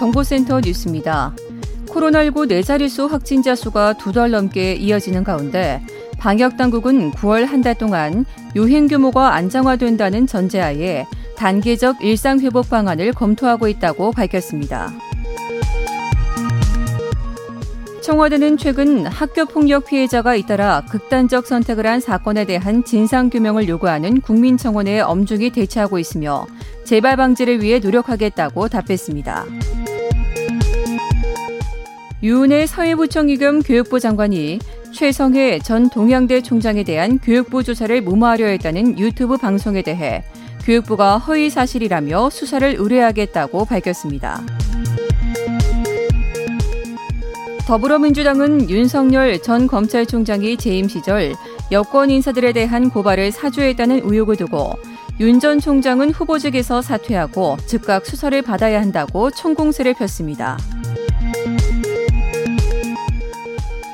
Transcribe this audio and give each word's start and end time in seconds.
정보센터 0.00 0.60
뉴스입니다. 0.60 1.34
코로나19 1.88 2.48
네자릿수 2.48 3.04
확진자 3.04 3.54
수가 3.54 3.92
두 3.98 4.12
달 4.12 4.30
넘게 4.30 4.74
이어지는 4.74 5.24
가운데 5.24 5.82
방역 6.18 6.56
당국은 6.56 7.10
9월 7.12 7.44
한 7.44 7.60
달 7.62 7.74
동안 7.74 8.24
유행 8.56 8.88
규모가 8.88 9.34
안정화된다는 9.34 10.26
전제하에 10.26 11.04
단계적 11.36 12.02
일상 12.02 12.40
회복 12.40 12.70
방안을 12.70 13.12
검토하고 13.12 13.68
있다고 13.68 14.12
밝혔습니다. 14.12 14.90
청와대는 18.02 18.56
최근 18.56 19.04
학교 19.06 19.44
폭력 19.44 19.84
피해자가 19.84 20.34
잇따라 20.34 20.82
극단적 20.90 21.46
선택을 21.46 21.86
한 21.86 22.00
사건에 22.00 22.46
대한 22.46 22.82
진상 22.84 23.28
규명을 23.28 23.68
요구하는 23.68 24.22
국민청원에 24.22 25.00
엄중히 25.00 25.50
대처하고 25.50 25.98
있으며 25.98 26.46
재발 26.84 27.16
방지를 27.16 27.62
위해 27.62 27.78
노력하겠다고 27.78 28.68
답했습니다. 28.68 29.44
유은혜 32.22 32.66
사회부총리 32.66 33.38
겸 33.38 33.62
교육부 33.62 33.98
장관이 33.98 34.58
최성해 34.92 35.60
전 35.60 35.88
동양대 35.88 36.42
총장에 36.42 36.82
대한 36.82 37.18
교육부 37.18 37.62
조사를 37.62 38.02
무마하려 38.02 38.46
했다는 38.46 38.98
유튜브 38.98 39.36
방송에 39.38 39.82
대해 39.82 40.22
교육부가 40.64 41.16
허위 41.16 41.48
사실이라며 41.48 42.28
수사를 42.30 42.76
의뢰하겠다고 42.78 43.64
밝혔습니다. 43.64 44.42
더불어민주당은 47.66 48.68
윤석열 48.68 49.40
전 49.40 49.66
검찰총장이 49.66 50.56
재임 50.56 50.88
시절 50.88 51.32
여권 51.72 52.10
인사들에 52.10 52.52
대한 52.52 52.90
고발을 52.90 53.30
사주했다는 53.32 54.00
의혹을 54.04 54.36
두고 54.36 54.74
윤 55.20 55.38
전 55.38 55.60
총장은 55.60 56.10
후보직에서 56.10 56.82
사퇴하고 56.82 57.58
즉각 57.66 58.04
수사를 58.06 58.40
받아야 58.42 58.80
한다고 58.80 59.30
총공세를 59.30 59.94
폈습니다. 59.94 60.58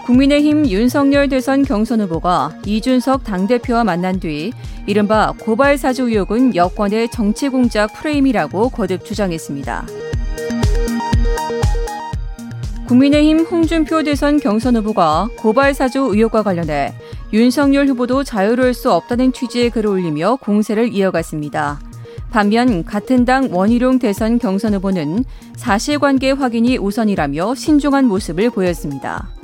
국민의힘 0.07 0.71
윤석열 0.71 1.29
대선 1.29 1.65
경선 1.65 2.01
후보가 2.03 2.61
이준석 2.65 3.25
당대표와 3.25 3.83
만난 3.83 4.21
뒤 4.21 4.53
이른바 4.87 5.35
고발 5.37 5.77
사주 5.77 6.05
의혹은 6.05 6.55
여권의 6.55 7.11
정치 7.11 7.49
공작 7.49 7.93
프레임이라고 7.93 8.69
거듭 8.69 9.05
주장했습니다. 9.05 9.87
국민의힘 12.87 13.41
홍준표 13.41 14.05
대선 14.05 14.39
경선 14.39 14.77
후보가 14.77 15.29
고발 15.39 15.75
사주 15.75 15.99
의혹과 16.13 16.45
관련해 16.45 16.95
윤석열 17.33 17.89
후보도 17.89 18.23
자유로울 18.23 18.75
수 18.75 18.93
없다는 18.93 19.33
취지의 19.33 19.71
글을 19.71 19.91
올리며 19.91 20.37
공세를 20.37 20.93
이어갔습니다. 20.93 21.81
반면 22.31 22.85
같은 22.85 23.25
당 23.25 23.49
원희룡 23.51 23.99
대선 23.99 24.39
경선 24.39 24.75
후보는 24.75 25.25
사실관계 25.57 26.31
확인이 26.31 26.79
우선이라며 26.79 27.57
신중한 27.57 28.05
모습을 28.05 28.51
보였습니다. 28.51 29.36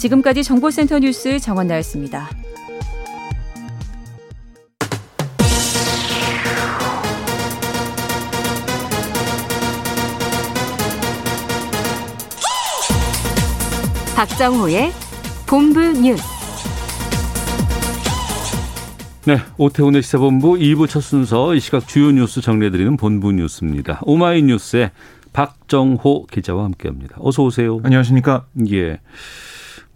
지금까지 0.00 0.42
정보센터 0.42 0.98
뉴스 0.98 1.38
정원나였습니다. 1.38 2.30
박정호의 14.16 14.90
본부 15.46 15.80
뉴스. 15.80 16.22
네, 19.26 19.36
오태훈의 19.58 20.02
시사본부 20.02 20.54
2부 20.54 20.88
첫 20.88 21.02
순서 21.02 21.54
이 21.54 21.60
시각 21.60 21.86
주요 21.86 22.10
뉴스 22.10 22.40
정리해드리는 22.40 22.96
본부 22.96 23.32
뉴스입니다. 23.32 24.00
오마이뉴스의 24.04 24.92
박정호 25.34 26.26
기자와 26.26 26.64
함께합니다. 26.64 27.16
어서 27.18 27.42
오세요. 27.42 27.80
안녕하십니까? 27.82 28.46
예. 28.72 28.98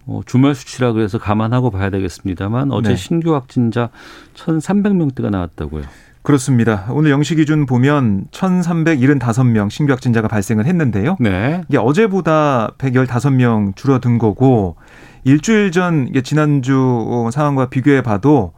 어, 0.07 0.21
주말 0.27 0.55
수치라 0.55 0.93
그래서 0.93 1.19
감안하고 1.19 1.71
봐야 1.71 1.91
되겠습니다만 1.91 2.73
어제 2.73 2.91
네. 2.91 2.97
신규 2.97 3.35
확진자 3.35 3.91
1,300명대가 4.37 5.31
나왔다고요. 5.31 5.85
그렇습니다. 6.23 6.87
오늘 6.91 7.11
영시 7.11 7.35
기준 7.35 7.67
보면 7.67 8.29
1,375명 8.31 9.71
신규 9.71 9.93
확진자가 9.93 10.27
발생을 10.27 10.65
했는데요. 10.65 11.19
네. 11.21 11.63
이게 11.69 11.77
어제보다 11.77 12.71
115명 12.79 13.77
줄어든 13.77 14.17
거고 14.17 14.77
일주일 15.25 15.73
전 15.73 16.13
지난주 16.23 17.31
상황과 17.33 17.69
비교해 17.69 18.03
봐도 18.03 18.53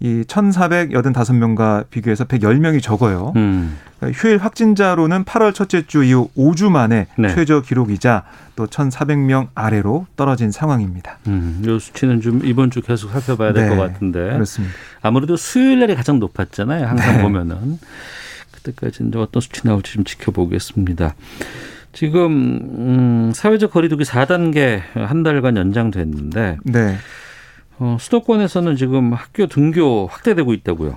이 0.00 0.24
1,485명과 0.26 1.90
비교해서 1.90 2.24
110명이 2.24 2.82
적어요. 2.82 3.32
음. 3.36 3.78
그러니까 3.98 4.18
휴일 4.18 4.38
확진자로는 4.38 5.24
8월 5.24 5.54
첫째 5.54 5.86
주 5.86 6.02
이후 6.02 6.30
5주 6.36 6.70
만에 6.70 7.06
네. 7.18 7.28
최저 7.34 7.60
기록이자 7.60 8.24
또 8.56 8.66
1,400명 8.66 9.48
아래로 9.54 10.06
떨어진 10.16 10.50
상황입니다. 10.50 11.18
음, 11.26 11.62
요 11.66 11.78
수치는 11.78 12.22
좀 12.22 12.40
이번 12.44 12.70
주 12.70 12.80
계속 12.80 13.10
살펴봐야 13.10 13.52
될것 13.52 13.76
네, 13.76 13.82
같은데 13.82 14.32
그렇습니다. 14.32 14.74
아무래도 15.02 15.36
수요일 15.36 15.80
날이 15.80 15.94
가장 15.94 16.18
높았잖아요. 16.18 16.86
항상 16.86 17.16
네. 17.18 17.22
보면은 17.22 17.78
그때까지 18.52 19.04
이제 19.06 19.18
어떤 19.18 19.40
수치 19.40 19.66
나올지 19.66 19.92
좀 19.92 20.04
지켜보겠습니다. 20.04 21.14
지금 21.92 22.30
음, 22.30 23.32
사회적 23.34 23.72
거리두기 23.72 24.04
4단계 24.04 24.80
한 24.94 25.22
달간 25.22 25.56
연장됐는데 25.56 26.58
네. 26.64 26.96
어, 27.78 27.96
수도권에서는 27.98 28.76
지금 28.76 29.12
학교 29.12 29.46
등교 29.46 30.06
확대되고 30.08 30.52
있다고요. 30.52 30.96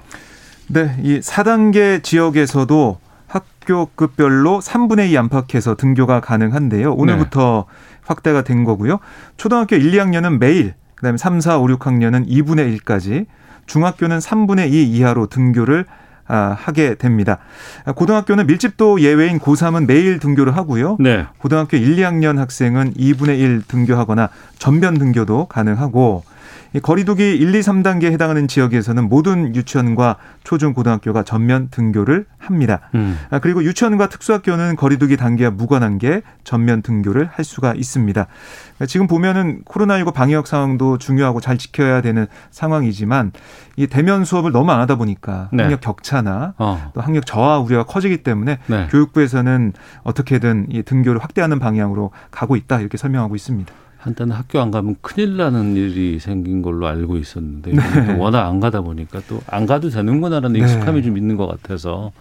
네, 0.68 0.96
이 1.02 1.20
4단계 1.20 2.03
지역에서도 2.03 3.00
학교급별로 3.28 4.59
3분의 4.59 5.09
2 5.09 5.18
안팎에서 5.18 5.76
등교가 5.76 6.20
가능한데요. 6.20 6.94
오늘부터 6.94 7.66
확대가 8.06 8.44
된 8.44 8.64
거고요. 8.64 9.00
초등학교 9.38 9.76
1, 9.76 9.92
2학년은 9.92 10.38
매일, 10.40 10.76
그다음에 10.96 11.18
3, 11.18 11.40
4, 11.40 11.58
5, 11.58 11.68
6학년은 11.68 12.28
2분의 12.28 12.78
1까지, 12.80 13.26
중학교는 13.66 14.20
3분의 14.20 14.72
2 14.72 14.84
이하로 14.84 15.28
등교를 15.28 15.86
아, 15.90 16.03
하게 16.25 16.95
됩니다. 16.95 17.39
아, 17.85 17.91
고등학교는 17.91 18.47
밀집도 18.47 19.01
예외인 19.01 19.39
고3은 19.39 19.85
매일 19.88 20.19
등교를 20.19 20.56
하고요. 20.56 20.97
네. 21.00 21.25
고등학교 21.38 21.78
1, 21.78 21.97
2학년 21.97 22.38
학생은 22.38 22.94
2분의 22.94 23.39
1 23.39 23.63
등교하거나 23.67 24.29
전면 24.57 24.95
등교도 24.95 25.45
가능하고 25.47 26.23
이 26.25 26.33
거리두기 26.81 27.35
1, 27.35 27.53
2, 27.53 27.59
3단계에 27.59 28.11
해당하는 28.11 28.47
지역에서는 28.47 29.07
모든 29.07 29.56
유치원과 29.56 30.17
초중 30.44 30.73
고등학교가 30.73 31.23
전면 31.23 31.67
등교를 31.69 32.25
합니다. 32.39 32.81
음. 32.95 33.17
아, 33.29 33.39
그리고 33.39 33.63
유치원과 33.63 34.09
특수학교는 34.09 34.75
거리두기 34.75 35.17
단계와 35.17 35.51
무관한 35.51 36.00
게 36.00 36.22
전면 36.44 36.81
등교를 36.81 37.29
할 37.31 37.45
수가 37.45 37.73
있습니다. 37.75 38.25
그러니까 38.25 38.85
지금 38.88 39.07
보면은 39.07 39.61
코로나19 39.66 40.13
방역 40.13 40.47
상황도 40.47 40.97
중요하고 40.97 41.41
잘 41.41 41.57
지켜야 41.57 42.01
되는 42.01 42.25
상황이지만 42.51 43.31
이 43.75 43.88
대면 43.88 44.25
수업을 44.25 44.51
너무 44.51 44.72
안 44.72 44.79
하다 44.81 44.95
보니까 44.95 45.50
네. 45.53 45.63
학력 45.63 45.81
격차나 45.81 46.53
어. 46.57 46.91
또 46.94 47.01
학력 47.01 47.25
저하 47.25 47.59
우려가 47.59 47.84
커지기 47.84 48.23
때문에 48.23 48.59
네. 48.67 48.87
교육부에서는 48.90 49.73
어떻게든 50.03 50.67
이 50.69 50.84
등교를 50.84 51.22
확대하는 51.22 51.59
방향으로 51.59 52.11
가고 52.31 52.55
있다 52.55 52.79
이렇게 52.79 52.97
설명하고 52.97 53.35
있습니다. 53.35 53.73
한때는 54.03 54.35
학교 54.35 54.59
안 54.59 54.70
가면 54.70 54.97
큰일 55.02 55.38
나는 55.38 55.78
일이 55.78 56.20
생긴 56.20 56.61
걸로 56.61 56.88
알고 56.88 57.17
있었는데 57.17 57.72
네. 57.72 58.14
워낙 58.17 58.46
안 58.47 58.59
가다 58.59 58.82
보니까 58.82 59.22
또 59.29 59.41
안 59.47 59.66
가도 59.66 59.90
되는구나라는 59.90 60.53
네. 60.53 60.59
익숙함이 60.59 61.03
좀 61.03 61.17
있는 61.17 61.38
것 61.38 61.47
같아서 61.47 62.11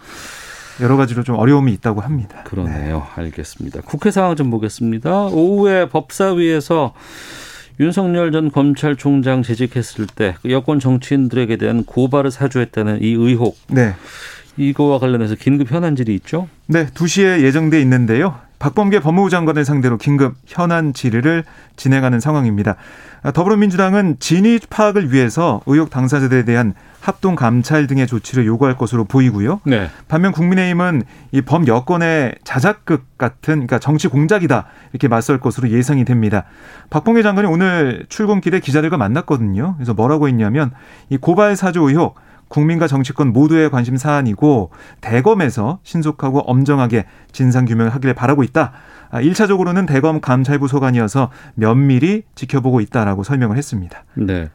여러 0.81 0.95
가지로 0.97 1.23
좀 1.23 1.35
어려움이 1.35 1.73
있다고 1.73 2.01
합니다. 2.01 2.43
그러네요. 2.45 3.05
알겠습니다. 3.15 3.81
국회 3.81 4.11
상황 4.11 4.35
좀 4.35 4.49
보겠습니다. 4.49 5.25
오후에 5.25 5.89
법사위에서 5.89 6.93
윤석열 7.79 8.31
전 8.31 8.49
검찰총장 8.51 9.43
재직했을 9.43 10.07
때그 10.07 10.51
여권 10.51 10.79
정치인들에게 10.79 11.57
대한 11.57 11.83
고발을 11.83 12.31
사주했다는 12.31 13.01
이 13.01 13.07
의혹 13.09 13.57
네. 13.67 13.93
이거와 14.57 14.99
관련해서 14.99 15.35
긴급 15.35 15.71
현안질이 15.71 16.13
있죠? 16.15 16.47
네, 16.67 16.85
2시에 16.87 17.41
예정돼 17.41 17.81
있는데요. 17.81 18.35
박범계 18.59 19.01
법무부 19.01 19.29
장관을 19.29 19.65
상대로 19.65 19.97
긴급 19.97 20.35
현안 20.45 20.93
질의를 20.93 21.43
진행하는 21.75 22.19
상황입니다. 22.19 22.75
더불어민주당은 23.33 24.17
진위 24.19 24.59
파악을 24.69 25.11
위해서 25.11 25.61
의혹 25.65 25.89
당사자들에 25.89 26.43
대한 26.45 26.73
합동 26.99 27.35
감찰 27.35 27.87
등의 27.87 28.07
조치를 28.07 28.45
요구할 28.45 28.77
것으로 28.77 29.03
보이고요. 29.05 29.59
네. 29.65 29.89
반면 30.07 30.31
국민의힘은 30.31 31.03
이 31.33 31.41
범 31.41 31.67
여권의 31.67 32.35
자작극 32.45 33.17
같은 33.17 33.53
그러니까 33.55 33.79
정치 33.79 34.07
공작이다 34.07 34.65
이렇게 34.93 35.07
맞설 35.09 35.39
것으로 35.39 35.69
예상이 35.69 36.05
됩니다. 36.05 36.43
박봉계 36.89 37.21
장관이 37.23 37.47
오늘 37.47 38.05
출근길에 38.07 38.59
기자들과 38.61 38.97
만났거든요. 38.97 39.75
그래서 39.75 39.93
뭐라고 39.93 40.27
했냐면 40.29 40.71
이 41.09 41.17
고발 41.17 41.55
사주 41.57 41.81
의혹 41.81 42.15
국민과 42.53 42.85
정치권 42.87 43.33
모두의 43.33 43.71
관심 43.71 43.97
사안이고 43.97 44.69
대검에서 45.01 45.79
신속하고 45.81 46.41
엄정하게 46.41 47.05
진상 47.31 47.65
규명을 47.65 47.91
하기를 47.95 48.13
바라고 48.13 48.43
있다. 48.43 48.73
1차적으로는 49.11 49.83
아, 49.83 49.85
대검 49.87 50.21
감찰부 50.21 50.67
소관이어서 50.67 51.31
면밀히 51.55 52.21
지켜보고 52.35 52.79
있다라고 52.81 53.23
설명을 53.23 53.57
했습니다. 53.57 54.03
네. 54.13 54.49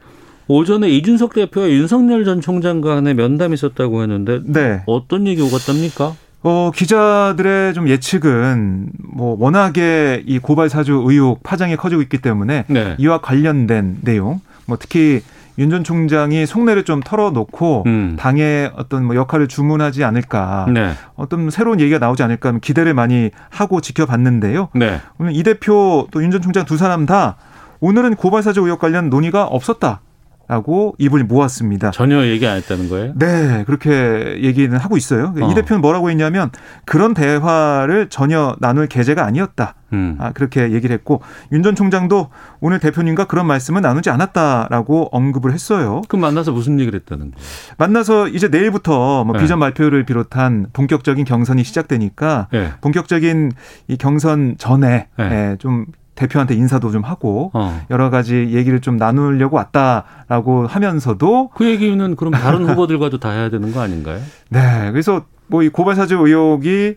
오전에 0.47 0.89
이준석 0.89 1.33
대표와 1.33 1.69
윤석열 1.69 2.23
전 2.23 2.39
총장 2.39 2.79
간의 2.79 3.15
면담이 3.15 3.53
있었다고 3.53 4.01
했는데 4.01 4.39
네. 4.45 4.81
어떤 4.85 5.27
얘기 5.27 5.41
오갔답니까? 5.41 6.15
어, 6.41 6.71
기자들의 6.73 7.73
좀 7.73 7.89
예측은 7.89 8.91
뭐 9.13 9.35
워낙에 9.37 10.23
이 10.25 10.39
고발 10.39 10.69
사주 10.69 11.03
의혹 11.05 11.43
파장이 11.43 11.75
커지고 11.75 12.01
있기 12.03 12.19
때문에 12.19 12.63
네. 12.67 12.95
이와 12.97 13.19
관련된 13.19 13.97
내용, 14.01 14.39
뭐 14.65 14.77
특히 14.79 15.21
윤 15.59 15.69
전 15.69 15.83
총장이 15.83 16.45
속내를 16.45 16.83
좀 16.85 17.01
털어놓고 17.01 17.83
음. 17.85 18.15
당의 18.17 18.71
어떤 18.77 19.05
뭐 19.05 19.15
역할을 19.15 19.47
주문하지 19.47 20.03
않을까, 20.03 20.65
네. 20.73 20.93
어떤 21.15 21.49
새로운 21.49 21.79
얘기가 21.79 21.99
나오지 21.99 22.23
않을까 22.23 22.53
기대를 22.59 22.93
많이 22.93 23.29
하고 23.49 23.81
지켜봤는데요. 23.81 24.69
네. 24.73 24.99
오늘 25.19 25.35
이 25.35 25.43
대표 25.43 26.07
또 26.11 26.21
윤 26.21 26.31
전 26.31 26.41
총장 26.41 26.65
두 26.65 26.77
사람 26.77 27.05
다 27.05 27.35
오늘은 27.81 28.15
고발 28.15 28.41
사주 28.43 28.61
의혹 28.61 28.79
관련 28.79 29.09
논의가 29.09 29.43
없었다. 29.45 30.01
라고 30.49 30.95
입을 30.97 31.25
모았습니다. 31.25 31.91
전혀 31.91 32.25
얘기 32.25 32.47
안 32.47 32.57
했다는 32.57 32.89
거예요? 32.89 33.13
네, 33.15 33.63
그렇게 33.67 34.39
얘기는 34.41 34.75
하고 34.75 34.97
있어요. 34.97 35.35
어. 35.39 35.51
이 35.51 35.53
대표는 35.53 35.79
뭐라고 35.79 36.09
했냐면 36.09 36.49
그런 36.85 37.13
대화를 37.13 38.09
전혀 38.09 38.55
나눌 38.59 38.87
계제가 38.87 39.23
아니었다. 39.25 39.75
음. 39.93 40.17
아, 40.19 40.31
그렇게 40.31 40.71
얘기를 40.71 40.91
했고 40.93 41.21
윤 41.51 41.61
전 41.61 41.75
총장도 41.75 42.29
오늘 42.61 42.79
대표님과 42.79 43.25
그런 43.25 43.45
말씀은 43.45 43.81
나누지 43.83 44.09
않았다라고 44.09 45.09
언급을 45.11 45.53
했어요. 45.53 46.01
그럼 46.07 46.21
만나서 46.21 46.51
무슨 46.51 46.79
얘기를 46.79 46.99
했다는 46.99 47.31
거예요? 47.31 47.45
만나서 47.77 48.27
이제 48.29 48.47
내일부터 48.47 49.23
뭐 49.25 49.35
네. 49.35 49.41
비전 49.41 49.59
발표를 49.59 50.03
비롯한 50.05 50.67
본격적인 50.73 51.25
경선이 51.25 51.63
시작되니까 51.63 52.47
네. 52.51 52.71
본격적인 52.81 53.51
이 53.87 53.97
경선 53.97 54.55
전에 54.57 55.07
네. 55.17 55.23
예, 55.51 55.55
좀 55.59 55.85
대표한테 56.19 56.53
인사도 56.53 56.91
좀 56.91 57.03
하고 57.03 57.49
어. 57.53 57.81
여러 57.89 58.09
가지 58.09 58.49
얘기를 58.51 58.81
좀 58.81 58.97
나누려고 58.97 59.55
왔다라고 59.55 60.67
하면서도 60.67 61.51
그 61.55 61.65
얘기는 61.65 62.15
그럼 62.17 62.33
다른 62.33 62.67
후보들과도 62.67 63.19
다 63.19 63.29
해야 63.31 63.49
되는 63.49 63.71
거 63.71 63.79
아닌가요? 63.81 64.19
네. 64.49 64.89
그래서 64.91 65.23
뭐 65.47 65.63
이 65.63 65.69
고발 65.69 65.95
사주 65.95 66.15
의혹이 66.15 66.95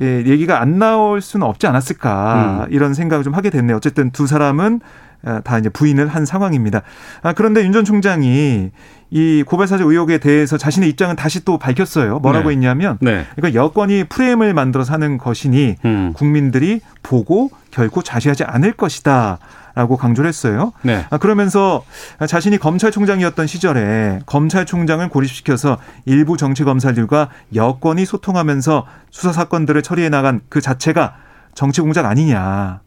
예, 0.00 0.24
얘기가 0.26 0.60
안 0.60 0.78
나올 0.78 1.20
수는 1.20 1.46
없지 1.46 1.66
않았을까 1.66 2.64
음. 2.66 2.72
이런 2.72 2.94
생각을 2.94 3.22
좀 3.24 3.34
하게 3.34 3.50
됐네요. 3.50 3.76
어쨌든 3.76 4.10
두 4.10 4.26
사람은 4.26 4.80
어, 4.80 5.11
다 5.44 5.58
이제 5.58 5.68
부인을 5.68 6.08
한 6.08 6.24
상황입니다. 6.26 6.82
아, 7.22 7.32
그런데 7.32 7.62
윤 7.64 7.72
전 7.72 7.84
총장이 7.84 8.70
이 9.10 9.44
고발사주 9.46 9.84
의혹에 9.84 10.18
대해서 10.18 10.56
자신의 10.56 10.88
입장은 10.90 11.16
다시 11.16 11.44
또 11.44 11.58
밝혔어요. 11.58 12.18
뭐라고 12.20 12.48
네. 12.48 12.54
했냐면, 12.54 12.98
네. 13.00 13.26
그러니까 13.36 13.60
여권이 13.60 14.04
프레임을 14.04 14.54
만들어서 14.54 14.92
하는 14.94 15.18
것이니 15.18 15.76
음. 15.84 16.12
국민들이 16.14 16.80
보고 17.02 17.50
결코 17.70 18.02
자시하지 18.02 18.44
않을 18.44 18.72
것이다. 18.72 19.38
라고 19.74 19.96
강조를 19.96 20.28
했어요. 20.28 20.72
네. 20.82 21.06
아, 21.08 21.16
그러면서 21.16 21.82
자신이 22.26 22.58
검찰총장이었던 22.58 23.46
시절에 23.46 24.20
검찰총장을 24.26 25.08
고립시켜서 25.08 25.78
일부 26.04 26.36
정치검사들과 26.36 27.30
여권이 27.54 28.04
소통하면서 28.04 28.86
수사 29.10 29.32
사건들을 29.32 29.80
처리해 29.80 30.10
나간 30.10 30.42
그 30.50 30.60
자체가 30.60 31.14
정치 31.54 31.80
공작 31.80 32.04
아니냐. 32.04 32.80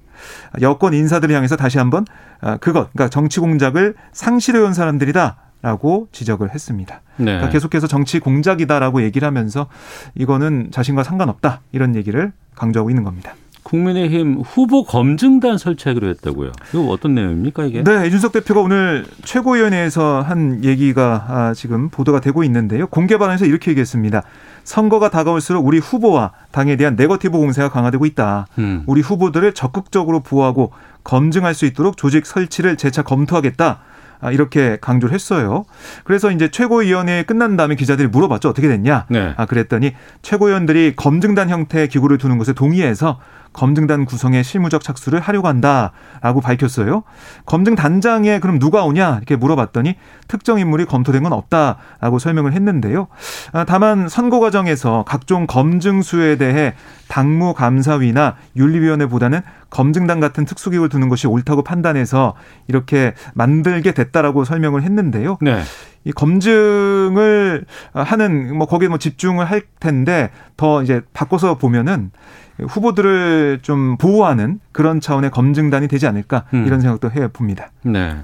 여권 0.61 0.93
인사들을 0.93 1.33
향해서 1.33 1.55
다시 1.55 1.77
한번 1.77 2.05
아, 2.41 2.57
그것, 2.57 2.91
그러니까 2.93 3.09
정치 3.09 3.39
공작을 3.39 3.95
상실해온 4.11 4.73
사람들이다. 4.73 5.37
라고 5.61 6.07
지적을 6.11 6.53
했습니다. 6.53 7.01
네. 7.17 7.25
그러니까 7.25 7.49
계속해서 7.49 7.87
정치 7.87 8.19
공작이다라고 8.19 9.01
얘기를 9.01 9.25
하면서 9.25 9.65
이거는 10.13 10.67
자신과 10.69 11.01
상관없다 11.01 11.61
이런 11.71 11.95
얘기를 11.95 12.33
강조하고 12.55 12.91
있는 12.91 13.03
겁니다. 13.03 13.33
국민의힘 13.63 14.41
후보 14.45 14.83
검증단 14.83 15.57
설치하기로 15.57 16.07
했다고요. 16.09 16.51
이거 16.69 16.85
어떤 16.89 17.15
내용입니까 17.15 17.65
이게? 17.65 17.83
네, 17.83 18.05
이준석 18.05 18.31
대표가 18.31 18.61
오늘 18.61 19.05
최고위원회에서 19.23 20.21
한 20.21 20.63
얘기가 20.63 21.25
아, 21.27 21.53
지금 21.55 21.89
보도가 21.89 22.19
되고 22.19 22.43
있는데요. 22.43 22.85
공개 22.85 23.17
발언에서 23.17 23.45
이렇게 23.45 23.71
얘기했습니다. 23.71 24.21
선거가 24.65 25.09
다가올수록 25.09 25.65
우리 25.65 25.77
후보와 25.77 26.31
당에 26.51 26.75
대한 26.75 26.95
네거티브 26.97 27.37
공세가 27.37 27.69
강화되고 27.69 28.05
있다. 28.05 28.47
음. 28.57 28.83
우리 28.87 28.99
후보들을 28.99 29.53
적극적으로 29.53 30.19
보호하고 30.19 30.73
검증할 31.03 31.53
수 31.53 31.65
있도록 31.65 31.95
조직 31.95 32.25
설치를 32.25 32.75
재차 32.75 33.03
검토하겠다. 33.03 33.79
아, 34.21 34.31
이렇게 34.31 34.77
강조를 34.81 35.13
했어요. 35.13 35.65
그래서 36.03 36.31
이제 36.31 36.49
최고위원회 36.49 37.23
끝난 37.23 37.57
다음에 37.57 37.75
기자들이 37.75 38.07
물어봤죠. 38.07 38.49
어떻게 38.49 38.67
됐냐? 38.67 39.05
네. 39.09 39.33
아, 39.37 39.45
그랬더니 39.45 39.93
최고위원들이 40.23 40.95
검증단 40.95 41.49
형태의 41.49 41.89
기구를 41.89 42.17
두는 42.17 42.37
것에 42.37 42.53
동의해서 42.53 43.19
검증단 43.55 44.05
구성에 44.05 44.43
실무적 44.43 44.83
착수를 44.83 45.21
하려고 45.21 45.47
한다라고 45.47 46.41
밝혔어요. 46.41 47.03
검증 47.45 47.75
단장에 47.75 48.39
그럼 48.39 48.59
누가 48.59 48.83
오냐 48.83 49.15
이렇게 49.15 49.37
물어봤더니 49.37 49.95
특정 50.27 50.59
인물이 50.59 50.85
검토된 50.85 51.23
건 51.23 51.31
없다라고 51.31 52.19
설명을 52.19 52.51
했는데요. 52.53 53.07
아, 53.53 53.63
다만 53.63 54.09
선거 54.09 54.39
과정에서 54.41 55.05
각종 55.07 55.47
검증 55.47 56.01
수에 56.01 56.35
대해 56.35 56.73
당무 57.07 57.53
감사위나 57.53 58.35
윤리위원회보다는 58.57 59.41
검증단 59.69 60.19
같은 60.19 60.45
특수기구를 60.45 60.89
두는 60.89 61.07
것이 61.07 61.27
옳다고 61.27 61.63
판단해서 61.63 62.33
이렇게 62.67 63.13
만들게 63.33 63.93
됐다라고 63.93 64.43
설명을 64.43 64.83
했는데요. 64.83 65.37
네. 65.41 65.61
이 66.03 66.11
검증을 66.11 67.65
하는 67.93 68.55
뭐 68.57 68.67
거기에 68.67 68.89
뭐 68.89 68.97
집중을 68.97 69.45
할 69.45 69.63
텐데 69.79 70.29
더 70.55 70.83
이제 70.83 71.01
바꿔서 71.13 71.57
보면은 71.57 72.11
후보들을 72.59 73.59
좀 73.61 73.97
보호하는 73.97 74.59
그런 74.71 75.01
차원의 75.01 75.31
검증단이 75.31 75.87
되지 75.87 76.07
않을까 76.07 76.45
음. 76.53 76.65
이런 76.65 76.81
생각도 76.81 77.11
해 77.11 77.27
봅니다. 77.27 77.71
네. 77.83 78.17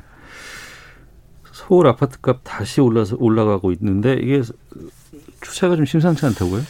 서울 1.51 1.88
아파트값 1.88 2.42
다시 2.44 2.81
올라서 2.81 3.18
올라가고 3.19 3.72
있는데 3.74 4.13
이게 4.13 4.42
추세가 5.42 5.75
좀 5.75 5.86
심상치 5.86 6.25
않다고요? 6.25 6.62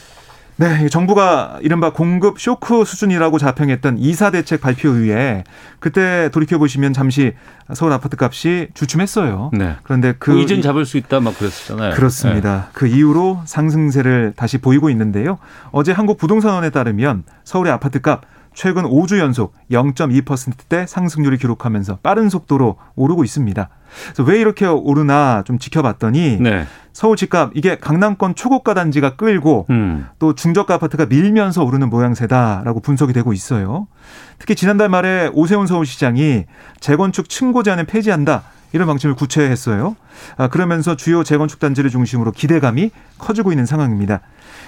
네, 0.61 0.89
정부가 0.89 1.57
이른바 1.63 1.91
공급 1.91 2.39
쇼크 2.39 2.85
수준이라고 2.85 3.39
자평했던 3.39 3.97
이사 3.97 4.29
대책 4.29 4.61
발표 4.61 4.89
이후에 4.89 5.43
그때 5.79 6.29
돌이켜 6.29 6.59
보시면 6.59 6.93
잠시 6.93 7.33
서울 7.73 7.91
아파트 7.93 8.15
값이 8.15 8.67
주춤했어요. 8.75 9.49
네. 9.53 9.77
그런데 9.81 10.13
그뭐 10.19 10.37
이젠 10.37 10.61
잡을 10.61 10.85
수 10.85 10.97
있다 10.97 11.19
막 11.19 11.35
그랬었잖아요. 11.35 11.95
그렇습니다. 11.95 12.55
네. 12.55 12.69
그 12.73 12.85
이후로 12.85 13.41
상승세를 13.45 14.33
다시 14.35 14.59
보이고 14.59 14.91
있는데요. 14.91 15.39
어제 15.71 15.93
한국 15.93 16.19
부동산원에 16.19 16.69
따르면 16.69 17.23
서울의 17.43 17.73
아파트 17.73 17.99
값 17.99 18.21
최근 18.53 18.83
5주 18.83 19.17
연속 19.19 19.53
0.2%대 19.71 20.85
상승률을 20.85 21.37
기록하면서 21.37 21.99
빠른 22.03 22.29
속도로 22.29 22.75
오르고 22.95 23.23
있습니다. 23.23 23.69
그래서 24.05 24.23
왜 24.23 24.39
이렇게 24.39 24.65
오르나 24.65 25.43
좀 25.45 25.57
지켜봤더니 25.57 26.37
네. 26.39 26.65
서울 26.93 27.15
집값 27.15 27.51
이게 27.55 27.77
강남권 27.77 28.35
초고가 28.35 28.73
단지가 28.73 29.15
끌고 29.15 29.67
음. 29.69 30.07
또 30.19 30.35
중저가 30.35 30.75
아파트가 30.75 31.05
밀면서 31.05 31.63
오르는 31.63 31.89
모양새다라고 31.89 32.81
분석이 32.81 33.13
되고 33.13 33.31
있어요. 33.33 33.87
특히 34.39 34.55
지난달 34.55 34.89
말에 34.89 35.29
오세훈 35.33 35.67
서울시장이 35.67 36.45
재건축 36.79 37.29
층고 37.29 37.63
제한을 37.63 37.85
폐지한다. 37.85 38.43
이런 38.73 38.87
방침을 38.87 39.15
구체했어요. 39.15 39.95
아, 40.37 40.47
그러면서 40.47 40.95
주요 40.95 41.23
재건축 41.23 41.59
단지를 41.59 41.89
중심으로 41.89 42.31
기대감이 42.31 42.91
커지고 43.17 43.51
있는 43.51 43.65
상황입니다. 43.65 44.21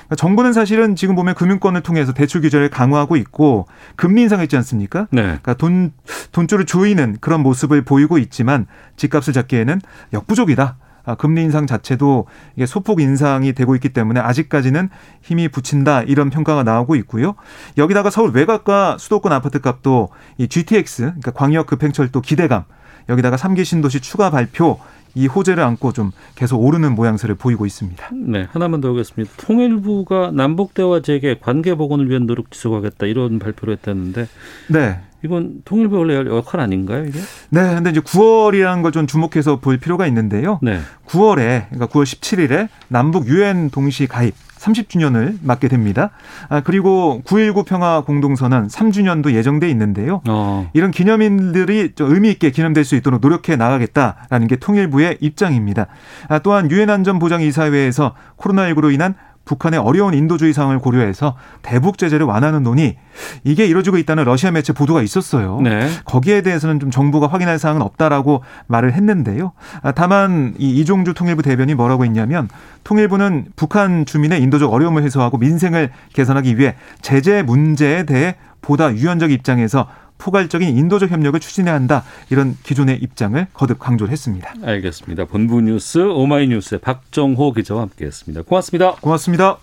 그러니까 0.03 0.15
정부는 0.15 0.53
사실은 0.53 0.95
지금 0.95 1.15
보면 1.15 1.35
금융권을 1.35 1.81
통해서 1.81 2.13
대출 2.13 2.41
규제를 2.41 2.69
강화하고 2.69 3.15
있고 3.17 3.67
금리 3.95 4.21
인상했지 4.23 4.55
않습니까? 4.57 5.07
네. 5.11 5.21
그러니까 5.21 5.53
돈 5.55 5.93
돈줄을 6.31 6.65
조이는 6.65 7.17
그런 7.21 7.41
모습을 7.41 7.83
보이고 7.83 8.17
있지만 8.17 8.67
집값을 8.97 9.33
잡기에는 9.33 9.81
역부족이다. 10.13 10.77
아, 11.05 11.15
금리 11.15 11.41
인상 11.41 11.67
자체도 11.67 12.27
이게 12.55 12.65
소폭 12.65 13.01
인상이 13.01 13.51
되고 13.53 13.75
있기 13.75 13.89
때문에 13.89 14.21
아직까지는 14.21 14.89
힘이 15.21 15.49
붙인다 15.49 16.03
이런 16.03 16.29
평가가 16.29 16.63
나오고 16.63 16.95
있고요. 16.95 17.35
여기다가 17.77 18.09
서울 18.09 18.31
외곽과 18.31 18.97
수도권 18.97 19.33
아파트 19.33 19.59
값도 19.59 20.09
이 20.37 20.47
GTX 20.47 21.01
그러니까 21.03 21.31
광역 21.31 21.67
급행철도 21.67 22.21
기대감 22.21 22.63
여기다가 23.09 23.35
삼기 23.35 23.65
신도시 23.65 23.99
추가 23.99 24.29
발표 24.29 24.79
이 25.15 25.27
호재를 25.27 25.63
안고 25.63 25.93
좀 25.93 26.11
계속 26.35 26.57
오르는 26.63 26.95
모양새를 26.95 27.35
보이고 27.35 27.65
있습니다. 27.65 28.09
네, 28.13 28.47
하나만 28.51 28.81
더 28.81 28.89
하겠습니다. 28.89 29.31
통일부가 29.37 30.31
남북 30.33 30.73
대화 30.73 31.01
재개, 31.01 31.37
관계 31.39 31.75
복원을 31.75 32.09
위한 32.09 32.25
노력 32.25 32.51
지속하겠다 32.51 33.05
이런 33.05 33.39
발표를 33.39 33.75
했다는데 33.75 34.27
네. 34.69 34.99
이건 35.23 35.61
통일부 35.63 35.97
원래 35.99 36.15
역할 36.15 36.59
아닌가요, 36.59 37.05
이게? 37.05 37.17
네, 37.49 37.75
근데 37.75 37.91
이제 37.91 38.01
9월이라는 38.01 38.81
걸 38.81 38.91
좀 38.91 39.07
주목해서 39.07 39.59
볼 39.59 39.77
필요가 39.77 40.05
있는데요. 40.07 40.59
네. 40.61 40.79
9월에 41.07 41.67
그러니까 41.69 41.87
9월 41.87 42.03
17일에 42.03 42.67
남북 42.89 43.27
유엔 43.27 43.69
동시 43.69 44.05
가입 44.05 44.35
30주년을 44.63 45.37
맞게 45.41 45.67
됩니다. 45.67 46.11
아, 46.49 46.61
그리고 46.61 47.21
9.19 47.25 47.65
평화 47.65 48.01
공동선언 48.01 48.67
3주년도 48.67 49.33
예정돼 49.33 49.69
있는데요. 49.69 50.21
어. 50.27 50.69
이런 50.73 50.91
기념일들이 50.91 51.93
좀 51.95 52.13
의미 52.13 52.31
있게 52.31 52.51
기념될 52.51 52.85
수 52.85 52.95
있도록 52.95 53.21
노력해 53.21 53.55
나가겠다라는 53.55 54.47
게 54.47 54.55
통일부의 54.55 55.17
입장입니다. 55.19 55.87
아, 56.29 56.39
또한 56.39 56.71
유엔 56.71 56.89
안전보장이사회에서 56.89 58.15
코로나19로 58.37 58.93
인한 58.93 59.15
북한의 59.45 59.79
어려운 59.79 60.13
인도주의 60.13 60.53
상황을 60.53 60.79
고려해서 60.79 61.35
대북 61.61 61.97
제재를 61.97 62.25
완화하는 62.25 62.63
논의 62.63 62.97
이게 63.43 63.65
이루어지고 63.65 63.97
있다는 63.97 64.23
러시아 64.23 64.51
매체 64.51 64.73
보도가 64.73 65.01
있었어요. 65.01 65.59
네. 65.61 65.89
거기에 66.05 66.41
대해서는 66.41 66.79
좀 66.79 66.91
정부가 66.91 67.27
확인할 67.27 67.59
사항은 67.59 67.81
없다라고 67.81 68.43
말을 68.67 68.93
했는데요. 68.93 69.51
아, 69.81 69.91
다만 69.91 70.53
이 70.57 70.79
이종주 70.79 71.13
통일부 71.13 71.41
대변이 71.41 71.75
뭐라고 71.75 72.05
했냐면 72.05 72.47
통일부는 72.83 73.47
북한 73.55 74.05
주민의 74.05 74.41
인도적 74.41 74.71
어려움을 74.71 75.03
해소하고 75.03 75.37
민생을 75.37 75.91
개선하기 76.13 76.57
위해 76.57 76.75
제재 77.01 77.43
문제에 77.43 78.03
대해 78.03 78.35
보다 78.61 78.93
유연적 78.93 79.31
입장에서 79.31 79.87
포괄적인 80.23 80.77
인도적 80.77 81.11
협력을 81.11 81.37
추진해야 81.37 81.75
한다. 81.75 82.05
이런 82.29 82.55
기존의 82.63 82.99
입장을 83.01 83.45
거듭 83.53 83.77
강조를 83.79 84.09
했습니다. 84.11 84.53
알겠습니다. 84.63 85.25
본부 85.25 85.59
뉴스 85.59 85.99
오마이뉴스의 85.99 86.79
박정호 86.79 87.51
기자와 87.51 87.81
함께했습니다. 87.81 88.43
고맙습니다. 88.43 88.95
고맙습니다. 89.01 89.57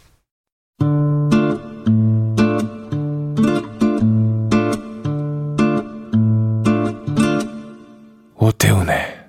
오태훈의 8.36 9.20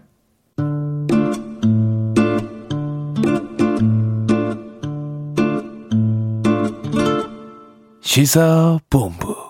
시사본부 8.01 9.40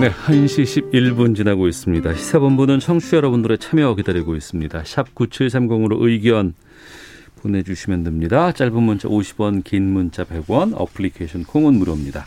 네, 0.00 0.10
1시 0.12 0.92
11분 0.92 1.34
지나고 1.34 1.66
있습니다. 1.66 2.14
시사본부는 2.14 2.78
청취자 2.78 3.16
여러분들의 3.16 3.58
참여 3.58 3.96
기다리고 3.96 4.36
있습니다. 4.36 4.84
샵 4.84 5.12
9730으로 5.12 6.00
의견 6.00 6.54
보내주시면 7.42 8.04
됩니다. 8.04 8.52
짧은 8.52 8.80
문자 8.80 9.08
50원, 9.08 9.64
긴 9.64 9.92
문자 9.92 10.22
100원, 10.22 10.74
어플리케이션 10.76 11.42
콩은 11.42 11.74
무료입니다. 11.74 12.26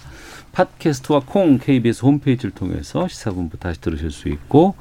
팟캐스트와 0.51 1.21
콩 1.25 1.59
KBS 1.59 2.03
홈페이지를 2.03 2.51
통해서 2.51 3.07
시사본부 3.07 3.57
다시 3.57 3.79
들으실 3.79 4.11
수 4.11 4.27
있고 4.27 4.75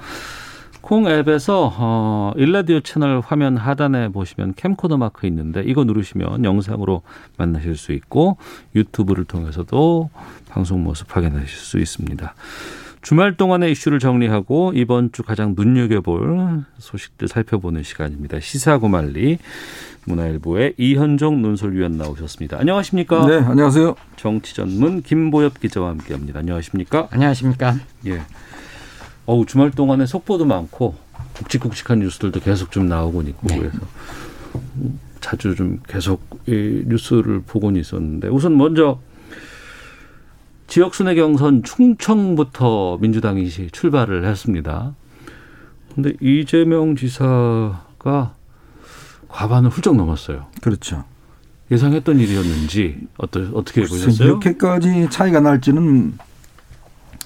콩 0.80 1.06
앱에서 1.06 1.72
어, 1.76 2.32
일라디오 2.36 2.80
채널 2.80 3.20
화면 3.20 3.56
하단에 3.56 4.08
보시면 4.08 4.54
캠코더 4.56 4.96
마크 4.96 5.26
있는데 5.26 5.62
이거 5.64 5.84
누르시면 5.84 6.44
영상으로 6.44 7.02
만나실 7.36 7.76
수 7.76 7.92
있고 7.92 8.38
유튜브를 8.74 9.24
통해서도 9.24 10.10
방송 10.48 10.82
모습 10.82 11.14
확인하실 11.14 11.48
수 11.48 11.78
있습니다. 11.78 12.34
주말 13.02 13.36
동안의 13.36 13.72
이슈를 13.72 13.98
정리하고 13.98 14.72
이번 14.74 15.10
주 15.12 15.22
가장 15.22 15.54
눈여겨볼 15.56 16.64
소식들 16.78 17.28
살펴보는 17.28 17.82
시간입니다. 17.82 18.40
시사고말리 18.40 19.38
문화일보의 20.04 20.74
이현종 20.76 21.40
논설위원 21.40 21.96
나오셨습니다. 21.96 22.58
안녕하십니까? 22.58 23.26
네, 23.26 23.36
안녕하세요. 23.36 23.94
정치 24.16 24.54
전문 24.54 25.02
김보엽 25.02 25.60
기자와 25.60 25.90
함께합니다. 25.90 26.40
안녕하십니까? 26.40 27.08
안녕하십니까? 27.10 27.76
예. 28.06 28.20
어우 29.26 29.46
주말 29.46 29.70
동안에 29.70 30.06
속보도 30.06 30.44
많고 30.44 30.94
굵직굵직한 31.34 32.00
뉴스들도 32.00 32.40
계속 32.40 32.70
좀 32.70 32.86
나오고 32.86 33.22
있고 33.22 33.46
네. 33.48 33.58
그래서 33.58 33.78
자주 35.20 35.54
좀 35.54 35.80
계속 35.86 36.22
이 36.46 36.82
뉴스를 36.86 37.42
보고는 37.46 37.80
있었는데 37.80 38.28
우선 38.28 38.56
먼저 38.56 39.00
지역 40.66 40.94
순회 40.94 41.14
경선 41.14 41.62
충청부터 41.62 42.98
민주당이 43.00 43.48
출발을 43.48 44.24
했습니다. 44.24 44.94
근데 45.94 46.12
이재명 46.20 46.94
지사가 46.94 48.34
과반을 49.28 49.70
훌쩍 49.70 49.96
넘었어요. 49.96 50.46
그렇죠. 50.62 51.04
예상했던 51.70 52.18
일이었는지 52.18 53.06
어떠, 53.16 53.40
어떻게 53.54 53.82
보셨어요? 53.82 54.28
이렇게까지 54.28 55.08
차이가 55.10 55.40
날지는 55.40 56.18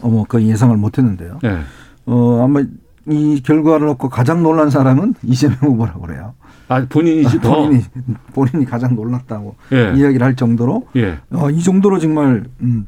어머 0.03 0.25
그 0.25 0.43
예상을 0.43 0.77
못했는데요. 0.77 1.39
네. 1.43 1.63
어 2.06 2.42
아마 2.44 2.62
이 3.06 3.42
결과를 3.42 3.87
놓고 3.87 4.08
가장 4.08 4.42
놀란 4.42 4.70
사람은 4.70 5.14
이재명 5.25 5.58
후보라고 5.61 6.00
그래요. 6.02 6.34
아 6.68 6.84
본인이 6.88 7.23
더 7.40 7.56
본인이 7.56 7.84
본인이 8.32 8.64
가장 8.64 8.94
놀랐다고 8.94 9.54
예. 9.73 9.92
이야기를 9.94 10.23
할 10.23 10.34
정도로 10.34 10.87
예. 10.96 11.18
어, 11.30 11.50
이 11.50 11.62
정도로 11.62 11.99
정말 11.99 12.44
음, 12.62 12.87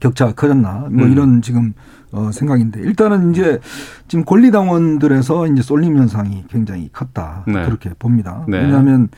격차가 0.00 0.32
커졌나 0.32 0.88
뭐 0.90 1.06
음. 1.06 1.12
이런 1.12 1.42
지금 1.42 1.74
어, 2.12 2.30
생각인데 2.32 2.80
일단은 2.80 3.30
이제 3.30 3.60
지금 4.08 4.24
권리당원들에서 4.24 5.46
이제 5.46 5.62
쏠림 5.62 5.96
현상이 5.96 6.44
굉장히 6.48 6.90
컸다 6.92 7.44
네. 7.46 7.64
그렇게 7.64 7.90
봅니다. 7.98 8.44
네. 8.48 8.58
왜냐하면 8.58 9.08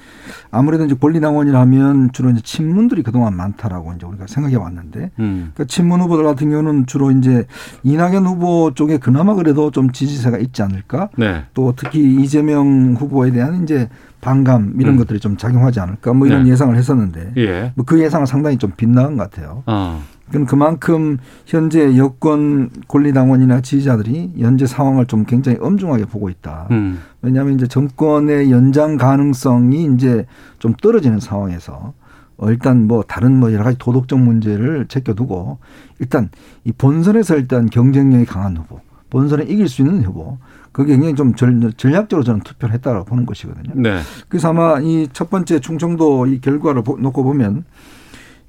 아무래도 0.50 0.84
이제 0.84 0.94
권리당원이라면 0.94 2.12
주로 2.12 2.30
이제 2.30 2.40
친문들이 2.42 3.02
그동안 3.02 3.34
많다라고 3.34 3.94
이제 3.94 4.06
우리가 4.06 4.26
생각해 4.26 4.56
왔는데 4.56 5.10
음. 5.18 5.52
그러니까 5.54 5.64
친문 5.64 6.00
후보들 6.02 6.24
같은 6.24 6.50
경우는 6.50 6.86
주로 6.86 7.10
이제 7.10 7.46
이낙연 7.82 8.26
후보 8.26 8.72
쪽에 8.74 8.98
그나마 8.98 9.34
그래도 9.34 9.70
좀 9.70 9.92
지지세가 9.92 10.38
있지 10.38 10.62
않을까 10.62 11.08
네. 11.16 11.44
또 11.54 11.72
특히 11.74 12.22
이재명 12.22 12.94
후보에 12.98 13.30
대한 13.30 13.62
이제 13.62 13.88
반감 14.20 14.76
이런 14.78 14.94
음. 14.94 14.98
것들이 14.98 15.18
좀 15.18 15.36
작용하지 15.36 15.80
않을까 15.80 16.12
뭐 16.12 16.26
이런 16.26 16.44
네. 16.44 16.50
예상을 16.50 16.76
했었는데 16.76 17.32
예. 17.38 17.72
뭐그 17.74 18.00
예상은 18.00 18.26
상당히 18.26 18.58
좀 18.58 18.72
빗나간 18.76 19.16
것 19.16 19.30
같아요. 19.30 19.62
아. 19.66 20.00
그럼 20.32 20.46
그만큼 20.46 21.18
현재 21.46 21.96
여권 21.98 22.70
권리당원이나 22.88 23.60
지지자들이 23.60 24.32
현재 24.38 24.66
상황을 24.66 25.06
좀 25.06 25.24
굉장히 25.24 25.58
엄중하게 25.60 26.06
보고 26.06 26.30
있다. 26.30 26.68
음. 26.70 26.98
왜냐하면 27.20 27.54
이제 27.54 27.66
정권의 27.66 28.50
연장 28.50 28.96
가능성이 28.96 29.88
이제 29.94 30.26
좀 30.58 30.72
떨어지는 30.80 31.20
상황에서 31.20 31.92
어, 32.38 32.50
일단 32.50 32.86
뭐 32.88 33.02
다른 33.06 33.38
뭐 33.38 33.52
여러 33.52 33.62
가지 33.62 33.76
도덕적 33.78 34.18
문제를 34.18 34.86
제껴두고 34.88 35.58
일단 36.00 36.30
이 36.64 36.72
본선에서 36.72 37.36
일단 37.36 37.68
경쟁력이 37.68 38.24
강한 38.24 38.56
후보, 38.56 38.80
본선에 39.10 39.44
이길 39.44 39.68
수 39.68 39.82
있는 39.82 40.02
후보, 40.02 40.38
그게 40.72 40.92
굉장히 40.94 41.14
좀 41.14 41.34
전, 41.34 41.70
전략적으로 41.76 42.24
저는 42.24 42.40
투표를 42.40 42.74
했다고 42.74 43.04
보는 43.04 43.26
것이거든요. 43.26 43.72
네. 43.74 44.00
그래서 44.28 44.48
아마 44.48 44.80
이 44.80 45.06
첫 45.12 45.28
번째 45.28 45.60
충청도 45.60 46.26
이 46.26 46.40
결과를 46.40 46.82
보- 46.82 46.96
놓고 46.96 47.22
보면 47.22 47.64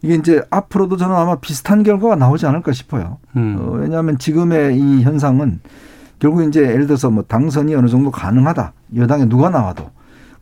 이게 0.04 0.16
이제 0.16 0.44
앞으로도 0.52 0.98
저는 0.98 1.16
아마 1.16 1.38
비슷한 1.38 1.82
결과가 1.82 2.16
나오지 2.16 2.46
않을까 2.46 2.72
싶어요. 2.74 3.18
음. 3.36 3.58
어, 3.60 3.72
왜냐하면 3.80 4.18
지금의 4.20 4.78
이 4.78 5.02
현상은 5.02 5.62
결국 6.20 6.44
이제 6.44 6.62
예를 6.62 6.86
들어서 6.88 7.10
뭐 7.10 7.24
당선이 7.24 7.74
어느 7.74 7.88
정도 7.88 8.12
가능하다. 8.12 8.74
여당에 8.96 9.26
누가 9.28 9.50
나와도. 9.50 9.90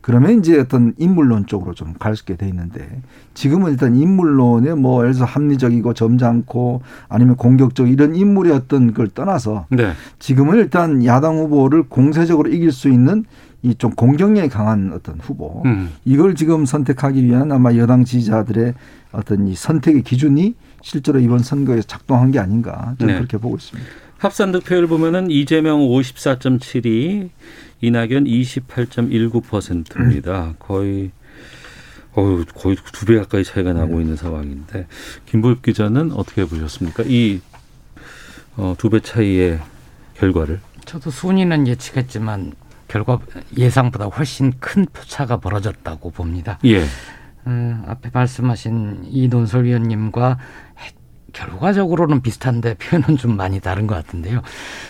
그러면 0.00 0.32
이제 0.40 0.58
어떤 0.58 0.94
인물론 0.98 1.46
쪽으로 1.46 1.74
좀 1.74 1.94
갈 2.00 2.16
수 2.16 2.24
있게 2.24 2.34
돼 2.36 2.48
있는데 2.48 3.00
지금은 3.34 3.70
일단 3.70 3.94
인물론에 3.94 4.74
뭐 4.74 5.02
예를 5.02 5.14
들어서 5.14 5.24
합리적이고 5.30 5.94
점잖고 5.94 6.82
아니면 7.08 7.36
공격적 7.36 7.88
이런 7.88 8.16
인물의 8.16 8.52
어떤 8.52 8.92
걸 8.94 9.06
떠나서 9.08 9.66
네. 9.70 9.92
지금은 10.18 10.56
일단 10.58 11.04
야당 11.04 11.38
후보를 11.38 11.84
공세적으로 11.84 12.50
이길 12.50 12.72
수 12.72 12.88
있는 12.88 13.24
이 13.64 13.74
좀 13.78 13.92
공격력이 13.92 14.48
강한 14.48 14.92
어떤 14.92 15.20
후보 15.20 15.62
음. 15.66 15.92
이걸 16.04 16.34
지금 16.34 16.66
선택하기 16.66 17.24
위한 17.24 17.52
아마 17.52 17.72
여당 17.76 18.04
지지자들의 18.04 18.74
어떤 19.12 19.46
이 19.46 19.54
선택의 19.54 20.02
기준이 20.02 20.56
실제로 20.82 21.20
이번 21.20 21.38
선거에서 21.38 21.86
작동한 21.86 22.32
게 22.32 22.40
아닌가 22.40 22.96
저는 22.98 23.14
네. 23.14 23.18
그렇게 23.20 23.38
보고 23.38 23.54
있습니다. 23.56 23.88
합산 24.18 24.50
득표율 24.52 24.86
보면은 24.88 25.30
이재명 25.30 25.78
54.72, 25.80 27.30
이낙연 27.80 28.24
28.19%입니다. 28.24 30.54
거의 30.58 31.10
어우, 32.14 32.44
거의 32.54 32.76
두 32.92 33.06
배 33.06 33.16
가까이 33.18 33.42
차이가 33.44 33.72
나고 33.72 34.00
있는 34.00 34.16
상황인데 34.16 34.86
김보엽 35.26 35.62
기자는 35.62 36.12
어떻게 36.12 36.44
보셨습니까? 36.44 37.04
이 37.06 37.40
어, 38.56 38.74
두 38.78 38.90
배 38.90 39.00
차이의 39.00 39.60
결과를. 40.14 40.60
저도 40.84 41.10
순위는 41.10 41.66
예측했지만 41.68 42.52
결과 42.92 43.18
예상보다 43.56 44.04
훨씬 44.04 44.52
큰 44.60 44.84
표차가 44.92 45.38
벌어졌다고 45.38 46.10
봅니다. 46.10 46.58
예. 46.66 46.84
음, 47.46 47.82
앞에 47.88 48.10
말씀하신 48.12 49.04
이 49.08 49.28
논설위원님과 49.28 50.36
해- 50.78 50.90
결과적으로는 51.32 52.20
비슷한데 52.20 52.74
표현은 52.74 53.16
좀 53.16 53.34
많이 53.38 53.60
다른 53.60 53.86
것 53.86 53.94
같은데요. 53.94 54.42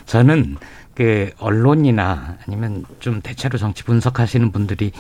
저는 0.07 0.57
그 0.97 1.31
언론이나 1.39 2.39
아니면 2.45 2.85
좀 2.99 3.21
대체로 3.23 3.57
정치 3.57 3.85
분석하시는 3.85 4.51
분들이 4.51 4.91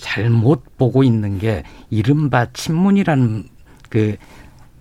잘못 0.00 0.78
보고 0.78 1.04
있는 1.04 1.38
게 1.38 1.62
이른바 1.90 2.46
친문이라는 2.54 3.44
그 3.90 4.16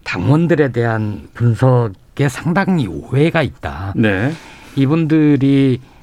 당원들에 0.05 0.71
대한 0.71 1.27
분석에 1.33 2.29
상당히 2.29 2.87
오해가 2.87 3.43
있다. 3.43 3.93
네. 3.97 4.31
이분들이 4.77 5.81
에, 5.83 5.94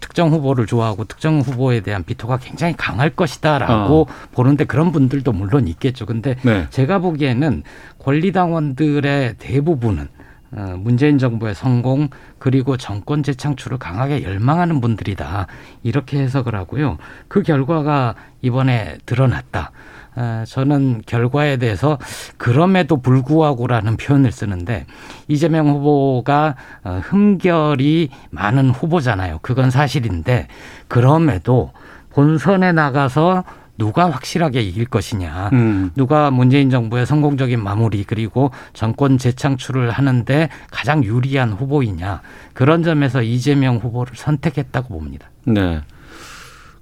특정 0.00 0.30
후보를 0.30 0.66
좋아하고 0.66 1.04
특정 1.04 1.40
후보에 1.40 1.80
대한 1.80 2.04
비토가 2.04 2.38
굉장히 2.38 2.74
강할 2.76 3.10
것이다라고 3.10 4.02
어. 4.02 4.06
보는데 4.32 4.64
그런 4.64 4.92
분들도 4.92 5.32
물론 5.32 5.68
있겠죠. 5.68 6.06
근데 6.06 6.36
네. 6.42 6.66
제가 6.70 6.98
보기에는 6.98 7.62
권리당원들의 7.98 9.34
대부분은 9.38 10.08
어, 10.52 10.76
문재인 10.78 11.18
정부의 11.18 11.54
성공 11.54 12.08
그리고 12.38 12.76
정권 12.76 13.22
재창출을 13.22 13.78
강하게 13.78 14.22
열망하는 14.22 14.80
분들이다 14.80 15.46
이렇게 15.82 16.20
해석을 16.20 16.54
하고요. 16.54 16.98
그 17.28 17.42
결과가 17.42 18.14
이번에 18.42 18.98
드러났다. 19.06 19.72
어, 20.16 20.44
저는 20.46 21.02
결과에 21.06 21.58
대해서 21.58 21.98
그럼에도 22.38 22.96
불구하고라는 22.96 23.96
표현을 23.96 24.32
쓰는데 24.32 24.86
이재명 25.28 25.68
후보가 25.68 26.56
어, 26.84 27.00
흠결이 27.04 28.08
많은 28.30 28.70
후보잖아요. 28.70 29.38
그건 29.42 29.70
사실인데 29.70 30.48
그럼에도 30.88 31.72
본선에 32.10 32.72
나가서 32.72 33.44
누가 33.78 34.10
확실하게 34.10 34.62
이길 34.62 34.86
것이냐. 34.86 35.50
음. 35.52 35.90
누가 35.94 36.30
문재인 36.30 36.70
정부의 36.70 37.04
성공적인 37.04 37.62
마무리 37.62 38.04
그리고 38.04 38.50
정권 38.72 39.18
재창출을 39.18 39.90
하는데 39.90 40.48
가장 40.70 41.04
유리한 41.04 41.52
후보이냐. 41.52 42.22
그런 42.54 42.82
점에서 42.82 43.22
이재명 43.22 43.76
후보를 43.76 44.14
선택했다고 44.16 44.88
봅니다. 44.88 45.28
네. 45.44 45.82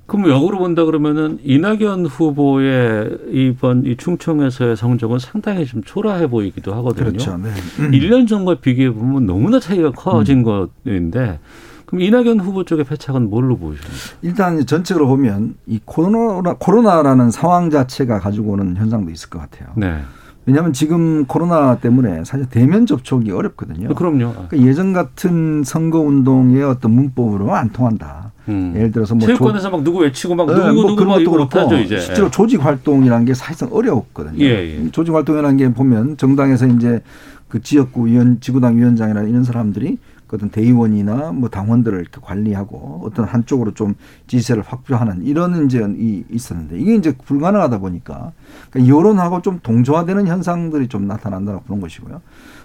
그럼 0.07 0.29
역으로 0.29 0.59
본다 0.59 0.85
그러면은 0.85 1.39
이낙연 1.43 2.07
후보의 2.07 3.19
이번 3.31 3.87
이 3.87 3.97
충청에서의 3.97 4.77
성적은 4.77 5.19
상당히 5.19 5.65
좀 5.65 5.83
초라해 5.83 6.27
보이기도 6.29 6.75
하거든요. 6.75 7.07
그렇죠. 7.07 7.39
네. 7.39 7.51
1년 7.79 8.29
전과 8.29 8.57
비교해 8.61 8.91
보면 8.91 9.27
너무나 9.27 9.59
차이가 9.59 9.91
커진 9.93 10.43
것인데 10.43 11.41
그럼 11.87 12.03
이낙연 12.03 12.41
후보 12.41 12.65
쪽의 12.65 12.85
패착은 12.85 13.31
뭘로 13.31 13.57
보이십니까? 13.57 13.95
일단 14.23 14.67
전체적으로 14.67 15.07
보면 15.09 15.55
이 15.67 15.81
코로나 15.85 16.55
코로나라는 16.55 17.31
상황 17.31 17.71
자체가 17.71 18.19
가지고 18.19 18.53
오는 18.53 18.77
현상도 18.77 19.11
있을 19.11 19.31
것 19.31 19.39
같아요. 19.39 19.71
네. 19.77 20.01
왜냐하면 20.47 20.75
지금 20.75 21.25
코로나 21.25 21.79
때문에 21.79 22.25
사실 22.25 22.47
대면 22.51 22.85
접촉이 22.85 23.31
어렵거든요. 23.31 23.95
그럼요. 23.95 24.33
그러니까 24.33 24.59
예전 24.59 24.93
같은 24.93 25.63
선거 25.65 26.01
운동의 26.01 26.63
어떤 26.63 26.91
문법으로 26.91 27.55
안 27.55 27.71
통한다. 27.71 28.33
음. 28.49 28.73
예를 28.77 28.93
들어서 28.93 29.15
뭐 29.15 29.27
체육관에서 29.27 29.71
막 29.71 29.83
누구 29.83 30.01
외치고 30.01 30.35
막 30.35 30.47
네, 30.47 30.55
누구 30.55 30.65
뭐 30.73 30.83
누구 30.83 30.97
그런 30.97 31.09
막 31.09 31.15
것도 31.15 31.23
이거 31.23 31.31
그렇고 31.33 31.59
못하죠 31.61 31.77
이제. 31.79 32.01
실제로 32.01 32.31
조직 32.31 32.65
활동이라는 32.65 33.25
게 33.25 33.35
사실상 33.35 33.71
어려웠거든요. 33.73 34.45
예, 34.45 34.85
예. 34.85 34.91
조직 34.91 35.15
활동이라는 35.15 35.57
게 35.57 35.73
보면 35.73 36.17
정당에서 36.17 36.67
이제 36.67 37.01
그 37.49 37.63
지역구 37.63 38.07
위원, 38.07 38.41
지구당 38.41 38.77
위원장이나 38.77 39.23
이런 39.23 39.45
사람들이 39.45 39.99
그 40.27 40.37
어떤 40.37 40.51
대의원이나 40.51 41.33
뭐 41.33 41.49
당원들을 41.49 42.01
이렇게 42.01 42.19
관리하고 42.21 43.03
어떤 43.05 43.27
한쪽으로 43.27 43.75
좀 43.75 43.95
지지세를 44.27 44.63
확보하는 44.67 45.23
이런 45.25 45.67
이제 45.67 45.87
이 45.99 46.25
있었는데 46.31 46.79
이게 46.79 46.95
이제 46.97 47.15
불가능하다 47.25 47.79
보니까 47.79 48.33
그러니까 48.71 48.95
여론하고 48.95 49.43
좀 49.43 49.61
동조화되는 49.63 50.27
현상들이 50.27 50.89
좀 50.89 51.07
나타난다고 51.07 51.61
보는 51.63 51.81
것이고요. 51.81 52.21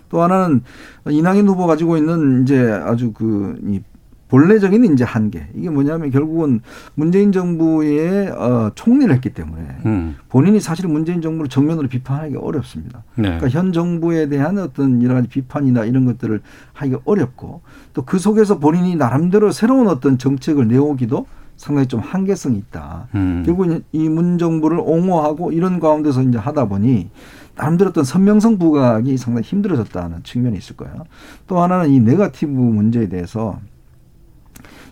또 0.09 0.21
하나는 0.23 0.63
이낙연 1.07 1.47
후보 1.47 1.67
가지고 1.67 1.97
있는 1.97 2.43
이제 2.43 2.59
아주 2.83 3.11
그 3.13 3.57
이 3.63 3.81
본래적인 4.29 4.85
이제 4.93 5.03
한계 5.03 5.47
이게 5.55 5.69
뭐냐면 5.69 6.11
결국은 6.11 6.61
문재인 6.95 7.31
정부의 7.31 8.29
어, 8.31 8.71
총리를 8.75 9.13
했기 9.13 9.31
때문에 9.31 9.61
음. 9.85 10.15
본인이 10.29 10.59
사실 10.59 10.87
문재인 10.87 11.21
정부를 11.21 11.49
정면으로 11.49 11.87
비판하기 11.87 12.35
어렵습니다. 12.37 13.03
네. 13.15 13.23
그러니까 13.23 13.49
현 13.49 13.73
정부에 13.73 14.29
대한 14.29 14.57
어떤 14.59 15.03
여러 15.03 15.15
가지 15.15 15.27
비판이나 15.27 15.83
이런 15.85 16.05
것들을 16.05 16.41
하기가 16.73 16.99
어렵고 17.05 17.61
또 17.93 18.03
그 18.09 18.17
속에서 18.17 18.57
본인이 18.59 18.95
나름대로 18.95 19.51
새로운 19.51 19.87
어떤 19.87 20.17
정책을 20.17 20.67
내오기도 20.67 21.25
상당히 21.57 21.87
좀 21.87 21.99
한계성이 21.99 22.57
있다. 22.57 23.07
음. 23.15 23.43
결국 23.45 23.83
이 23.91 24.09
문 24.09 24.37
정부를 24.37 24.79
옹호하고 24.79 25.51
이런 25.51 25.79
가운데서 25.79 26.23
이제 26.23 26.37
하다 26.37 26.69
보니 26.69 27.09
나름대로 27.55 27.89
어떤 27.89 28.03
선명성 28.05 28.57
부각이 28.57 29.17
상당히 29.17 29.45
힘들어졌다는 29.45 30.23
측면이 30.23 30.57
있을 30.57 30.77
거예요. 30.77 31.03
또 31.47 31.59
하나는 31.61 31.89
이 31.89 31.99
네가티브 31.99 32.49
문제에 32.51 33.09
대해서 33.09 33.59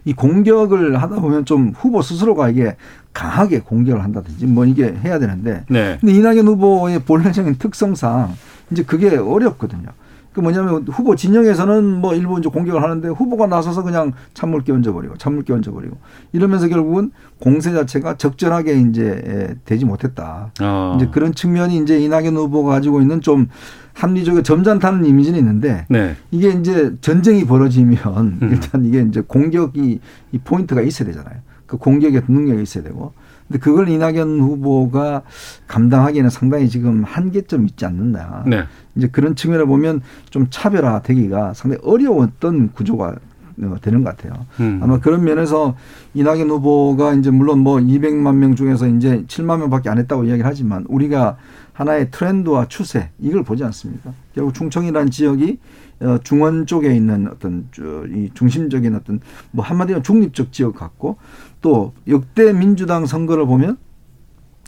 이 0.08 0.14
공격을 0.14 1.02
하다 1.02 1.18
보면 1.18 1.44
좀 1.44 1.74
후보 1.78 2.02
스스로가 2.02 2.50
이게 2.50 2.78
강하게 3.12 3.60
공격을 3.60 4.02
한다든지 4.02 4.46
뭐 4.46 4.66
이게 4.66 4.96
해야 5.04 5.20
되는데 5.20 5.66
네. 5.70 5.98
근데 6.00 6.14
이낙연 6.14 6.48
후보의 6.48 7.00
본래적인 7.00 7.58
특성상 7.58 8.34
이제 8.72 8.84
그게 8.84 9.18
어렵거든요. 9.18 9.90
그 10.38 10.42
뭐냐면 10.42 10.86
후보 10.88 11.16
진영에서는 11.16 12.00
뭐 12.00 12.14
일부 12.14 12.38
이제 12.38 12.48
공격을 12.48 12.84
하는데 12.84 13.08
후보가 13.08 13.48
나서서 13.48 13.82
그냥 13.82 14.14
찬물기 14.36 14.72
얹어 14.72 14.94
버리고 14.94 15.18
찬물기 15.18 15.52
얹어 15.52 15.72
버리고 15.72 15.98
이러면서 16.32 16.68
결국은 16.68 17.10
공세 17.40 17.74
자체가 17.74 18.18
적절하게 18.18 18.82
이제 18.82 19.58
되지 19.66 19.86
못했다. 19.86 20.52
어. 20.62 20.94
이제 20.96 21.10
그런 21.12 21.34
측면이 21.34 21.78
이제 21.78 21.98
이낙연 21.98 22.38
후보가 22.38 22.70
가지고 22.70 23.02
있는 23.02 23.20
좀 23.22 23.48
합리적으로 23.94 24.44
점잖다는 24.44 25.08
이미지는 25.08 25.40
있는데 25.40 25.88
네. 25.90 26.16
이게 26.30 26.50
이제 26.50 26.94
전쟁이 27.02 27.44
벌어지면 27.44 27.98
음. 28.40 28.50
일단 28.52 28.86
이게 28.86 29.02
이제 29.02 29.24
공격이 29.26 30.00
이 30.34 30.38
포인트가 30.38 30.82
있어야 30.84 31.08
되잖아요. 31.08 31.40
그 31.66 31.78
공격의 31.78 32.22
능력이 32.28 32.62
있어야 32.62 32.84
되고. 32.84 33.14
근데 33.48 33.60
그걸 33.60 33.90
이낙연 33.90 34.40
후보가 34.40 35.24
감당하기에는 35.68 36.30
상당히 36.30 36.70
지금 36.70 37.04
한계점 37.04 37.66
있지 37.66 37.86
않는다. 37.86 38.44
네. 38.46 38.64
이제 38.96 39.08
그런 39.08 39.36
측면을 39.36 39.66
보면 39.66 40.02
좀 40.30 40.48
차별화 40.50 41.02
되기가 41.02 41.54
상당히 41.54 41.82
어려웠던 41.84 42.72
구조가 42.74 43.16
어, 43.60 43.76
되는 43.82 44.04
것 44.04 44.16
같아요. 44.16 44.46
음. 44.60 44.80
아마 44.84 45.00
그런 45.00 45.24
면에서 45.24 45.76
이낙연 46.14 46.50
후보가 46.50 47.16
이제 47.16 47.32
물론 47.32 47.60
뭐 47.60 47.78
200만 47.78 48.36
명 48.36 48.56
중에서 48.56 48.88
이제 48.88 49.24
7만 49.28 49.60
명밖에 49.60 49.90
안 49.90 49.98
했다고 49.98 50.26
이야기를 50.26 50.46
하지만 50.46 50.86
우리가 50.88 51.38
하나의 51.74 52.12
트렌드와 52.12 52.68
추세 52.68 53.10
이걸 53.20 53.44
보지 53.44 53.64
않습니까? 53.64 54.12
결국 54.36 54.54
충청이라는 54.54 55.10
지역이 55.10 55.60
어, 56.00 56.20
중원 56.24 56.68
쪽에 56.68 56.94
있는 56.96 57.28
어떤 57.28 57.68
이 58.14 58.30
중심적인 58.34 58.94
어떤 58.94 59.20
뭐 59.52 59.66
한마디로 59.66 60.04
중립적 60.04 60.52
지역 60.52 60.76
같고 60.76 61.18
또 61.62 61.94
역대 62.08 62.54
민주당 62.54 63.06
선거를 63.06 63.46
보면 63.46 63.78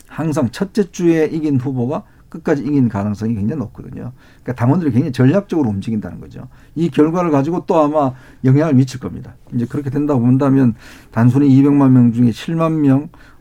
항상 0.08 0.50
첫째 0.50 0.90
주에 0.90 1.26
이긴 1.26 1.58
후보가 1.58 2.04
끝까지 2.30 2.62
이긴 2.62 2.88
가능성이 2.88 3.34
굉장히 3.34 3.58
높거든요. 3.60 4.12
그러니까 4.42 4.54
당원들이 4.54 4.92
굉장히 4.92 5.12
전략적으로 5.12 5.68
움직인다는 5.68 6.20
거죠. 6.20 6.48
이 6.74 6.88
결과를 6.88 7.30
가지고 7.30 7.64
또 7.66 7.78
아마 7.78 8.12
영향을 8.44 8.74
미칠 8.74 9.00
겁니다. 9.00 9.34
이제 9.52 9.66
그렇게 9.66 9.90
된다고 9.90 10.20
본다면 10.20 10.74
단순히 11.10 11.48
200만 11.48 11.90
명 11.90 12.12
중에 12.12 12.30
7만 12.30 12.72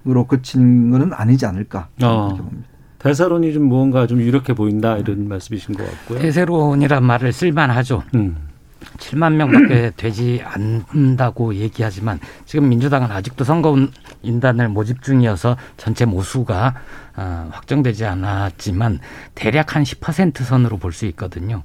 명으로 0.05 0.25
그치는 0.27 0.91
것은 0.91 1.13
아니지 1.13 1.45
않을까 1.45 1.89
어. 2.03 2.27
그렇게 2.27 2.41
봅니다. 2.41 2.69
대사론이 2.97 3.53
좀 3.53 3.63
무언가 3.65 4.07
좀 4.07 4.19
유력해 4.19 4.53
보인다 4.53 4.97
이런 4.97 5.27
말씀이신 5.29 5.75
것 5.75 5.85
같고요. 5.85 6.19
대세론이란 6.19 7.03
말을 7.03 7.31
쓸만하죠. 7.31 8.03
음. 8.15 8.48
7만 8.97 9.33
명밖에 9.33 9.91
되지 9.97 10.43
않는다고 10.45 11.55
얘기하지만 11.55 12.19
지금 12.45 12.69
민주당은 12.69 13.11
아직도 13.11 13.43
선거인단을 13.43 14.69
모집 14.69 15.01
중이어서 15.01 15.57
전체 15.77 16.05
모수가 16.05 16.75
어, 17.17 17.49
확정되지 17.51 18.05
않았지만 18.05 18.99
대략 19.35 19.75
한 19.75 19.83
10% 19.83 20.43
선으로 20.43 20.77
볼 20.77 20.89
수 20.93 21.05
있거든요. 21.07 21.63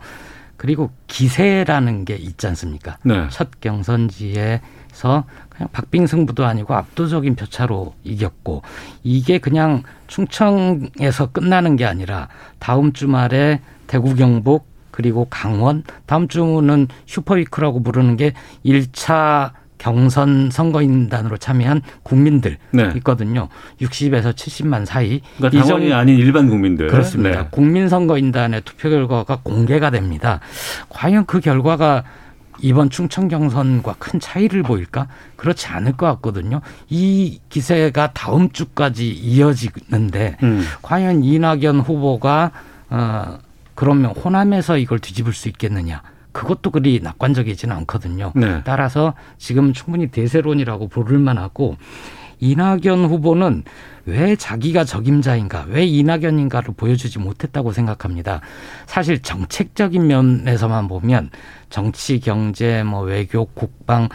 그리고 0.57 0.91
기세라는 1.09 2.05
게 2.05 2.15
있지 2.15 2.47
않습니까? 2.47 2.99
네. 3.03 3.27
첫 3.31 3.61
경선지에서 3.61 5.25
그냥 5.49 5.69
박빙승부도 5.73 6.45
아니고 6.45 6.75
압도적인 6.75 7.35
표차로 7.35 7.95
이겼고 8.05 8.63
이게 9.03 9.39
그냥 9.39 9.83
충청에서 10.07 11.33
끝나는 11.33 11.77
게 11.77 11.85
아니라 11.85 12.29
다음 12.59 12.93
주말에 12.93 13.61
대구 13.87 14.15
경북 14.15 14.67
그리고 14.95 15.27
강원 15.29 15.83
다음 16.07 16.29
주는 16.29 16.87
super 17.07 17.36
week라고 17.36 17.83
부르는 17.83 18.17
게 18.17 18.33
1차 18.65 19.51
경선 19.79 20.51
선거인단으로 20.53 21.37
참여한 21.37 21.83
국민들 22.05 22.59
네. 22.71 22.93
있거든요. 22.99 23.49
60에서 23.81 24.33
70만 24.33 24.87
사이. 24.87 25.21
그러니까 25.37 25.59
이 25.59 25.63
당원이 25.67 25.89
정- 25.89 25.99
아닌 25.99 26.17
일반 26.17 26.49
국민들. 26.49 26.87
그렇습니다. 26.87 27.43
네. 27.43 27.49
국민선거인단의 27.51 28.63
투표 28.65 28.89
결과가 28.89 29.41
공개가 29.43 29.91
됩니다. 29.91 30.39
과연 30.91 31.27
그 31.27 31.41
결과가 31.41 32.05
이번 32.61 32.89
충청 32.89 33.27
경선과 33.27 33.97
큰 33.99 34.21
차이를 34.21 34.63
보일까? 34.63 35.09
그렇지 35.35 35.67
않을 35.67 35.95
것 35.97 36.07
같거든요. 36.07 36.61
이 36.89 37.41
기세가 37.49 38.13
다음 38.13 38.51
주까지 38.53 39.11
이어지는데 39.11 40.37
음. 40.45 40.63
과연 40.83 41.25
이낙연 41.25 41.81
후보가 41.81 42.53
어 42.91 43.39
그러면 43.75 44.13
호남에서 44.13 44.79
이걸 44.79 44.99
뒤집을 44.99 45.33
수 45.33 45.49
있겠느냐? 45.49 46.03
그것도 46.33 46.71
그리 46.71 47.01
낙관적이지는 47.01 47.75
않거든요. 47.77 48.33
네. 48.35 48.63
따라서 48.65 49.15
지금 49.39 49.73
충분히 49.73 50.09
대세론이라고 50.09 50.89
부를 50.89 51.19
만하고 51.19 51.77
이낙연 52.41 53.07
후보는 53.07 53.63
왜 54.07 54.37
자기가 54.37 54.85
적임자인가, 54.85 55.67
왜 55.69 55.87
이낙연인가를 55.87 56.75
보여주지 56.77 57.19
못했다고 57.19 57.73
생각합니다. 57.73 58.41
사실 58.87 59.23
정책적인 59.23 60.07
면에서만 60.07 60.89
보면 60.89 61.31
정치, 61.71 62.21
경제, 62.21 62.83
뭐 62.83 63.03
외교, 63.03 63.47
국방 63.47 64.09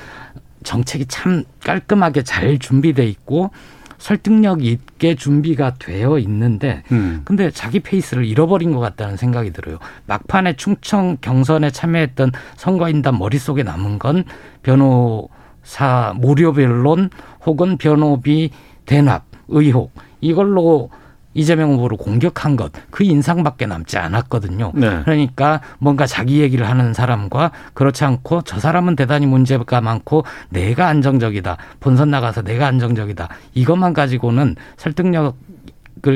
정책이 0.64 1.06
참 1.08 1.46
깔끔하게 1.64 2.24
잘 2.24 2.60
준비돼 2.60 3.08
있고 3.08 3.52
설득력 4.00 4.64
있게 4.64 5.14
준비가 5.16 5.76
되어 5.76 6.18
있는데 6.20 6.84
음. 6.92 7.22
근데 7.26 7.52
자기 7.52 7.80
페이스를 7.82 8.26
잃어버린 8.26 8.72
것 8.72 8.80
같다는 8.80 9.18
생각이 9.18 9.52
들어요. 9.52 9.78
막판에 10.08 10.56
충청 10.56 11.18
경선에 11.22 11.70
참여했던 11.70 12.32
선거인단 12.56 13.20
머릿속에 13.20 13.62
남은 13.62 14.00
건 14.00 14.24
변호사 14.64 16.14
무료 16.16 16.54
변론 16.54 17.10
혹은 17.46 17.78
변호비 17.78 18.50
대납 18.86 19.26
의혹 19.50 19.92
이걸로 20.22 20.90
이재명 21.34 21.74
후보를 21.74 21.98
공격한 21.98 22.56
것 22.56 22.70
그 22.92 23.04
인상밖에 23.04 23.66
남지 23.66 23.98
않았거든요. 23.98 24.72
네. 24.76 25.02
그러니까 25.04 25.62
뭔가 25.80 26.06
자기 26.06 26.42
얘기를 26.42 26.68
하는 26.68 26.94
사람과 26.94 27.52
그렇지 27.74 28.04
않고 28.04 28.42
저 28.44 28.60
사람은 28.60 28.96
대단히 28.96 29.26
문제가 29.26 29.82
많고 29.82 30.24
내가 30.50 30.88
안정적이다. 30.88 31.58
본선 31.80 32.10
나가서 32.10 32.42
내가 32.42 32.68
안정적이다. 32.68 33.30
이것만 33.54 33.94
가지고는 33.94 34.56
설득력을 34.78 35.34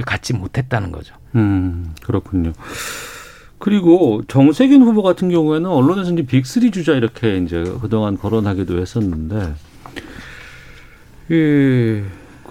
갖지 0.05 0.33
못했다는 0.33 0.91
거죠. 0.91 1.15
음, 1.35 1.93
그렇군요. 2.03 2.53
그리고 3.59 4.21
정세균 4.27 4.81
후보 4.81 5.03
같은 5.03 5.29
경우에는 5.29 5.69
언론에서 5.69 6.11
이제 6.11 6.23
빅3 6.23 6.73
주자 6.73 6.93
이렇게 6.93 7.37
이제 7.37 7.63
그동안 7.81 8.17
거론하기도 8.17 8.77
했었는데, 8.77 9.53
예, 11.31 12.03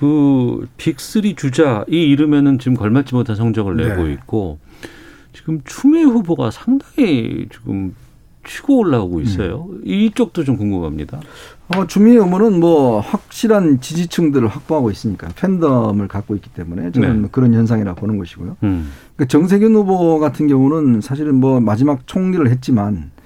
그 0.02 0.66
빅3 0.78 1.36
주자 1.36 1.84
이 1.88 2.10
이름에는 2.10 2.58
지금 2.58 2.74
걸맞지 2.76 3.14
못한 3.14 3.36
성적을 3.36 3.76
내고 3.76 4.02
네. 4.02 4.12
있고, 4.14 4.58
지금 5.32 5.60
추미애 5.64 6.02
후보가 6.02 6.50
상당히 6.50 7.46
지금 7.52 7.94
치고 8.44 8.78
올라오고 8.78 9.20
있어요. 9.20 9.68
이쪽도 9.84 10.42
좀 10.42 10.56
궁금합니다. 10.56 11.20
아마 11.68 11.86
주민의 11.86 12.16
의원은 12.16 12.58
뭐 12.58 12.98
확실한 12.98 13.80
지지층들을 13.80 14.48
확보하고 14.48 14.90
있으니까 14.90 15.28
팬덤을 15.36 16.08
갖고 16.08 16.34
있기 16.34 16.50
때문에 16.50 16.90
저는 16.90 17.22
네. 17.22 17.28
그런 17.30 17.54
현상이라 17.54 17.94
보는 17.94 18.18
것이고요. 18.18 18.56
음. 18.64 18.90
그 19.14 19.28
정세균 19.28 19.72
후보 19.76 20.18
같은 20.18 20.48
경우는 20.48 21.00
사실은 21.00 21.36
뭐 21.36 21.60
마지막 21.60 22.08
총리를 22.08 22.50
했지만 22.50 23.12
어, 23.20 23.21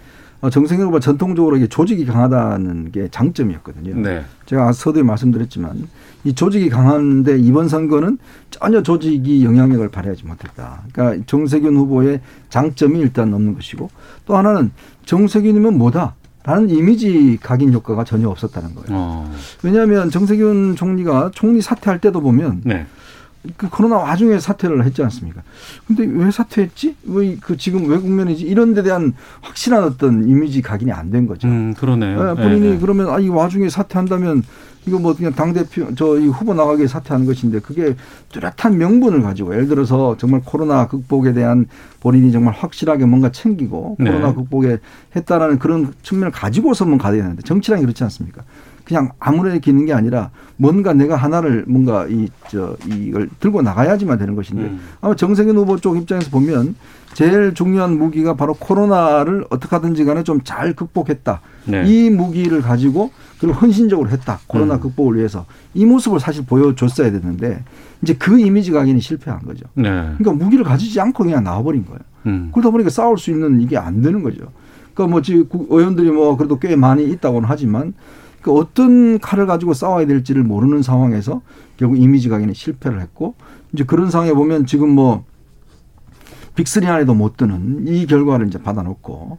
정세균 0.51 0.87
후보가 0.87 1.01
전통적으로 1.01 1.57
이게 1.57 1.67
조직이 1.67 2.05
강하다는 2.05 2.93
게 2.93 3.09
장점이었거든요. 3.11 3.97
네. 3.97 4.25
제가 4.47 4.73
서두에 4.73 5.03
말씀드렸지만 5.03 5.89
이 6.25 6.35
조직이 6.35 6.69
강한데 6.69 7.39
이번 7.39 7.69
선거는 7.69 8.19
전혀 8.51 8.83
조직이 8.83 9.45
영향력을 9.45 9.89
발휘하지 9.89 10.27
못했다. 10.27 10.83
그러니까 10.93 11.25
정세균 11.27 11.77
후보의 11.77 12.21
장점이 12.49 12.99
일단 12.99 13.33
없는 13.33 13.55
것이고 13.55 13.89
또 14.27 14.37
하나는 14.37 14.71
정세균이면 15.05 15.79
뭐다? 15.79 16.15
라는 16.47 16.71
이미지 16.71 17.39
각인 17.43 17.73
효과가 17.73 18.05
전혀 18.05 18.29
없었다는 18.29 18.77
거예요. 18.77 18.87
어. 18.91 19.35
왜냐하면 19.65 20.11
정세균 20.11 20.77
총리가 20.77 21.33
총리 21.35 21.61
사퇴할 21.61 22.01
때도 22.01 22.21
보면 22.21 22.61
네. 22.65 22.87
그 23.57 23.69
코로나 23.69 23.97
와중에 23.97 24.39
사퇴를 24.39 24.85
했지 24.85 25.03
않습니까? 25.03 25.43
근데 25.87 26.05
왜 26.07 26.31
사퇴했지? 26.31 26.97
왜 27.05 27.37
그 27.41 27.57
지금 27.57 27.89
왜 27.89 27.99
국면이지? 27.99 28.45
이런 28.45 28.75
데 28.75 28.83
대한 28.83 29.13
확실한 29.43 29.85
어떤 29.85 30.29
이미지 30.29 30.63
각인이 30.63 30.91
안 30.93 31.11
된 31.11 31.27
거죠. 31.27 31.47
음, 31.49 31.75
그러네요. 31.75 32.31
예, 32.31 32.35
본인이 32.35 32.61
네, 32.61 32.71
네. 32.73 32.79
그러면 32.81 33.09
아, 33.11 33.19
이 33.21 33.29
와중에 33.29 33.69
사퇴한다면 33.69 34.43
이거 34.87 34.99
뭐 35.01 35.15
그냥 35.17 35.33
당대표 35.35 35.93
저 35.97 36.17
이 36.19 36.27
후보 36.29 36.55
나가게 36.55 36.87
사퇴하는 36.87 37.27
것인데 37.27 37.59
그게 37.61 37.97
뚜렷한 38.33 38.79
명분을 38.79 39.23
가지고 39.23 39.53
예를 39.55 39.67
들어서 39.69 40.17
정말 40.19 40.43
코로나 40.45 40.87
극복에 40.87 41.33
대한 41.33 41.67
본인이 42.01 42.31
정말 42.33 42.55
확실하게 42.55 43.05
뭔가 43.07 43.31
챙기고 43.33 43.97
네. 43.99 44.11
코로나 44.11 44.33
극복에 44.33 44.79
했다라는 45.17 45.59
그런 45.59 45.93
측면을 46.03 46.31
가지고서만 46.33 46.99
가야 46.99 47.13
되는데 47.23 47.43
정치란 47.43 47.81
게 47.81 47.85
그렇지 47.87 48.03
않습니까? 48.05 48.43
그냥 48.87 49.11
아무나 49.19 49.53
있는 49.55 49.85
게 49.85 49.93
아니라 49.93 50.31
뭔가 50.57 50.93
내가 50.95 51.17
하나를 51.17 51.65
뭔가 51.67 52.07
이 52.09 52.29
저 52.49 52.77
이걸 52.87 53.29
들고 53.41 53.61
나가야지만 53.63 54.19
되는 54.19 54.37
것인데 54.37 54.63
음. 54.63 54.81
아마 55.01 55.17
정세균 55.17 55.57
후보 55.57 55.77
쪽 55.79 55.97
입장에서 55.97 56.31
보면 56.31 56.77
제일 57.13 57.55
중요한 57.55 57.99
무기가 57.99 58.35
바로 58.35 58.55
코로나를 58.55 59.45
어떻게 59.51 59.75
하든지 59.75 60.05
간에 60.05 60.23
좀 60.23 60.41
잘 60.45 60.75
극복했다. 60.75 61.41
네. 61.65 61.83
이 61.87 62.09
무기를 62.11 62.63
가지고 62.63 63.11
그리고 63.41 63.55
헌신적으로 63.59 64.09
했다. 64.11 64.39
코로나 64.47 64.75
음. 64.75 64.81
극복을 64.81 65.17
위해서 65.17 65.45
이 65.75 65.85
모습을 65.85 66.21
사실 66.21 66.45
보여줬어야 66.47 67.11
되는데 67.11 67.65
이제 68.03 68.15
그 68.15 68.39
이미지 68.39 68.71
각인이 68.71 69.01
실패한 69.01 69.41
거죠. 69.41 69.65
네. 69.75 69.83
그러니까 70.19 70.33
무기를 70.35 70.65
가지지 70.65 71.01
않고 71.01 71.25
그냥 71.25 71.43
나와버린 71.43 71.85
거예요. 71.85 71.99
음. 72.27 72.51
그러다 72.53 72.71
보니까 72.71 72.91
싸울 72.91 73.19
수 73.19 73.33
있는 73.33 73.61
이게 73.61 73.77
안 73.77 74.03
되는 74.03 74.23
거죠. 74.23 74.43
그러니까 74.95 75.11
뭐 75.13 75.21
지금 75.23 75.49
국- 75.49 75.67
의원들이 75.73 76.13
뭐 76.13 76.37
그래도 76.37 76.61
꽤 76.61 76.77
많이 76.77 77.05
있다고는 77.11 77.49
하지만 77.49 77.93
그 78.47 78.53
어떤 78.53 79.19
칼을 79.19 79.47
가지고 79.47 79.75
싸워야 79.75 80.07
될지를 80.07 80.45
모르는 80.45 80.81
상황에서 80.81 81.43
결국 81.77 81.99
이미지 81.99 82.29
각인에 82.29 82.53
실패를 82.53 83.01
했고 83.01 83.35
이제 83.73 83.83
그런 83.83 84.09
상황에 84.09 84.33
보면 84.35 84.67
지금 84.67 84.89
뭐 84.91 85.25
빅3 86.55 86.87
안에도 86.87 87.13
못 87.13 87.37
드는 87.37 87.87
이 87.89 88.07
결과를 88.07 88.47
이제 88.47 88.57
받아놓고 88.63 89.39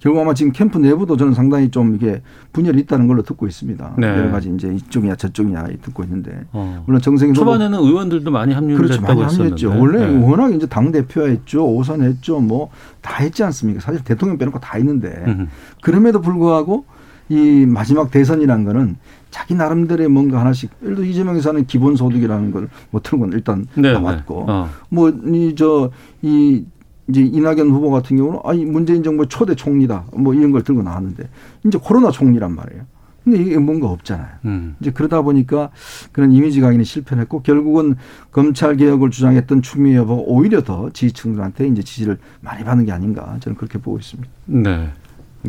결국 0.00 0.20
아마 0.20 0.34
지금 0.34 0.50
캠프 0.50 0.76
내부도 0.78 1.16
저는 1.16 1.34
상당히 1.34 1.70
좀 1.70 1.94
이게 1.94 2.20
분열이 2.52 2.80
있다는 2.80 3.06
걸로 3.06 3.22
듣고 3.22 3.46
있습니다. 3.46 3.94
네. 3.96 4.06
여러 4.08 4.32
가지 4.32 4.50
이제 4.52 4.74
이쪽이냐 4.74 5.14
저쪽이냐 5.14 5.68
듣고 5.80 6.02
있는데 6.02 6.44
어. 6.52 6.82
물론 6.84 7.00
정세균 7.00 7.34
초반에는 7.34 7.78
의원들도 7.78 8.28
많이 8.32 8.54
그렇죠. 8.54 8.94
합류했다고 8.94 9.20
많이. 9.20 9.32
합류했죠. 9.34 9.68
원래 9.80 10.04
네. 10.04 10.22
워낙 10.28 10.52
이제 10.52 10.66
당 10.66 10.90
대표했죠, 10.90 11.64
오선했죠, 11.64 12.40
뭐 12.40 12.70
다 13.02 13.22
했지 13.22 13.44
않습니까? 13.44 13.80
사실 13.80 14.02
대통령 14.02 14.36
빼놓고 14.36 14.58
다 14.58 14.76
했는데 14.76 15.22
음. 15.28 15.48
그럼에도 15.80 16.20
불구하고 16.20 16.84
이 17.28 17.66
마지막 17.66 18.10
대선이란 18.10 18.64
거는 18.64 18.96
자기 19.30 19.54
나름대로의 19.54 20.08
뭔가 20.08 20.40
하나씩 20.40 20.70
예를 20.82 20.96
들어 20.96 21.06
이재명이 21.06 21.42
사는 21.42 21.64
기본소득이라는 21.66 22.50
걸 22.52 22.68
뭐 22.90 23.00
틀고 23.02 23.26
일단 23.32 23.66
네, 23.74 23.92
나왔고 23.92 24.44
네. 24.46 24.52
어. 24.52 24.68
뭐이 24.90 25.54
저 25.56 25.90
이 26.22 26.64
이제 27.10 27.22
이낙연 27.22 27.70
후보 27.70 27.90
같은 27.90 28.16
경우는 28.18 28.40
아이 28.44 28.64
문재인 28.66 29.02
정부 29.02 29.26
초대 29.26 29.54
총리다 29.54 30.04
뭐 30.14 30.34
이런 30.34 30.50
걸 30.52 30.62
들고 30.62 30.82
나왔는데 30.82 31.28
이제 31.64 31.78
코로나 31.80 32.10
총리란 32.10 32.54
말이에요. 32.54 32.82
근데 33.24 33.38
이게 33.42 33.58
뭔가 33.58 33.88
없잖아요. 33.88 34.28
음. 34.44 34.76
이제 34.80 34.90
그러다 34.90 35.22
보니까 35.22 35.70
그런 36.12 36.32
이미지 36.32 36.60
각인이 36.60 36.84
실패를 36.84 37.22
했고 37.22 37.40
결국은 37.42 37.96
검찰 38.30 38.76
개혁을 38.76 39.10
주장했던 39.10 39.62
추미애 39.62 39.96
후보가 39.98 40.22
오히려 40.26 40.62
더 40.62 40.90
지지층들한테 40.90 41.66
이제 41.68 41.82
지지를 41.82 42.18
많이 42.40 42.62
받는 42.64 42.84
게 42.86 42.92
아닌가 42.92 43.36
저는 43.40 43.56
그렇게 43.56 43.78
보고 43.78 43.98
있습니다. 43.98 44.28
네. 44.46 44.90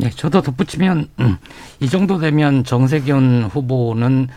네, 0.00 0.10
저도 0.10 0.40
덧붙이면 0.42 1.08
음, 1.20 1.36
이 1.80 1.88
정도 1.88 2.18
되면 2.18 2.64
정세균 2.64 3.44
후보는 3.52 4.28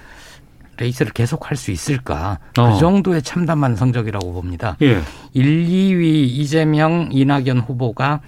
레이스를 0.77 1.11
계속 1.13 1.49
할 1.49 1.55
수 1.57 1.71
있을까? 1.71 2.39
어. 2.57 2.73
그 2.73 2.79
정도의 2.79 3.21
참담한 3.21 3.75
성적이라고 3.75 4.33
봅니다. 4.33 4.75
예. 4.81 5.01
1, 5.33 5.67
2위 5.67 6.03
이재명, 6.27 7.09
이낙연 7.11 7.59
후보가 7.59 8.21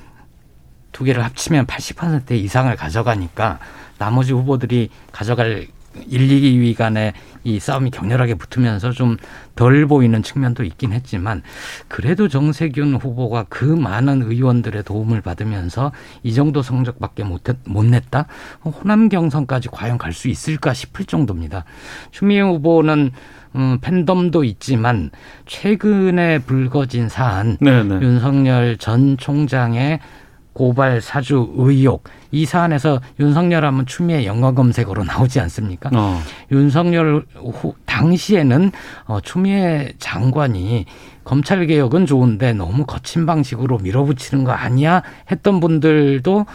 두 0.91 1.03
개를 1.03 1.23
합치면 1.23 1.65
80% 1.65 2.31
이상을 2.31 2.73
가져가니까 2.75 3.59
나머지 3.97 4.31
후보들이 4.31 4.89
가져갈 5.11 5.67
1, 6.07 6.27
2위 6.27 6.75
간의 6.75 7.13
이 7.43 7.59
싸움이 7.59 7.91
격렬하게 7.91 8.35
붙으면서 8.35 8.91
좀 8.91 9.17
덜 9.55 9.87
보이는 9.87 10.21
측면도 10.21 10.63
있긴 10.63 10.91
했지만 10.91 11.41
그래도 11.87 12.27
정세균 12.27 12.95
후보가 12.95 13.45
그 13.49 13.63
많은 13.63 14.23
의원들의 14.23 14.83
도움을 14.83 15.21
받으면서 15.21 15.91
이 16.23 16.33
정도 16.33 16.61
성적밖에 16.61 17.23
못, 17.23 17.41
못 17.65 17.85
냈다? 17.85 18.27
호남 18.63 19.09
경선까지 19.09 19.69
과연 19.71 19.97
갈 19.97 20.15
수 20.15 20.29
있을까 20.29 20.73
싶을 20.73 21.03
정도입니다. 21.03 21.65
추미애 22.11 22.39
후보는 22.39 23.11
음, 23.55 23.79
팬덤도 23.81 24.45
있지만 24.45 25.11
최근에 25.45 26.39
불거진 26.39 27.09
사안 27.09 27.57
네, 27.59 27.83
네. 27.83 27.95
윤석열 27.95 28.77
전 28.77 29.17
총장의 29.17 29.99
고발 30.55 31.01
사주 31.01 31.53
의혹 31.57 32.05
이 32.31 32.45
사안에서 32.45 33.01
윤석열 33.19 33.65
하면 33.65 33.85
추미애 33.85 34.25
영어 34.25 34.53
검색어로 34.53 35.03
나오지 35.03 35.41
않습니까? 35.41 35.89
어. 35.93 36.21
윤석열 36.49 37.25
후 37.35 37.75
당시에는 37.85 38.71
어, 39.05 39.19
추미애 39.19 39.91
장관이 39.99 40.85
검찰 41.25 41.67
개혁은 41.67 42.05
좋은데 42.05 42.53
너무 42.53 42.85
거친 42.85 43.25
방식으로 43.25 43.79
밀어붙이는 43.79 44.45
거 44.45 44.53
아니야 44.53 45.03
했던 45.29 45.59
분들도 45.59 46.45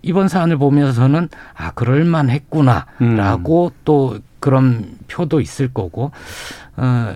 이번 0.00 0.28
사안을 0.28 0.56
보면서는 0.56 1.28
아 1.54 1.72
그럴만 1.72 2.30
했구나라고 2.30 3.72
또 3.84 4.18
그런 4.40 4.96
표도 5.06 5.42
있을 5.42 5.68
거고 5.74 6.12
어, 6.78 7.14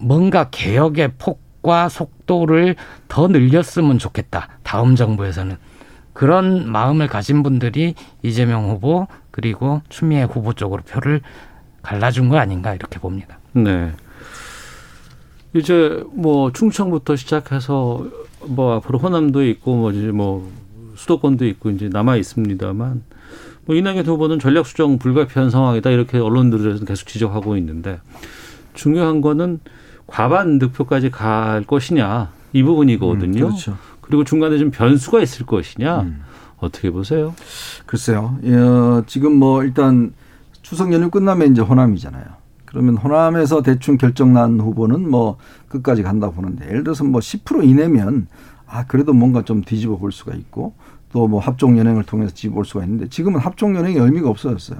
뭔가 0.00 0.48
개혁의 0.50 1.12
폭 1.18 1.40
과 1.62 1.88
속도를 1.88 2.76
더 3.08 3.28
늘렸으면 3.28 3.98
좋겠다 3.98 4.48
다음 4.62 4.96
정부에서는 4.96 5.56
그런 6.12 6.70
마음을 6.70 7.06
가진 7.06 7.42
분들이 7.42 7.94
이재명 8.22 8.68
후보 8.68 9.06
그리고 9.30 9.80
추미애 9.88 10.24
후보 10.24 10.52
쪽으로 10.52 10.82
표를 10.82 11.20
갈라준 11.82 12.28
거 12.28 12.36
아닌가 12.36 12.74
이렇게 12.74 12.98
봅니다. 12.98 13.38
네. 13.52 13.92
이제 15.54 16.02
뭐 16.12 16.52
충청부터 16.52 17.16
시작해서 17.16 18.06
뭐 18.46 18.76
앞으로 18.76 18.98
호남도 18.98 19.46
있고 19.48 19.76
뭐 19.76 19.92
이제 19.92 20.08
뭐 20.08 20.50
수도권도 20.96 21.46
있고 21.46 21.70
이제 21.70 21.88
남아 21.88 22.16
있습니다만 22.16 23.02
뭐 23.64 23.76
이낙연 23.76 24.06
후보는 24.06 24.38
전략 24.38 24.66
수정 24.66 24.98
불가피한 24.98 25.50
상황이다 25.50 25.90
이렇게 25.90 26.18
언론들에서 26.18 26.84
계속 26.84 27.06
지적하고 27.08 27.56
있는데 27.56 28.00
중요한 28.74 29.20
거는 29.20 29.60
과반 30.06 30.58
득표까지 30.58 31.10
갈 31.10 31.64
것이냐 31.64 32.30
이 32.52 32.62
부분이거든요. 32.62 33.38
음, 33.44 33.48
그렇죠. 33.48 33.76
그리고 34.00 34.24
중간에 34.24 34.58
좀 34.58 34.70
변수가 34.70 35.20
있을 35.22 35.46
것이냐 35.46 36.00
음. 36.02 36.22
어떻게 36.58 36.90
보세요? 36.90 37.34
글쎄요. 37.86 38.36
어, 38.44 39.02
지금 39.06 39.36
뭐 39.36 39.62
일단 39.64 40.12
추석 40.62 40.92
연휴 40.92 41.10
끝나면 41.10 41.52
이제 41.52 41.62
호남이잖아요. 41.62 42.24
그러면 42.64 42.96
호남에서 42.96 43.62
대충 43.62 43.98
결정난 43.98 44.58
후보는 44.58 45.10
뭐 45.10 45.36
끝까지 45.68 46.02
간다 46.02 46.30
보는데 46.30 46.66
예를 46.68 46.84
들어서 46.84 47.04
뭐 47.04 47.20
10% 47.20 47.64
이내면 47.64 48.28
아 48.66 48.86
그래도 48.86 49.12
뭔가 49.12 49.42
좀 49.42 49.62
뒤집어 49.62 49.96
볼 49.96 50.12
수가 50.12 50.34
있고 50.34 50.74
또 51.12 51.26
뭐 51.26 51.40
합종 51.40 51.78
연행을 51.78 52.04
통해서 52.04 52.32
뒤집어 52.32 52.54
볼 52.54 52.64
수가 52.64 52.84
있는데 52.84 53.08
지금은 53.08 53.40
합종 53.40 53.76
연행의 53.76 53.98
의미가 53.98 54.30
없어졌어요. 54.30 54.78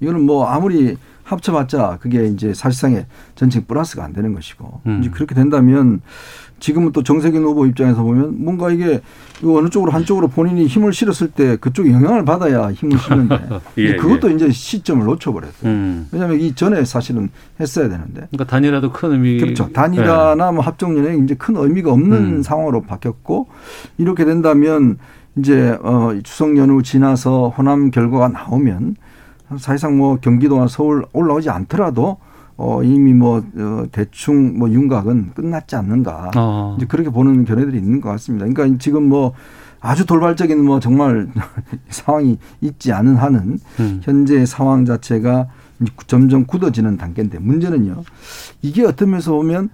이거는 0.00 0.22
뭐 0.22 0.46
아무리 0.46 0.96
합쳐봤자 1.28 1.98
그게 2.00 2.26
이제 2.26 2.54
사실상의 2.54 3.06
전체 3.34 3.62
플러스가 3.64 4.04
안 4.04 4.12
되는 4.12 4.32
것이고 4.34 4.80
음. 4.86 5.00
이제 5.00 5.10
그렇게 5.10 5.34
된다면 5.34 6.00
지금은 6.60 6.92
또 6.92 7.02
정세균 7.02 7.44
후보 7.44 7.66
입장에서 7.66 8.02
보면 8.02 8.42
뭔가 8.42 8.70
이게 8.70 9.00
어느 9.44 9.68
쪽으로 9.68 9.92
한쪽으로 9.92 10.28
본인이 10.28 10.66
힘을 10.66 10.92
실었을 10.92 11.28
때 11.28 11.56
그쪽이 11.56 11.92
영향을 11.92 12.24
받아야 12.24 12.72
힘을 12.72 12.98
실는데 12.98 13.48
예, 13.78 13.96
그것도 13.96 14.30
이제 14.30 14.50
시점을 14.50 15.04
놓쳐버렸어요. 15.04 15.70
음. 15.70 16.08
왜냐하면 16.10 16.40
이 16.40 16.54
전에 16.54 16.84
사실은 16.84 17.28
했어야 17.60 17.88
되는데 17.88 18.26
그러니까 18.30 18.44
단일화도 18.44 18.92
큰 18.92 19.12
의미. 19.12 19.38
그렇죠. 19.38 19.70
단일화나 19.72 20.50
뭐 20.50 20.64
합종연행 20.64 21.24
이제 21.24 21.34
큰 21.34 21.56
의미가 21.56 21.92
없는 21.92 22.12
음. 22.12 22.42
상황으로 22.42 22.82
바뀌었고 22.82 23.48
이렇게 23.98 24.24
된다면 24.24 24.98
이제 25.36 25.78
어 25.82 26.12
추석 26.24 26.56
연휴 26.56 26.82
지나서 26.82 27.50
호남 27.50 27.90
결과가 27.92 28.28
나오면 28.28 28.96
사실상 29.56 29.96
뭐 29.96 30.18
경기도나 30.20 30.68
서울 30.68 31.04
올라오지 31.12 31.50
않더라도 31.50 32.18
어 32.56 32.82
이미 32.82 33.14
뭐 33.14 33.42
어, 33.56 33.84
대충 33.92 34.58
뭐 34.58 34.68
윤곽은 34.68 35.32
끝났지 35.34 35.76
않는가 35.76 36.32
어. 36.36 36.74
이제 36.76 36.86
그렇게 36.86 37.08
보는 37.08 37.44
견해들이 37.44 37.78
있는 37.78 38.00
것 38.00 38.10
같습니다. 38.10 38.46
그러니까 38.46 38.78
지금 38.78 39.08
뭐 39.08 39.32
아주 39.80 40.04
돌발적인 40.04 40.64
뭐 40.64 40.80
정말 40.80 41.28
상황이 41.88 42.36
있지 42.60 42.92
않은 42.92 43.16
한은 43.16 43.58
음. 43.78 44.00
현재 44.02 44.44
상황 44.44 44.84
자체가 44.84 45.46
점점 46.08 46.44
굳어지는 46.46 46.96
단계인데 46.96 47.38
문제는요. 47.38 48.02
이게 48.62 48.84
어떤 48.84 49.10
면에서 49.10 49.32
보면 49.32 49.70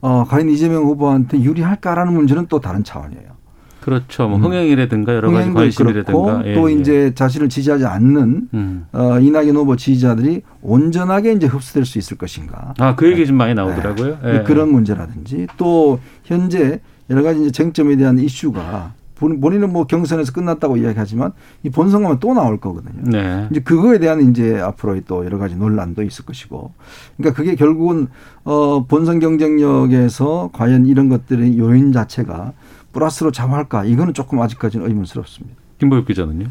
어 0.00 0.24
과연 0.26 0.48
이재명 0.48 0.84
후보한테 0.84 1.42
유리할까라는 1.42 2.14
문제는 2.14 2.46
또 2.48 2.60
다른 2.60 2.82
차원이에요. 2.82 3.41
그렇죠. 3.82 4.28
뭐 4.28 4.38
음. 4.38 4.44
흥행이라든가 4.44 5.14
여러 5.14 5.30
가지 5.30 5.50
관심이라든가 5.52 6.42
예, 6.46 6.54
또 6.54 6.70
예. 6.70 6.74
이제 6.74 7.12
자신을 7.14 7.48
지지하지 7.48 7.84
않는 7.84 8.48
음. 8.54 8.86
어 8.92 9.18
이낙연 9.20 9.54
후보 9.56 9.76
지지자들이 9.76 10.42
온전하게 10.62 11.32
이제 11.32 11.46
흡수될 11.46 11.84
수 11.84 11.98
있을 11.98 12.16
것인가. 12.16 12.74
아, 12.78 12.94
그 12.94 13.10
얘기 13.10 13.26
좀 13.26 13.36
많이 13.36 13.54
나오더라고요. 13.54 14.18
예. 14.24 14.32
네, 14.32 14.42
그런 14.44 14.70
문제라든지 14.72 15.46
또 15.56 15.98
현재 16.24 16.80
여러 17.10 17.22
가지 17.22 17.40
이제 17.42 17.50
쟁점에 17.50 17.96
대한 17.96 18.18
이슈가 18.18 18.92
본- 19.16 19.40
본인은 19.40 19.72
뭐 19.72 19.86
경선에서 19.86 20.32
끝났다고 20.32 20.76
이야기하지만 20.78 21.32
이 21.62 21.70
본선 21.70 22.02
가면 22.02 22.18
또 22.18 22.34
나올 22.34 22.58
거거든요. 22.58 23.02
네. 23.04 23.46
이제 23.52 23.60
그거에 23.60 23.98
대한 23.98 24.20
이제 24.30 24.58
앞으로의 24.58 25.02
또 25.06 25.24
여러 25.24 25.38
가지 25.38 25.54
논란도 25.54 26.02
있을 26.02 26.24
것이고. 26.24 26.72
그러니까 27.16 27.36
그게 27.36 27.54
결국은 27.54 28.08
어 28.44 28.84
본선 28.88 29.20
경쟁력에서 29.20 30.50
과연 30.52 30.86
이런 30.86 31.08
것들의 31.08 31.58
요인 31.58 31.92
자체가 31.92 32.52
플러스로 32.92 33.32
작용할까? 33.32 33.84
이거는 33.84 34.14
조금 34.14 34.40
아직까지는 34.40 34.86
의문스럽습니다. 34.86 35.56
김보엽 35.78 36.06
기자는요? 36.06 36.46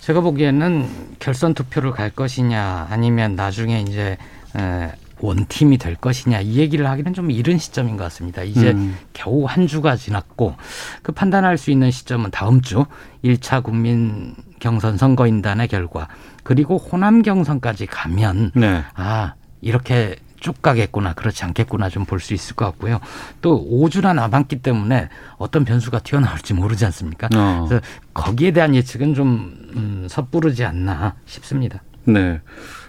제가 0.00 0.20
보기에는 0.20 0.88
결선 1.18 1.54
투표를 1.54 1.90
갈 1.90 2.10
것이냐 2.10 2.86
아니면 2.90 3.36
나중에 3.36 3.82
이제 3.82 4.16
에, 4.56 4.92
원팀이 5.20 5.78
될 5.78 5.96
것이냐 5.96 6.40
이 6.40 6.56
얘기를 6.56 6.88
하기는 6.88 7.12
좀 7.12 7.30
이른 7.30 7.58
시점인 7.58 7.96
것 7.96 8.04
같습니다. 8.04 8.42
이제 8.42 8.70
음. 8.70 8.96
겨우 9.12 9.44
한 9.44 9.66
주가 9.66 9.96
지났고 9.96 10.54
그 11.02 11.12
판단할 11.12 11.58
수 11.58 11.70
있는 11.70 11.90
시점은 11.90 12.30
다음 12.30 12.60
주 12.62 12.84
1차 13.24 13.62
국민 13.62 14.34
경선 14.60 14.96
선거인단의 14.96 15.68
결과 15.68 16.08
그리고 16.42 16.78
호남 16.78 17.22
경선까지 17.22 17.86
가면 17.86 18.52
네. 18.54 18.84
아 18.94 19.34
이렇게 19.60 20.16
쭉 20.40 20.60
가겠구나 20.62 21.14
그렇지 21.14 21.44
않겠구나 21.44 21.88
좀 21.88 22.04
볼 22.04 22.20
수 22.20 22.34
있을 22.34 22.56
것 22.56 22.64
같고요. 22.66 23.00
또 23.42 23.64
5주나 23.70 24.14
남았기 24.14 24.56
때문에 24.62 25.08
어떤 25.36 25.64
변수가 25.64 26.00
튀어나올지 26.00 26.54
모르지 26.54 26.84
않습니까? 26.86 27.28
어. 27.36 27.66
그래서 27.68 27.84
거기에 28.14 28.52
대한 28.52 28.74
예측은 28.74 29.14
좀 29.14 29.52
음, 29.76 30.06
섣부르지 30.08 30.64
않나 30.64 31.14
싶습니다. 31.26 31.82
네. 32.04 32.40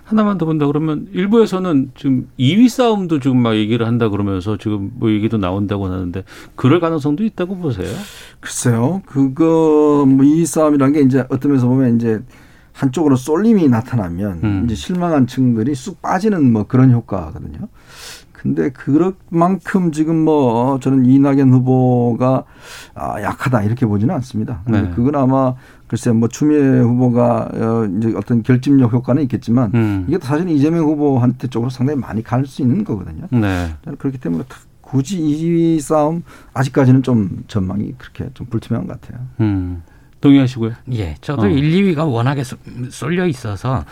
하나만 0.06 0.40
더 0.40 0.46
본다 0.46 0.66
그러면 0.66 1.08
일부에서는 1.14 1.92
지금 1.96 2.28
2위 2.40 2.68
싸움도 2.68 3.20
지금 3.20 3.38
막 3.44 3.56
얘기를 3.56 3.86
한다 3.86 4.10
그러면서 4.10 4.58
지금 4.58 4.90
뭐 4.96 5.12
얘기도 5.12 5.38
나온다고 5.38 5.86
하는데 5.86 6.24
그럴 6.56 6.80
가능성도 6.80 7.24
있다고 7.26 7.58
보세요. 7.58 7.88
글쎄요. 8.40 9.04
그거 9.06 10.06
뭐이 10.08 10.46
싸움이라는 10.48 10.94
게 10.94 11.02
이제 11.02 11.26
어떤 11.30 11.52
면에서 11.52 11.68
보면 11.68 11.98
이제 11.98 12.22
한쪽으로 12.80 13.15
쏠림이 13.18 13.68
나타나면 13.68 14.39
음. 14.44 14.62
이제 14.65 14.74
실망한 14.76 15.28
층들이 15.28 15.76
쑥 15.76 16.02
빠지는 16.02 16.52
뭐 16.54 16.63
그런 16.65 16.92
효과거든요. 16.92 17.68
근데 18.32 18.70
그만큼 18.70 19.92
지금 19.92 20.24
뭐 20.24 20.80
저는 20.80 21.06
이낙연 21.06 21.52
후보가 21.52 22.46
아, 22.96 23.22
약하다 23.22 23.63
이렇게 23.63 23.86
보지는 23.86 24.15
않습니다. 24.15 24.62
네. 24.65 24.89
그건 24.96 25.15
아마 25.15 25.56
글쎄 25.88 26.13
뭐 26.13 26.30
추미애 26.30 26.80
후보가 26.80 27.50
어 27.54 27.86
이제 27.98 28.13
어떤 28.15 28.42
결집력 28.44 28.94
효과는 28.94 29.24
있겠지만 29.24 29.72
음. 29.74 30.06
이게 30.08 30.18
또 30.18 30.26
사실 30.26 30.48
이재명 30.48 30.86
후보한테 30.86 31.50
쪽으로 31.50 31.70
상당히 31.70 32.00
많이 32.00 32.24
갈 32.24 32.46
수 32.46 32.62
있는 32.62 32.86
거거든요. 32.86 33.26
네. 33.32 33.74
그렇기 33.98 34.18
때문에 34.20 34.46
다- 34.48 34.56
굳이 34.80 35.20
2위 35.20 35.82
싸움 35.82 36.24
아직까지는 36.54 37.04
좀 37.04 37.44
전망이 37.48 37.94
그렇게 37.98 38.30
좀 38.34 38.48
불투명한 38.48 38.88
것 38.88 39.02
같아요. 39.02 39.20
음. 39.42 39.84
동의하시고요. 40.21 40.73
예, 40.93 41.15
저도 41.21 41.43
어. 41.43 41.47
1, 41.47 41.95
2위가 41.95 42.12
워낙에 42.12 42.43
쏠- 42.43 42.58
쏠려 42.91 43.25
있어서 43.27 43.86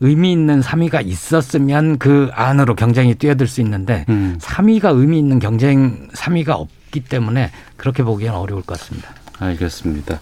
의미 0.00 0.32
있는 0.32 0.60
3위가 0.60 1.06
있었으면 1.06 1.98
그 1.98 2.30
안으로 2.32 2.74
경쟁이 2.74 3.14
뛰어들 3.14 3.46
수 3.46 3.60
있는데 3.60 4.04
음. 4.08 4.36
3위가 4.40 4.96
의미 4.96 5.18
있는 5.18 5.38
경쟁 5.38 6.08
3위가 6.08 6.50
없기 6.50 7.00
때문에 7.04 7.50
그렇게 7.76 8.02
보기에는 8.02 8.36
어려울 8.38 8.62
것 8.62 8.78
같습니다. 8.78 9.08
알겠습니다. 9.38 10.20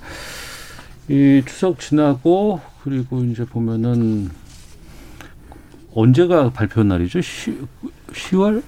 이 1.08 1.42
추석 1.46 1.78
지나고 1.80 2.60
그리고 2.82 3.22
이제 3.24 3.44
보면은 3.44 4.30
언제가 5.94 6.50
발표 6.50 6.82
날이죠? 6.82 7.20
10, 7.20 7.66
10월? 8.12 8.62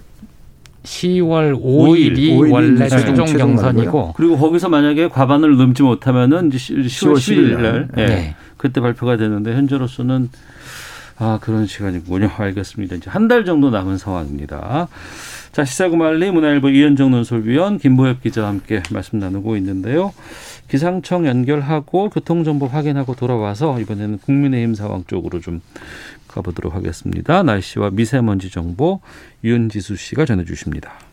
10월 0.89 1.55
5일, 1.61 2.15
5일이 2.17 2.51
원래 2.53 2.87
이제 2.87 2.97
최종- 2.99 3.27
경선이고 3.27 4.15
그리고 4.17 4.39
거기서 4.39 4.69
만약에 4.71 5.09
과반을 5.09 5.57
넘지 5.57 5.83
못하면은 5.83 6.49
이제 6.49 6.57
10월 6.59 7.15
11일 7.17 7.61
날 7.61 7.89
예. 7.99 8.07
네. 8.07 8.37
그때 8.57 8.81
발표가 8.81 9.17
되는데 9.17 9.55
현재로서는 9.55 10.31
아 11.19 11.39
그런 11.43 11.67
시간이군요. 11.67 12.31
알겠습니다. 12.37 12.97
이제 12.97 13.11
한 13.11 13.29
달 13.29 13.45
정도 13.45 13.71
남은 13.71 13.99
상황입니다. 13.99 14.89
자 15.53 15.65
시사구말리 15.65 16.31
문화일보 16.31 16.71
이현정 16.71 17.11
논설위원 17.11 17.79
김보엽 17.79 18.23
기자와 18.23 18.49
함께 18.49 18.83
말씀 18.91 19.19
나누고 19.19 19.57
있는데요. 19.57 20.13
기상청 20.69 21.27
연결하고 21.27 22.11
교통정보 22.11 22.67
확인하고 22.67 23.15
돌아와서 23.15 23.81
이번에는 23.81 24.19
국민의힘 24.19 24.75
상황 24.75 25.05
쪽으로 25.07 25.41
좀 25.41 25.61
가보도록 26.29 26.75
하겠습니다. 26.75 27.43
날씨와 27.43 27.91
미세먼지 27.91 28.51
정보 28.51 29.01
윤지수 29.43 29.97
씨가 29.97 30.27
전해주십니다. 30.27 31.08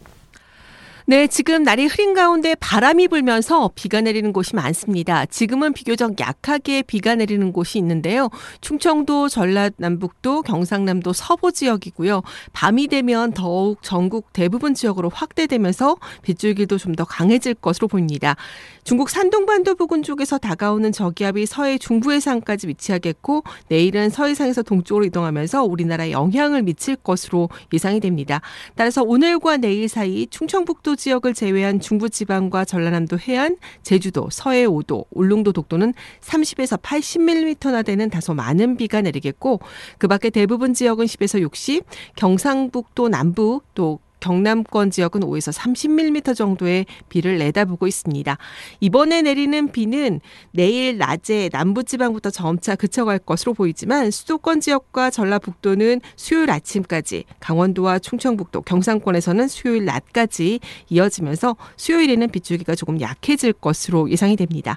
네, 1.08 1.28
지금 1.28 1.62
날이 1.62 1.86
흐린 1.86 2.15
가운데 2.15 2.56
바람이 2.56 3.10
불면서 3.10 3.70
비가 3.76 4.02
내리는 4.02 4.34
곳이 4.34 4.56
많습니다. 4.56 5.28
지금은 5.28 5.74
비교적 5.74 6.20
약하게 6.20 6.82
비가 6.82 7.13
내리는 7.13 7.54
곳이 7.54 7.78
있는데요. 7.78 8.30
충청도, 8.62 9.30
전라남북도, 9.30 10.41
경상남도 10.41 11.13
서부 11.13 11.52
지역이고요. 11.52 12.24
밤이 12.54 12.88
되면 12.88 13.34
더욱 13.34 13.84
전국 13.84 14.34
대부분 14.34 14.74
지역으로 14.74 15.10
확대되면서 15.13 15.98
빗줄기도 16.24 16.80
좀 16.80 16.96
더 16.96 17.04
강해질 17.04 17.56
것으로 17.56 17.89
보입니다. 17.89 18.38
중국 18.86 19.10
산동반도 19.10 19.76
부근 19.76 20.02
쪽에서 20.02 20.38
다가오는 20.38 20.94
저기압이 20.94 21.46
서해 21.46 21.78
중부 21.78 22.13
해상까지 22.13 22.70
위치하겠고 22.70 23.44
내일은 23.68 24.10
서해상에서 24.10 24.63
동쪽으로 24.63 25.04
이동하면서 25.06 25.65
우리나라에 25.65 26.12
영향을 26.12 26.63
미칠 26.63 26.96
것으로 26.96 27.50
예상이 27.74 28.00
됩니다. 28.00 28.39
따라서 28.76 29.04
오늘과 29.04 29.58
내일 29.58 29.89
사이 29.89 30.28
충청북도 30.28 30.94
지역을 30.95 31.34
제외한 31.34 31.79
중부지방과 31.79 32.65
전라남도 32.65 33.19
해안, 33.19 33.58
제주도, 33.84 34.29
서해 34.31 34.65
5도, 34.65 35.05
울릉도 35.12 35.51
독도는 35.51 35.93
30에서 36.21 36.81
80mm나 36.81 37.86
되는 37.86 38.10
다소 38.10 38.34
많은 38.34 38.77
비가 38.77 39.01
내리겠고 39.01 39.60
그 39.97 40.08
밖에 40.08 40.29
대부분 40.29 40.73
지역은 40.73 41.05
10에서 41.05 41.41
60, 41.41 41.86
경상북도 42.15 43.10
남부 43.10 43.62
또 43.73 43.99
경남권 44.25 44.89
지역은 44.89 45.21
5에서 45.21 45.55
30mm 45.55 46.35
정도의 46.35 46.88
비를 47.09 47.38
내다보고 47.38 47.85
있습니다. 47.85 48.35
이번에 48.79 49.21
내리는 49.21 49.71
비는 49.71 50.19
내일 50.49 50.97
낮에 50.97 51.51
남부지방부터 51.53 52.31
점차 52.31 52.75
그쳐갈 52.75 53.19
것으로 53.19 53.53
보이지만 53.53 54.09
수도권 54.09 54.61
지역과 54.61 55.11
전라북도는 55.11 56.01
수요일 56.15 56.49
아침까지, 56.49 57.25
강원도와 57.39 57.99
충청북도, 57.99 58.63
경상권에서는 58.63 59.47
수요일 59.47 59.85
낮까지 59.85 60.59
이어지면서 60.89 61.55
수요일에는 61.77 62.27
빗줄기가 62.29 62.73
조금 62.73 62.99
약해질 62.99 63.53
것으로 63.53 64.09
예상이 64.09 64.35
됩니다. 64.38 64.75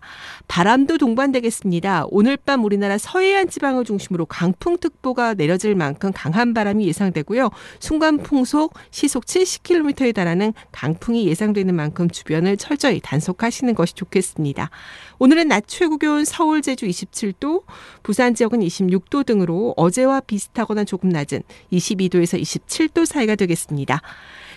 바람도 0.48 0.98
동반되겠습니다. 0.98 2.04
오늘 2.10 2.36
밤 2.36 2.64
우리나라 2.64 2.98
서해안 2.98 3.48
지방을 3.48 3.86
중심으로 3.86 4.26
강풍특보가 4.26 5.34
내려질 5.34 5.74
만큼 5.74 6.12
강한 6.14 6.52
바람이 6.52 6.86
예상되고요. 6.86 7.48
순간 7.80 8.18
풍속 8.18 8.74
시속 8.90 9.24
70km에 9.38 10.14
달하는 10.14 10.52
강풍이 10.72 11.26
예상되는 11.28 11.74
만큼 11.74 12.08
주변을 12.10 12.56
철저히 12.56 13.00
단속하시는 13.00 13.74
것이 13.74 13.94
좋겠습니다. 13.94 14.70
오늘은 15.18 15.48
낮 15.48 15.64
최고 15.66 15.98
기온 15.98 16.24
서울, 16.24 16.62
제주 16.62 16.86
27도, 16.86 17.62
부산 18.02 18.34
지역은 18.34 18.60
26도 18.60 19.24
등으로 19.24 19.74
어제와 19.76 20.20
비슷하거나 20.20 20.84
조금 20.84 21.08
낮은 21.08 21.42
22도에서 21.72 22.40
27도 22.40 23.06
사이가 23.06 23.36
되겠습니다. 23.36 24.00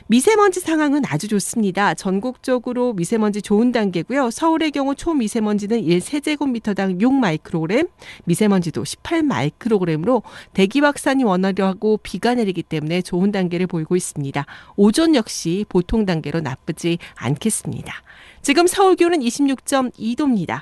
미세먼지 0.07 0.59
상황은 0.59 1.03
아주 1.07 1.27
좋습니다. 1.27 1.93
전국적으로 1.93 2.93
미세먼지 2.93 3.41
좋은 3.41 3.71
단계고요. 3.71 4.31
서울의 4.31 4.71
경우 4.71 4.95
초미세먼지는 4.95 5.81
1세제곱미터당 5.81 6.99
6마이크로그램, 7.01 7.89
미세먼지도 8.25 8.83
18마이크로그램으로 8.83 10.23
대기 10.53 10.79
확산이 10.81 11.23
원활하고 11.23 11.97
비가 11.97 12.35
내리기 12.35 12.63
때문에 12.63 13.01
좋은 13.01 13.31
단계를 13.31 13.67
보이고 13.67 13.95
있습니다. 13.95 14.45
오존 14.75 15.15
역시 15.15 15.65
보통 15.69 16.05
단계로 16.05 16.41
나쁘지 16.41 16.97
않겠습니다. 17.15 17.93
지금 18.41 18.67
서울 18.67 18.95
기온은 18.95 19.19
26.2도입니다. 19.19 20.61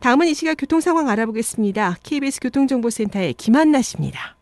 다음은 0.00 0.26
이 0.28 0.34
시각 0.34 0.56
교통 0.58 0.80
상황 0.80 1.08
알아보겠습니다. 1.08 1.96
KBS 2.02 2.40
교통정보센터의 2.40 3.34
김한나 3.34 3.80
씨입니다. 3.80 4.35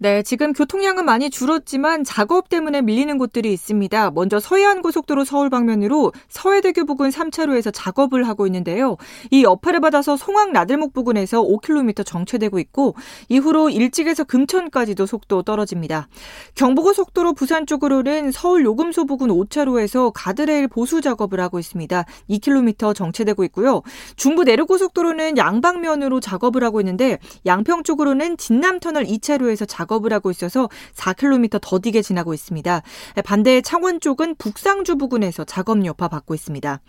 네, 0.00 0.22
지금 0.22 0.52
교통량은 0.52 1.04
많이 1.04 1.28
줄었지만 1.28 2.04
작업 2.04 2.48
때문에 2.48 2.82
밀리는 2.82 3.18
곳들이 3.18 3.52
있습니다. 3.52 4.12
먼저 4.12 4.38
서해안 4.38 4.80
고속도로 4.80 5.24
서울 5.24 5.50
방면으로 5.50 6.12
서해대교 6.28 6.84
부근 6.84 7.10
3차로에서 7.10 7.72
작업을 7.74 8.28
하고 8.28 8.46
있는데요. 8.46 8.96
이 9.32 9.42
여파를 9.42 9.80
받아서 9.80 10.16
송악 10.16 10.52
나들목 10.52 10.92
부근에서 10.92 11.42
5km 11.42 12.06
정체되고 12.06 12.60
있고 12.60 12.94
이후로 13.28 13.70
일찍에서 13.70 14.22
금천까지도 14.22 15.04
속도 15.04 15.42
떨어집니다. 15.42 16.06
경부고속도로 16.54 17.32
부산 17.32 17.66
쪽으로는 17.66 18.30
서울 18.30 18.64
요금소 18.64 19.04
부근 19.04 19.30
5차로에서 19.30 20.12
가드레일 20.14 20.68
보수 20.68 21.00
작업을 21.00 21.40
하고 21.40 21.58
있습니다. 21.58 22.04
2km 22.30 22.94
정체되고 22.94 23.42
있고요. 23.46 23.82
중부 24.14 24.44
내륙고속도로는 24.44 25.38
양방면으로 25.38 26.20
작업을 26.20 26.62
하고 26.62 26.80
있는데 26.82 27.18
양평 27.46 27.82
쪽으로는 27.82 28.36
진남터널 28.36 29.02
2차로에서 29.02 29.66
작업 29.66 29.87
작업을 29.88 30.12
하고 30.12 30.30
있어서 30.30 30.68
4km 30.94 31.58
더디게 31.60 32.02
지나고 32.02 32.34
있습니다. 32.34 32.82
반대 33.24 33.60
창원 33.62 34.00
쪽은 34.00 34.36
북상주 34.36 34.96
부근에서 34.96 35.44
작업 35.44 35.84
여파 35.84 36.08
받고 36.08 36.34
있습니다. 36.34 36.80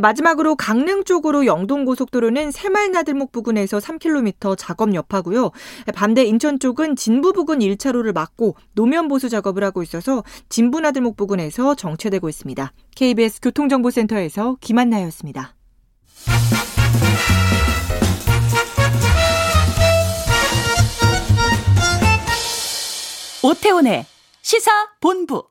마지막으로 0.00 0.56
강릉 0.56 1.04
쪽으로 1.04 1.46
영동고속도로는 1.46 2.50
새말나들목 2.50 3.32
부근에서 3.32 3.78
3km 3.78 4.56
작업 4.56 4.94
여파고요. 4.94 5.50
반대 5.94 6.24
인천 6.24 6.58
쪽은 6.58 6.96
진부 6.96 7.32
부근 7.32 7.58
1차로를 7.58 8.14
막고 8.14 8.56
노면 8.74 9.08
보수 9.08 9.28
작업을 9.28 9.62
하고 9.62 9.82
있어서 9.82 10.24
진부나들목 10.48 11.16
부근에서 11.16 11.74
정체되고 11.74 12.28
있습니다. 12.28 12.72
KBS 12.94 13.40
교통정보센터에서 13.42 14.56
김한나였습니다. 14.60 15.54
오태훈의 23.46 24.04
시사 24.42 24.72
본부. 25.00 25.44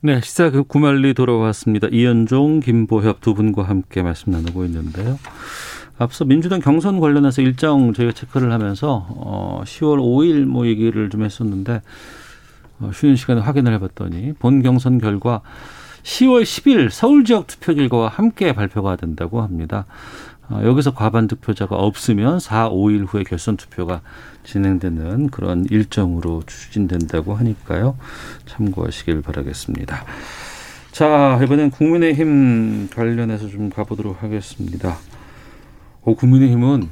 네, 0.00 0.20
시사 0.20 0.50
그 0.50 0.64
구말리 0.64 1.14
돌아왔습니다. 1.14 1.86
이현종, 1.92 2.58
김보협 2.58 3.20
두 3.20 3.34
분과 3.34 3.62
함께 3.62 4.02
말씀 4.02 4.32
나누고 4.32 4.64
있는데요. 4.64 5.16
앞서 5.96 6.24
민주당 6.24 6.58
경선 6.58 6.98
관련해서 6.98 7.42
일정 7.42 7.92
저희가 7.92 8.12
체크를 8.12 8.50
하면서 8.50 9.06
어 9.10 9.62
10월 9.64 9.98
5일 9.98 10.44
뭐 10.44 10.66
얘기를 10.66 11.08
좀 11.08 11.22
했었는데 11.22 11.82
어 12.80 12.90
쉬는 12.92 13.14
시간에 13.14 13.40
확인을 13.40 13.72
해봤더니 13.74 14.32
본 14.40 14.62
경선 14.62 14.98
결과 14.98 15.42
10월 16.02 16.42
10일 16.42 16.90
서울 16.90 17.24
지역 17.24 17.46
투표 17.46 17.74
결과와 17.74 18.08
함께 18.08 18.54
발표가 18.54 18.96
된다고 18.96 19.40
합니다. 19.40 19.86
어, 20.48 20.60
여기서 20.64 20.94
과반 20.94 21.26
득표자가 21.26 21.76
없으면 21.76 22.38
4, 22.38 22.70
5일 22.70 23.06
후에 23.08 23.24
결선 23.24 23.56
투표가 23.56 24.00
진행되는 24.44 25.30
그런 25.30 25.66
일정으로 25.68 26.42
추진된다고 26.46 27.34
하니까요. 27.34 27.96
참고하시길 28.46 29.22
바라겠습니다. 29.22 30.04
자, 30.92 31.40
이번엔 31.42 31.70
국민의힘 31.70 32.88
관련해서 32.94 33.48
좀 33.48 33.70
가보도록 33.70 34.22
하겠습니다. 34.22 34.96
어, 36.02 36.14
국민의힘은 36.14 36.88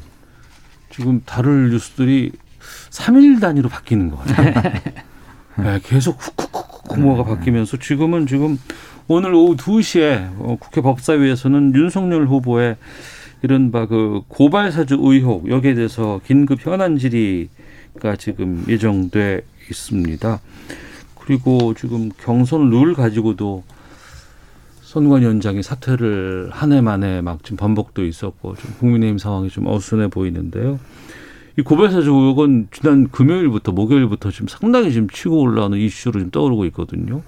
지금 0.91 1.23
다룰 1.25 1.71
뉴스들이 1.71 2.33
3일 2.91 3.41
단위로 3.41 3.69
바뀌는 3.69 4.11
것 4.11 4.19
같아요. 4.19 4.73
네, 5.59 5.81
계속 5.85 6.21
훅훅훅 6.21 7.01
뭐가 7.01 7.25
바뀌면서 7.25 7.79
지금은 7.79 8.27
지금 8.27 8.59
오늘 9.07 9.35
오후 9.35 9.57
2시에 9.57 10.31
어, 10.39 10.57
국회 10.59 10.81
법사위에서는 10.81 11.75
윤석열 11.75 12.27
후보의 12.27 12.77
이른바 13.45 13.85
그 13.85 14.23
고발 14.29 14.73
사주 14.73 14.97
의혹 15.01 15.51
여기에 15.51 15.75
대해서 15.75 16.19
긴급 16.27 16.67
현안 16.67 16.97
질의가 16.97 18.17
지금 18.19 18.65
예정돼 18.67 19.43
있습니다. 19.69 20.41
그리고 21.21 21.75
지금 21.75 22.09
경선 22.23 22.71
룰 22.71 22.95
가지고도 22.95 23.63
선관위원장이 24.81 25.63
사퇴를 25.63 26.49
한 26.53 26.73
해 26.73 26.81
만에 26.81 27.21
막 27.21 27.45
지금 27.45 27.59
번복도 27.59 28.07
있었고 28.07 28.55
좀 28.55 28.73
국민의힘 28.79 29.19
상황이 29.19 29.51
좀 29.51 29.67
어수선해 29.67 30.09
보이는데요. 30.09 30.81
이 31.59 31.63
고발사주 31.63 32.11
의혹은 32.11 32.69
지난 32.73 33.11
금요일부터 33.11 33.73
목요일부터 33.73 34.31
지금 34.31 34.49
상당히 34.49 34.91
지금 34.91 35.07
치고 35.11 35.39
올라오는 35.39 35.79
이슈로 35.79 36.19
좀 36.19 36.31
떠오르고 36.31 36.65
있거든요. 36.67 37.21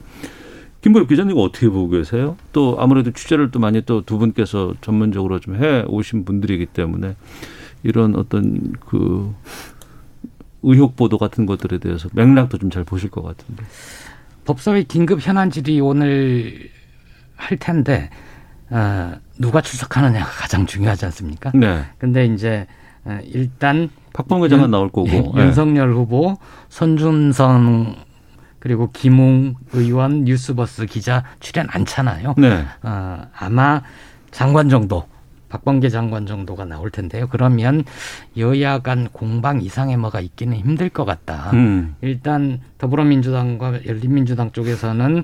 김보엽 0.87 1.09
기자님 1.09 1.37
어떻게 1.39 1.69
보고 1.69 1.89
계세요? 1.89 2.37
또 2.53 2.77
아무래도 2.79 3.11
취재를 3.11 3.51
또 3.51 3.59
많이 3.59 3.83
또 3.83 4.03
두 4.03 4.19
분께서 4.19 4.73
전문적으로 4.83 5.41
좀 5.41 5.57
해 5.57 5.83
오신 5.89 6.25
분들이기 6.25 6.67
때문에 6.67 7.17
이런 7.83 8.15
어떤 8.15 8.73
그 8.87 9.35
의혹 10.63 10.95
보도 10.95 11.19
같은 11.19 11.45
것들에 11.45 11.79
대해서 11.79 12.09
맥락도 12.13 12.59
좀 12.59 12.71
잘 12.71 12.85
보실 12.85 13.11
것 13.11 13.23
같은데. 13.23 13.65
법사위 14.45 14.85
긴급 14.85 15.19
현안 15.21 15.51
질의 15.51 15.81
오늘 15.81 16.71
할 17.35 17.57
텐데 17.59 18.11
어, 18.71 19.13
누가 19.41 19.61
출석하느냐가 19.63 20.25
가장 20.25 20.67
중요하지 20.67 21.05
않습니까? 21.07 21.51
네. 21.53 21.83
근데 21.99 22.27
이제 22.27 22.67
어, 23.05 23.19
일단 23.25 23.89
박범계 24.13 24.49
장관 24.49 24.71
나올 24.71 24.89
거고 24.91 25.09
예, 25.09 25.43
윤석열 25.43 25.93
후보, 25.93 26.37
손준성 26.69 27.97
그리고 28.67 28.91
김웅 28.91 29.55
의원, 29.75 30.25
뉴스버스 30.25 30.87
기자 30.87 31.23
출연 31.39 31.69
않잖아요. 31.71 32.35
네. 32.37 32.65
어, 32.83 33.23
아마 33.39 33.81
장관 34.33 34.69
정도, 34.69 35.07
박범계 35.51 35.89
장관 35.89 36.27
정도가 36.27 36.65
나올 36.65 36.91
텐데요. 36.91 37.29
그러면 37.29 37.85
여야 38.37 38.81
간 38.81 39.09
공방 39.13 39.63
이상의 39.63 39.97
뭐가 39.99 40.19
있기는 40.19 40.57
힘들 40.57 40.89
것 40.89 41.05
같다. 41.05 41.53
음. 41.53 41.95
일단 42.01 42.61
더불어민주당과 42.79 43.87
열린민주당 43.87 44.51
쪽에서는 44.51 45.23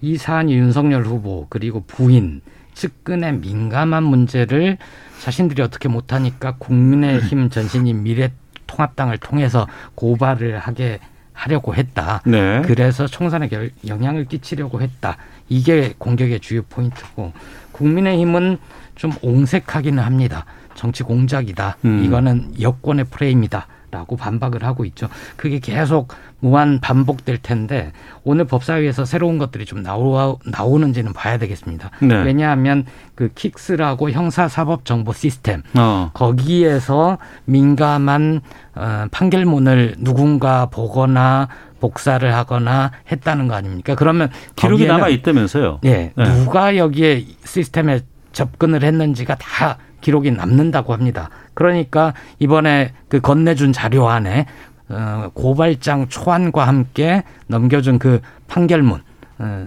이 0.00 0.16
사안이 0.16 0.54
윤석열 0.54 1.04
후보 1.04 1.48
그리고 1.50 1.84
부인 1.86 2.40
측근의 2.72 3.34
민감한 3.34 4.02
문제를 4.02 4.78
자신들이 5.20 5.60
어떻게 5.60 5.90
못하니까 5.90 6.56
국민의힘 6.56 7.50
전신인 7.50 8.02
미래통합당을 8.02 9.18
통해서 9.18 9.66
고발을 9.94 10.58
하게 10.58 11.00
하려고 11.32 11.74
했다. 11.74 12.22
네. 12.26 12.62
그래서 12.64 13.06
총선에 13.06 13.48
영향을 13.86 14.26
끼치려고 14.26 14.80
했다. 14.80 15.16
이게 15.48 15.94
공격의 15.98 16.40
주요 16.40 16.62
포인트고 16.62 17.32
국민의힘은 17.72 18.58
좀 18.94 19.12
옹색하기는 19.22 20.02
합니다. 20.02 20.44
정치 20.74 21.02
공작이다. 21.02 21.76
음. 21.84 22.04
이거는 22.04 22.60
여권의 22.60 23.06
프레임이다. 23.06 23.66
라고 23.92 24.16
반박을 24.16 24.64
하고 24.64 24.86
있죠. 24.86 25.08
그게 25.36 25.58
계속 25.58 26.08
무한 26.40 26.80
반복될 26.80 27.36
텐데 27.42 27.92
오늘 28.24 28.46
법사위에서 28.46 29.04
새로운 29.04 29.36
것들이 29.36 29.66
좀 29.66 29.82
나오, 29.82 30.38
나오는지는 30.46 31.12
봐야 31.12 31.36
되겠습니다. 31.36 31.90
네. 32.00 32.22
왜냐하면 32.22 32.86
그 33.14 33.28
킥스라고 33.34 34.10
형사사법정보 34.10 35.12
시스템 35.12 35.62
어. 35.78 36.10
거기에서 36.14 37.18
민감한 37.44 38.40
어, 38.74 39.04
판결문을 39.10 39.96
누군가 39.98 40.66
보거나 40.66 41.48
복사를 41.78 42.34
하거나 42.34 42.92
했다는 43.10 43.46
거 43.46 43.54
아닙니까? 43.54 43.94
그러면 43.94 44.30
기록이 44.56 44.86
남아 44.86 45.08
있다면서요? 45.08 45.80
예, 45.84 46.12
네. 46.16 46.24
누가 46.24 46.78
여기에 46.78 47.26
시스템에 47.44 48.00
접근을 48.32 48.84
했는지가 48.84 49.34
다 49.34 49.76
기록이 50.00 50.30
남는다고 50.30 50.94
합니다. 50.94 51.28
그러니까 51.54 52.14
이번에 52.38 52.92
그 53.08 53.20
건네준 53.20 53.72
자료 53.72 54.08
안에 54.08 54.46
어, 54.88 55.30
고발장 55.34 56.08
초안과 56.08 56.66
함께 56.66 57.22
넘겨준 57.46 57.98
그 57.98 58.20
판결문 58.48 59.00
어, 59.38 59.66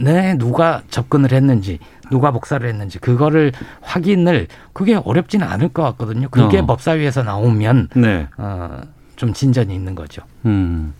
네 0.00 0.36
누가 0.38 0.82
접근을 0.90 1.32
했는지 1.32 1.78
누가 2.10 2.30
복사를 2.32 2.66
했는지 2.68 2.98
그거를 2.98 3.52
확인을 3.80 4.48
그게 4.72 4.94
어렵지는 4.96 5.46
않을 5.46 5.68
것 5.68 5.82
같거든요. 5.82 6.28
그게 6.30 6.58
어. 6.58 6.66
법사위에서 6.66 7.22
나오면 7.22 7.88
네. 7.94 8.28
어, 8.36 8.80
좀 9.16 9.32
진전이 9.32 9.72
있는 9.74 9.94
거죠. 9.94 10.22
음. 10.44 10.92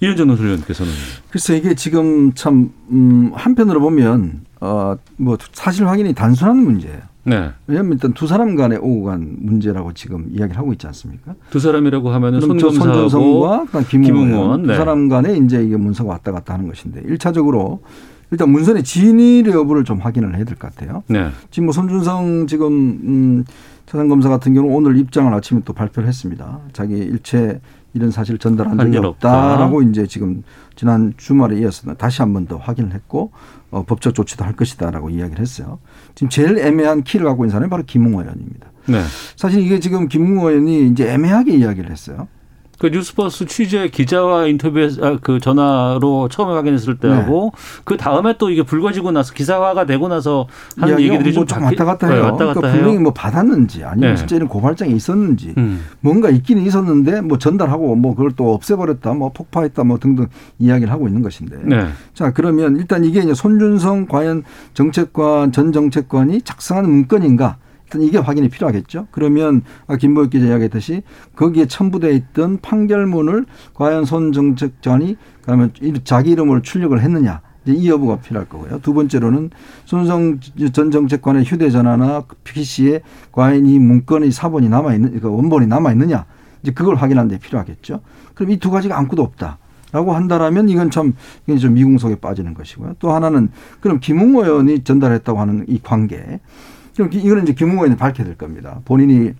이현정 0.00 0.28
논술위원께서는 0.28 0.92
글쎄 1.30 1.56
이게 1.56 1.74
지금 1.74 2.32
참 2.34 2.70
음, 2.90 3.32
한편으로 3.34 3.80
보면 3.80 4.44
어 4.60 4.96
뭐 5.16 5.36
사실 5.52 5.86
확인이 5.88 6.12
단순한 6.14 6.56
문제예요. 6.58 7.00
네. 7.26 7.50
왜냐하면 7.66 7.94
일단 7.94 8.12
두 8.14 8.26
사람 8.26 8.54
간에 8.56 8.76
오고 8.76 9.04
간 9.04 9.36
문제라고 9.40 9.92
지금 9.92 10.26
이야기를 10.30 10.56
하고 10.56 10.72
있지 10.72 10.86
않습니까? 10.86 11.34
두 11.50 11.58
사람이라고 11.58 12.10
하면은 12.10 12.40
손준성과 12.40 13.66
김웅 13.88 14.28
의원 14.32 14.62
두 14.62 14.68
네. 14.68 14.76
사람 14.76 15.08
간에 15.08 15.36
이제 15.36 15.62
이게 15.62 15.76
문서가 15.76 16.10
왔다 16.10 16.32
갔다 16.32 16.54
하는 16.54 16.68
것인데 16.68 17.02
일차적으로 17.04 17.80
일단 18.30 18.50
문서의 18.50 18.82
진위 18.82 19.44
여부를 19.46 19.84
좀 19.84 19.98
확인을 19.98 20.34
해야 20.36 20.44
될 20.44 20.56
것 20.56 20.74
같아요. 20.74 21.02
네. 21.08 21.28
지금 21.50 21.66
뭐 21.66 21.72
손준성 21.72 22.46
지금 22.46 22.66
음, 22.72 23.44
차장 23.86 24.08
검사 24.08 24.28
같은 24.28 24.52
경우 24.54 24.74
오늘 24.74 24.96
입장을 24.96 25.32
아침에 25.32 25.60
또 25.64 25.72
발표를 25.72 26.08
했습니다. 26.08 26.58
자기 26.72 26.94
일체 26.96 27.60
이런 27.94 28.10
사실 28.10 28.36
전달한 28.36 28.76
적이 28.76 28.98
없다라고 28.98 29.76
없다. 29.78 29.90
이제 29.90 30.06
지금 30.06 30.42
지난 30.74 31.14
주말에 31.16 31.58
이어서 31.60 31.94
다시 31.94 32.20
한 32.20 32.34
번 32.34 32.46
더 32.46 32.56
확인을 32.56 32.92
했고 32.92 33.30
어, 33.76 33.82
법적 33.82 34.14
조치도 34.14 34.44
할 34.44 34.54
것이다라고 34.54 35.10
이야기를 35.10 35.40
했어요. 35.40 35.78
지금 36.14 36.30
제일 36.30 36.58
애매한 36.58 37.02
키를 37.02 37.26
갖고 37.26 37.44
있는 37.44 37.52
사람이 37.52 37.68
바로 37.68 37.82
김웅 37.86 38.12
의원입니다. 38.12 38.72
네. 38.86 39.02
사실 39.36 39.60
이게 39.60 39.80
지금 39.80 40.08
김웅 40.08 40.38
의원이 40.38 40.88
이제 40.88 41.10
애매하게 41.10 41.54
이야기를 41.56 41.90
했어요. 41.90 42.28
그 42.78 42.88
뉴스버스 42.88 43.46
취재 43.46 43.88
기자와 43.88 44.46
인터뷰 44.46 44.88
아, 45.00 45.18
그 45.20 45.40
전화로 45.40 46.28
처음에 46.28 46.52
확인했을 46.54 46.98
때하고 46.98 47.52
네. 47.54 47.82
그 47.84 47.96
다음에 47.96 48.36
또 48.38 48.50
이게 48.50 48.62
불거지고 48.62 49.12
나서 49.12 49.32
기사화가 49.32 49.86
되고 49.86 50.08
나서 50.08 50.46
하는 50.78 51.00
얘기들이 51.00 51.32
뭐 51.32 51.46
좀, 51.46 51.62
왔다 51.62 51.84
갔다 51.84 52.08
해요. 52.08 52.16
네, 52.16 52.22
왔다 52.22 52.46
갔다 52.46 52.60
그러니까. 52.60 52.78
분명히 52.78 53.02
뭐 53.02 53.12
받았는지 53.12 53.84
아니면 53.84 54.16
네. 54.16 54.36
이런 54.36 54.48
고발장이 54.48 54.94
있었는지 54.94 55.54
음. 55.56 55.84
뭔가 56.00 56.28
있기는 56.28 56.62
있었는데 56.62 57.22
뭐 57.22 57.38
전달하고 57.38 57.96
뭐 57.96 58.14
그걸 58.14 58.32
또 58.32 58.52
없애버렸다 58.52 59.14
뭐 59.14 59.32
폭파했다 59.32 59.84
뭐 59.84 59.98
등등 59.98 60.26
이야기를 60.58 60.92
하고 60.92 61.06
있는 61.08 61.22
것인데 61.22 61.58
네. 61.64 61.88
자 62.12 62.32
그러면 62.32 62.76
일단 62.76 63.04
이게 63.04 63.20
이제 63.20 63.32
손준성 63.32 64.06
과연 64.06 64.42
정책관 64.74 65.52
전 65.52 65.72
정책관이 65.72 66.42
작성한 66.42 66.88
문건인가 66.88 67.56
일단 67.86 68.02
이게 68.02 68.18
확인이 68.18 68.48
필요하겠죠. 68.48 69.06
그러면 69.10 69.62
김보혁 69.98 70.30
기자 70.30 70.46
이야기했듯이 70.46 71.02
거기에 71.36 71.66
첨부되어 71.66 72.10
있던 72.10 72.58
판결문을 72.60 73.46
과연 73.74 74.04
손 74.04 74.32
정책관이 74.32 75.16
그러면 75.42 75.72
자기 76.04 76.30
이름으로 76.30 76.62
출력을 76.62 77.00
했느냐. 77.00 77.40
이 77.68 77.88
여부가 77.88 78.20
필요할 78.20 78.48
거고요. 78.48 78.80
두 78.80 78.94
번째로는 78.94 79.50
손성 79.86 80.38
전 80.72 80.90
정책관의 80.92 81.44
휴대전화나 81.44 82.24
PC에 82.44 83.00
과연 83.32 83.66
이 83.66 83.80
문건의 83.80 84.30
사본이 84.30 84.68
남아 84.68 84.94
있는, 84.94 85.18
그 85.18 85.28
원본이 85.28 85.66
남아 85.66 85.90
있느냐. 85.92 86.26
이제 86.62 86.72
그걸 86.72 86.94
확인하는 86.94 87.28
데 87.28 87.38
필요하겠죠. 87.38 88.02
그럼 88.34 88.52
이 88.52 88.58
두 88.58 88.70
가지가 88.70 88.96
아무것도 88.98 89.22
없다. 89.22 89.58
라고 89.92 90.14
한다라면 90.14 90.68
이건 90.68 90.90
참 90.90 91.14
이건 91.46 91.58
좀 91.58 91.74
미궁 91.74 91.98
속에 91.98 92.16
빠지는 92.16 92.54
것이고요. 92.54 92.94
또 92.98 93.12
하나는 93.12 93.48
그럼 93.80 94.00
김웅 94.00 94.36
의원이 94.36 94.84
전달했다고 94.84 95.40
하는 95.40 95.64
이 95.68 95.80
관계. 95.82 96.40
그럼 96.96 97.10
이거는 97.12 97.44
이제 97.44 97.52
김웅 97.52 97.76
의원이 97.76 97.96
밝혀야 97.96 98.26
될 98.26 98.36
겁니다. 98.36 98.80
본인이 98.84 99.32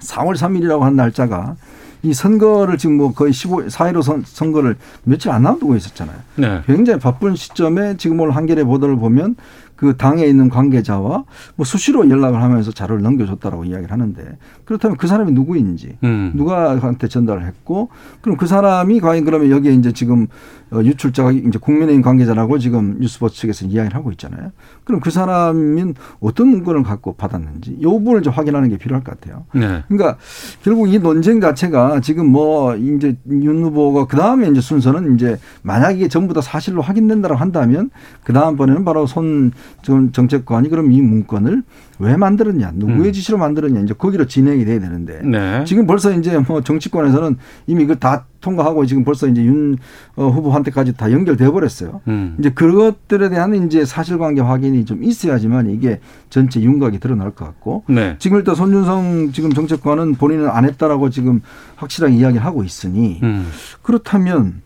4월 0.00 0.34
3일이라고 0.34 0.80
한 0.80 0.96
날짜가 0.96 1.56
이 2.02 2.12
선거를 2.12 2.76
지금 2.76 2.98
뭐 2.98 3.12
거의 3.14 3.32
15, 3.32 3.66
4.15 3.66 4.02
선, 4.02 4.22
선거를 4.26 4.76
며칠 5.04 5.30
안 5.30 5.42
남기고 5.42 5.74
있었잖아요. 5.76 6.16
네. 6.36 6.62
굉장히 6.66 7.00
바쁜 7.00 7.34
시점에 7.34 7.96
지금 7.96 8.20
오늘 8.20 8.36
한겨레 8.36 8.64
보도를 8.64 8.96
보면 8.96 9.36
그 9.76 9.96
당에 9.96 10.24
있는 10.24 10.48
관계자와 10.48 11.24
뭐 11.56 11.64
수시로 11.64 12.08
연락을 12.08 12.42
하면서 12.42 12.70
자료를 12.70 13.02
넘겨줬다라고 13.02 13.64
이야기를 13.64 13.90
하는데 13.90 14.38
그렇다면 14.64 14.96
그 14.96 15.06
사람이 15.06 15.32
누구인지 15.32 15.98
음. 16.04 16.32
누가한테 16.34 17.08
전달을 17.08 17.44
했고 17.46 17.90
그럼 18.20 18.36
그 18.36 18.46
사람이 18.46 19.00
과연 19.00 19.24
그러면 19.24 19.50
여기에 19.50 19.72
이제 19.74 19.92
지금 19.92 20.26
어, 20.70 20.82
유출자가 20.82 21.30
이제 21.32 21.58
국민의힘 21.58 22.02
관계자라고 22.02 22.58
지금 22.58 22.98
뉴스버스 22.98 23.36
측에서 23.36 23.66
이야기를 23.66 23.96
하고 23.96 24.10
있잖아요. 24.12 24.50
그럼 24.84 25.00
그 25.00 25.10
사람은 25.10 25.94
어떤 26.20 26.48
문건을 26.48 26.82
갖고 26.82 27.14
받았는지 27.14 27.76
이 27.78 27.82
부분을 27.82 28.22
좀 28.22 28.32
확인하는 28.32 28.68
게 28.70 28.76
필요할 28.76 29.04
것 29.04 29.18
같아요. 29.18 29.44
네. 29.54 29.84
그러니까 29.88 30.16
결국 30.62 30.88
이 30.88 30.98
논쟁 30.98 31.40
자체가 31.40 32.00
지금 32.00 32.26
뭐 32.26 32.74
이제 32.76 33.16
윤 33.28 33.62
후보가 33.62 34.06
그 34.06 34.16
다음에 34.16 34.48
이제 34.48 34.60
순서는 34.60 35.14
이제 35.14 35.38
만약 35.62 35.92
이게 35.92 36.08
전부 36.08 36.34
다 36.34 36.40
사실로 36.40 36.82
확인된다고 36.82 37.34
한다면 37.36 37.90
그 38.24 38.32
다음번에는 38.32 38.84
바로 38.84 39.06
손 39.06 39.52
정책관이 39.82 40.68
그럼 40.68 40.92
이 40.92 41.00
문건을 41.00 41.62
왜 41.98 42.16
만들었냐, 42.16 42.72
누구의 42.74 43.10
음. 43.10 43.12
지시로 43.12 43.38
만들었냐, 43.38 43.80
이제 43.80 43.94
거기로 43.94 44.26
진행이 44.26 44.64
돼야 44.64 44.80
되는데 44.80 45.20
네. 45.22 45.64
지금 45.64 45.86
벌써 45.86 46.12
이제 46.12 46.38
뭐 46.38 46.62
정치권에서는 46.62 47.36
이미 47.66 47.86
그다 47.86 48.26
통과하고 48.40 48.84
지금 48.86 49.04
벌써 49.04 49.26
이제 49.26 49.44
윤 49.44 49.78
어, 50.16 50.28
후보한테까지 50.28 50.96
다 50.96 51.10
연결돼 51.12 51.50
버렸어요. 51.50 52.00
음. 52.08 52.36
이제 52.38 52.50
그것들에 52.50 53.28
대한 53.28 53.54
이제 53.66 53.84
사실관계 53.84 54.40
확인이 54.40 54.84
좀 54.84 55.02
있어야지만 55.04 55.70
이게 55.70 56.00
전체 56.30 56.60
윤곽이 56.60 56.98
드러날 56.98 57.30
것 57.30 57.44
같고 57.44 57.84
네. 57.88 58.16
지금 58.18 58.38
일단 58.38 58.54
손준성 58.54 59.32
지금 59.32 59.52
정책관은 59.52 60.16
본인은 60.16 60.48
안 60.48 60.64
했다라고 60.64 61.10
지금 61.10 61.40
확실하게 61.76 62.14
이야기를 62.14 62.44
하고 62.44 62.64
있으니 62.64 63.20
음. 63.22 63.48
그렇다면 63.82 64.62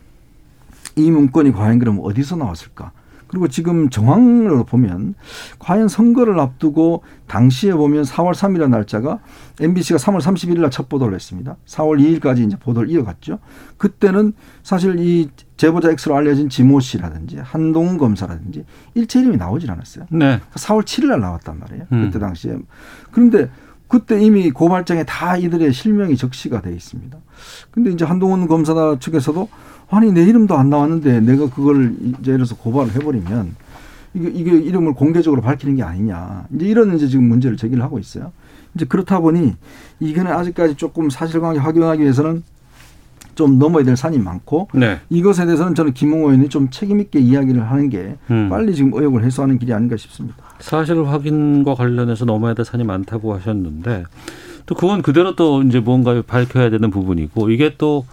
이 0.96 1.10
문건이 1.10 1.52
과연 1.52 1.78
그럼 1.78 2.00
어디서 2.02 2.36
나왔을까? 2.36 2.92
그리고 3.28 3.46
지금 3.48 3.88
정황으로 3.90 4.64
보면 4.64 5.14
과연 5.58 5.88
선거를 5.88 6.40
앞두고 6.40 7.02
당시에 7.26 7.74
보면 7.74 8.04
4월 8.04 8.32
3일의 8.34 8.68
날짜가 8.70 9.20
MBC가 9.60 9.98
3월 9.98 10.20
31일 10.20 10.60
날 10.60 10.70
첫 10.70 10.88
보도를 10.88 11.14
했습니다. 11.14 11.56
4월 11.66 11.98
2일까지 12.20 12.46
이제 12.46 12.56
보도를 12.56 12.90
이어갔죠. 12.90 13.38
그때는 13.76 14.32
사실 14.62 14.98
이 14.98 15.30
제보자 15.56 15.90
X로 15.90 16.14
알려진 16.16 16.48
지모 16.48 16.80
씨라든지 16.80 17.38
한동훈 17.38 17.98
검사라든지 17.98 18.64
일체 18.94 19.20
이름이 19.20 19.36
나오질 19.36 19.70
않았어요. 19.70 20.06
네. 20.10 20.40
4월 20.54 20.82
7일 20.82 21.06
날 21.08 21.20
나왔단 21.20 21.58
말이에요. 21.58 21.84
음. 21.92 22.04
그때 22.06 22.18
당시에. 22.18 22.56
그런데 23.10 23.50
그때 23.88 24.20
이미 24.20 24.50
고발장에 24.50 25.04
다 25.04 25.36
이들의 25.38 25.72
실명이 25.72 26.16
적시가 26.16 26.60
돼 26.60 26.72
있습니다. 26.72 27.18
근데 27.70 27.90
이제 27.90 28.04
한동훈 28.04 28.46
검사 28.46 28.96
측에서도 29.00 29.48
아니 29.90 30.12
내 30.12 30.22
이름도 30.24 30.56
안 30.56 30.70
나왔는데 30.70 31.20
내가 31.20 31.48
그걸 31.48 31.94
이제 32.00 32.32
예를 32.32 32.38
들어서 32.38 32.56
고발을 32.56 32.94
해버리면 32.94 33.56
이게, 34.14 34.28
이게 34.28 34.50
이름을 34.58 34.94
공개적으로 34.94 35.40
밝히는 35.42 35.76
게 35.76 35.82
아니냐 35.82 36.46
이제 36.54 36.66
이런 36.66 36.94
이제 36.96 37.06
지금 37.08 37.24
문제를 37.28 37.56
제기를 37.56 37.82
하고 37.82 37.98
있어요. 37.98 38.32
이제 38.74 38.84
그렇다 38.84 39.20
보니 39.20 39.54
이거는 40.00 40.30
아직까지 40.30 40.74
조금 40.76 41.08
사실관계 41.10 41.58
확인하기 41.58 42.02
위해서는 42.02 42.42
좀 43.34 43.58
넘어야 43.58 43.84
될 43.84 43.96
산이 43.96 44.18
많고 44.18 44.68
네. 44.74 44.98
이것에 45.10 45.46
대해서는 45.46 45.74
저는 45.74 45.94
김웅 45.94 46.24
의원이 46.24 46.48
좀 46.48 46.70
책임 46.70 47.00
있게 47.00 47.20
이야기를 47.20 47.70
하는 47.70 47.88
게 47.88 48.16
음. 48.30 48.48
빨리 48.50 48.74
지금 48.74 48.92
의혹을 48.92 49.24
해소하는 49.24 49.58
길이 49.58 49.72
아닌가 49.72 49.96
싶습니다. 49.96 50.36
사실 50.58 51.02
확인과 51.06 51.74
관련해서 51.74 52.24
넘어야 52.24 52.54
될 52.54 52.64
산이 52.64 52.82
많다고 52.82 53.34
하셨는데 53.34 54.04
또 54.66 54.74
그건 54.74 55.02
그대로 55.02 55.36
또 55.36 55.62
이제 55.62 55.78
뭔가 55.78 56.20
밝혀야 56.26 56.68
되는 56.68 56.90
부분이고 56.90 57.50
이게 57.50 57.76
또 57.78 58.04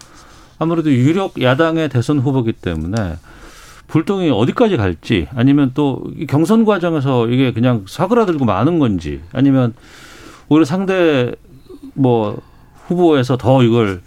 아무래도 0.59 0.91
유력 0.91 1.41
야당의 1.41 1.89
대선 1.89 2.19
후보기 2.19 2.53
때문에 2.53 3.15
불똥이 3.87 4.29
어디까지 4.31 4.77
갈지 4.77 5.27
아니면 5.35 5.71
또 5.73 6.03
경선 6.27 6.65
과정에서 6.65 7.27
이게 7.27 7.53
그냥 7.53 7.85
사그라들고 7.87 8.45
마는 8.45 8.79
건지 8.79 9.21
아니면 9.31 9.73
오히려 10.49 10.65
상대 10.65 11.31
뭐 11.93 12.41
후보에서 12.87 13.37
더 13.37 13.63
이걸 13.63 14.01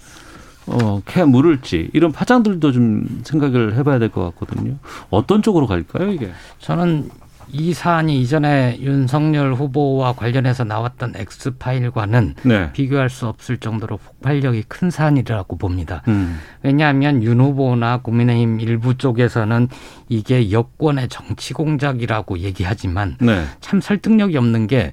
어, 0.66 1.00
캐 1.06 1.24
물을지 1.24 1.90
이런 1.94 2.12
파장들도 2.12 2.72
좀 2.72 3.20
생각을 3.24 3.74
해봐야 3.76 3.98
될 3.98 4.10
것 4.10 4.22
같거든요. 4.34 4.76
어떤 5.10 5.40
쪽으로 5.42 5.66
갈까요, 5.66 6.12
이게? 6.12 6.30
저는 6.58 7.08
이 7.50 7.72
사안이 7.72 8.20
이전에 8.20 8.78
윤석열 8.80 9.54
후보와 9.54 10.12
관련해서 10.12 10.64
나왔던 10.64 11.14
엑스파일과는 11.16 12.34
네. 12.44 12.72
비교할 12.72 13.08
수 13.10 13.26
없을 13.26 13.56
정도로 13.56 13.96
폭발력이 13.98 14.64
큰 14.68 14.90
사안이라고 14.90 15.56
봅니다. 15.56 16.02
음. 16.08 16.38
왜냐하면 16.62 17.22
윤 17.22 17.40
후보나 17.40 17.98
국민의힘 17.98 18.60
일부 18.60 18.96
쪽에서는 18.96 19.68
이게 20.08 20.50
여권의 20.50 21.08
정치 21.08 21.54
공작이라고 21.54 22.38
얘기하지만 22.38 23.16
네. 23.20 23.44
참 23.60 23.80
설득력이 23.80 24.36
없는 24.36 24.66
게 24.66 24.92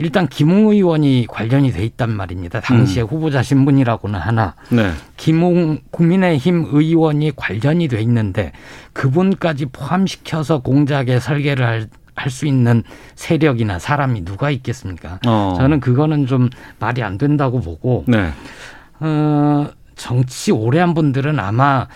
일단 0.00 0.26
김웅 0.26 0.70
의원이 0.70 1.26
관련이 1.28 1.72
돼 1.72 1.84
있단 1.84 2.10
말입니다. 2.10 2.60
당시에 2.60 3.02
음. 3.02 3.06
후보자 3.06 3.42
신분이라고는 3.42 4.18
하나 4.18 4.54
네. 4.70 4.90
김웅 5.18 5.80
국민의힘 5.90 6.68
의원이 6.70 7.32
관련이 7.36 7.88
돼 7.88 8.00
있는데 8.00 8.52
그분까지 8.94 9.66
포함시켜서 9.66 10.60
공작에 10.60 11.20
설계를 11.20 11.66
할 11.66 11.88
할수 12.14 12.46
있는 12.46 12.82
세력이나 13.14 13.78
사람이 13.78 14.24
누가 14.26 14.50
있겠습니까? 14.50 15.20
어. 15.26 15.54
저는 15.56 15.80
그거는 15.80 16.26
좀 16.26 16.50
말이 16.78 17.02
안 17.02 17.16
된다고 17.16 17.60
보고 17.60 18.04
네. 18.06 18.30
어, 19.00 19.68
정치 19.96 20.52
오래 20.52 20.80
한 20.80 20.92
분들은 20.92 21.38
아마 21.38 21.86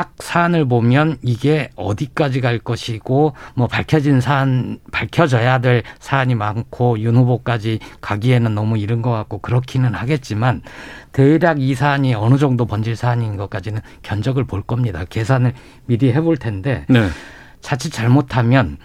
딱 0.00 0.14
사안을 0.18 0.64
보면 0.64 1.18
이게 1.20 1.68
어디까지 1.76 2.40
갈 2.40 2.58
것이고 2.58 3.34
뭐 3.54 3.66
밝혀진 3.66 4.22
사안 4.22 4.78
밝혀져야 4.92 5.58
될 5.58 5.82
사안이 5.98 6.36
많고 6.36 6.98
윤 7.00 7.16
후보까지 7.16 7.80
가기에는 8.00 8.54
너무 8.54 8.78
이른 8.78 9.02
것 9.02 9.10
같고 9.10 9.42
그렇기는 9.42 9.92
하겠지만 9.92 10.62
대략 11.12 11.60
이 11.60 11.74
사안이 11.74 12.14
어느 12.14 12.38
정도 12.38 12.64
번질 12.64 12.96
사안인 12.96 13.36
것까지는 13.36 13.82
견적을 14.00 14.44
볼 14.44 14.62
겁니다. 14.62 15.04
계산을 15.04 15.52
미리 15.84 16.10
해볼 16.14 16.38
텐데 16.38 16.86
네. 16.88 17.06
자칫 17.60 17.90
잘못하면 17.90 18.78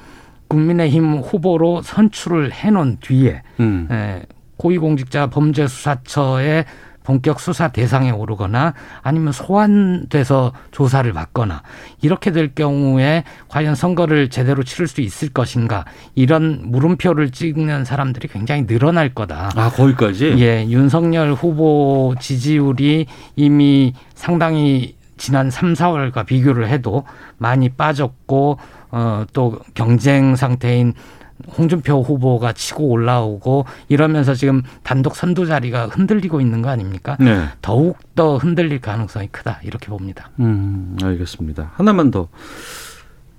국민의힘 0.50 1.20
후보로 1.20 1.82
선출을 1.82 2.52
해놓은 2.52 2.98
뒤에 3.00 3.42
음. 3.62 3.88
고위공직자 4.58 5.28
범죄수사처에 5.28 6.66
본격 7.06 7.40
수사 7.40 7.70
대상에 7.70 8.12
오르거나 8.12 8.74
아니면 9.02 9.32
소환돼서 9.32 10.52
조사를 10.72 11.12
받거나 11.14 11.64
이렇게 12.02 12.32
될 12.32 12.54
경우에 12.54 13.24
과연 13.48 13.76
선거를 13.76 14.30
제대로 14.30 14.64
치를 14.64 14.88
수 14.88 15.02
있을 15.02 15.30
것인가 15.30 15.86
이런 16.16 16.62
물음표를 16.66 17.32
찍는 17.32 17.86
사람들이 17.86 18.28
굉장히 18.28 18.66
늘어날 18.66 19.14
거다. 19.14 19.52
아 19.56 19.70
거기까지? 19.70 20.36
예, 20.40 20.66
윤석열 20.68 21.34
후보 21.34 22.16
지지율이 22.20 23.06
이미 23.36 23.94
상당히 24.16 24.96
지난 25.18 25.50
3, 25.50 25.74
4월과 25.74 26.26
비교를 26.26 26.68
해도 26.68 27.06
많이 27.38 27.70
빠졌고 27.70 28.58
어, 28.92 29.26
또 29.34 29.60
경쟁 29.74 30.36
상태인 30.36 30.94
홍준표 31.58 32.02
후보가 32.02 32.54
치고 32.54 32.88
올라오고 32.88 33.66
이러면서 33.90 34.34
지금 34.34 34.62
단독 34.84 35.16
선두 35.16 35.46
자리가 35.46 35.88
흔들리고 35.88 36.42
있는 36.42 36.62
거 36.62 36.70
아닙니까? 36.70 37.18
네. 37.20 37.46
더욱 37.62 37.98
더 38.16 38.38
흔들릴 38.38 38.82
가능성이 38.82 39.28
크다 39.28 39.60
이렇게 39.64 39.88
봅니다. 39.88 40.32
음, 40.40 40.98
알겠습니다. 41.02 41.72
하나만 41.76 42.12
더. 42.12 42.28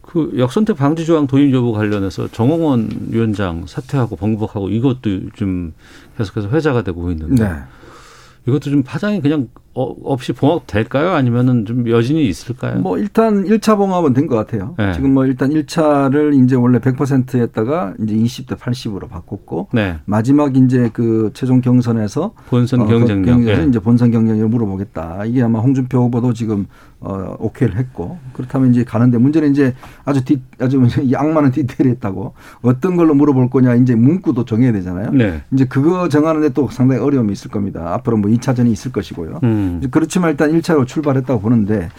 그 0.02 0.32
역선택 0.38 0.76
방지 0.76 1.04
조항 1.04 1.26
도입 1.26 1.52
여부 1.52 1.72
관련해서 1.72 2.28
정홍원 2.28 3.08
위원장 3.10 3.66
사퇴하고 3.66 4.16
번복하고 4.16 4.70
이것도 4.70 5.30
좀 5.34 5.74
계속해서 6.16 6.48
회자가 6.48 6.82
되고 6.82 7.10
있는데 7.10 7.42
네. 7.42 7.54
이것도 8.46 8.70
좀 8.70 8.82
파장이 8.82 9.20
그냥 9.20 9.48
어, 9.52 9.65
없이 9.82 10.32
봉합 10.32 10.66
될까요? 10.66 11.10
아니면은 11.12 11.64
좀 11.66 11.88
여진이 11.88 12.26
있을까요? 12.26 12.80
뭐 12.80 12.98
일단 12.98 13.44
1차 13.44 13.76
봉합은 13.76 14.12
된 14.14 14.26
것 14.26 14.34
같아요. 14.36 14.74
네. 14.78 14.92
지금 14.94 15.14
뭐 15.14 15.24
일단 15.26 15.50
1차를 15.50 16.42
이제 16.44 16.56
원래 16.56 16.78
100%였다가 16.78 17.94
이제 18.02 18.14
20대 18.16 18.56
80으로 18.58 19.08
바꿨고 19.08 19.68
네. 19.72 19.98
마지막 20.04 20.56
이제 20.56 20.90
그 20.92 21.30
최종 21.34 21.60
경선에서 21.60 22.32
본선 22.48 22.80
어, 22.80 22.86
경쟁력 22.86 23.36
그 23.38 23.44
네. 23.44 23.66
이제 23.68 23.78
본선 23.78 24.10
경쟁력을 24.10 24.48
물어보겠다. 24.48 25.24
이게 25.26 25.42
아마 25.42 25.60
홍준표 25.60 25.98
후보도 26.04 26.32
지금 26.32 26.66
어 26.98 27.36
오케이를 27.38 27.76
했고 27.76 28.18
그렇다면 28.32 28.70
이제 28.70 28.82
가는데 28.82 29.18
문제는 29.18 29.50
이제 29.50 29.74
아주 30.06 30.24
디 30.24 30.40
아주 30.58 30.80
악마는 31.14 31.50
디테일했다고 31.52 32.32
어떤 32.62 32.96
걸로 32.96 33.14
물어볼 33.14 33.50
거냐 33.50 33.74
이제 33.74 33.94
문구도 33.94 34.46
정해야 34.46 34.72
되잖아요. 34.72 35.10
네. 35.12 35.42
이제 35.52 35.66
그거 35.66 36.08
정하는데 36.08 36.50
또 36.50 36.68
상당히 36.68 37.02
어려움이 37.02 37.32
있을 37.32 37.50
겁니다. 37.50 37.92
앞으로 37.94 38.16
뭐 38.16 38.30
2차전이 38.30 38.70
있을 38.72 38.92
것이고요. 38.92 39.40
음. 39.42 39.80
음. 39.82 39.88
그렇지만 39.90 40.30
일단 40.30 40.50
1차로 40.50 40.86
출발했다고 40.86 41.40
보는데 41.40 41.90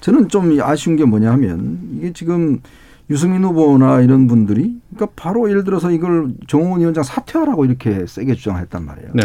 저는 0.00 0.28
좀 0.28 0.60
아쉬운 0.60 0.96
게 0.96 1.04
뭐냐 1.04 1.32
하면 1.32 1.78
이게 1.98 2.12
지금 2.12 2.60
유승민 3.08 3.44
후보나 3.44 4.00
이런 4.00 4.26
분들이 4.26 4.80
그러니까 4.94 5.12
바로 5.16 5.48
예를 5.48 5.64
들어서 5.64 5.90
이걸 5.90 6.32
정홍원 6.46 6.80
위원장 6.80 7.02
사퇴하라고 7.04 7.64
이렇게 7.64 8.06
세게 8.06 8.34
주장했단 8.34 8.84
말이에요. 8.84 9.10
네. 9.14 9.22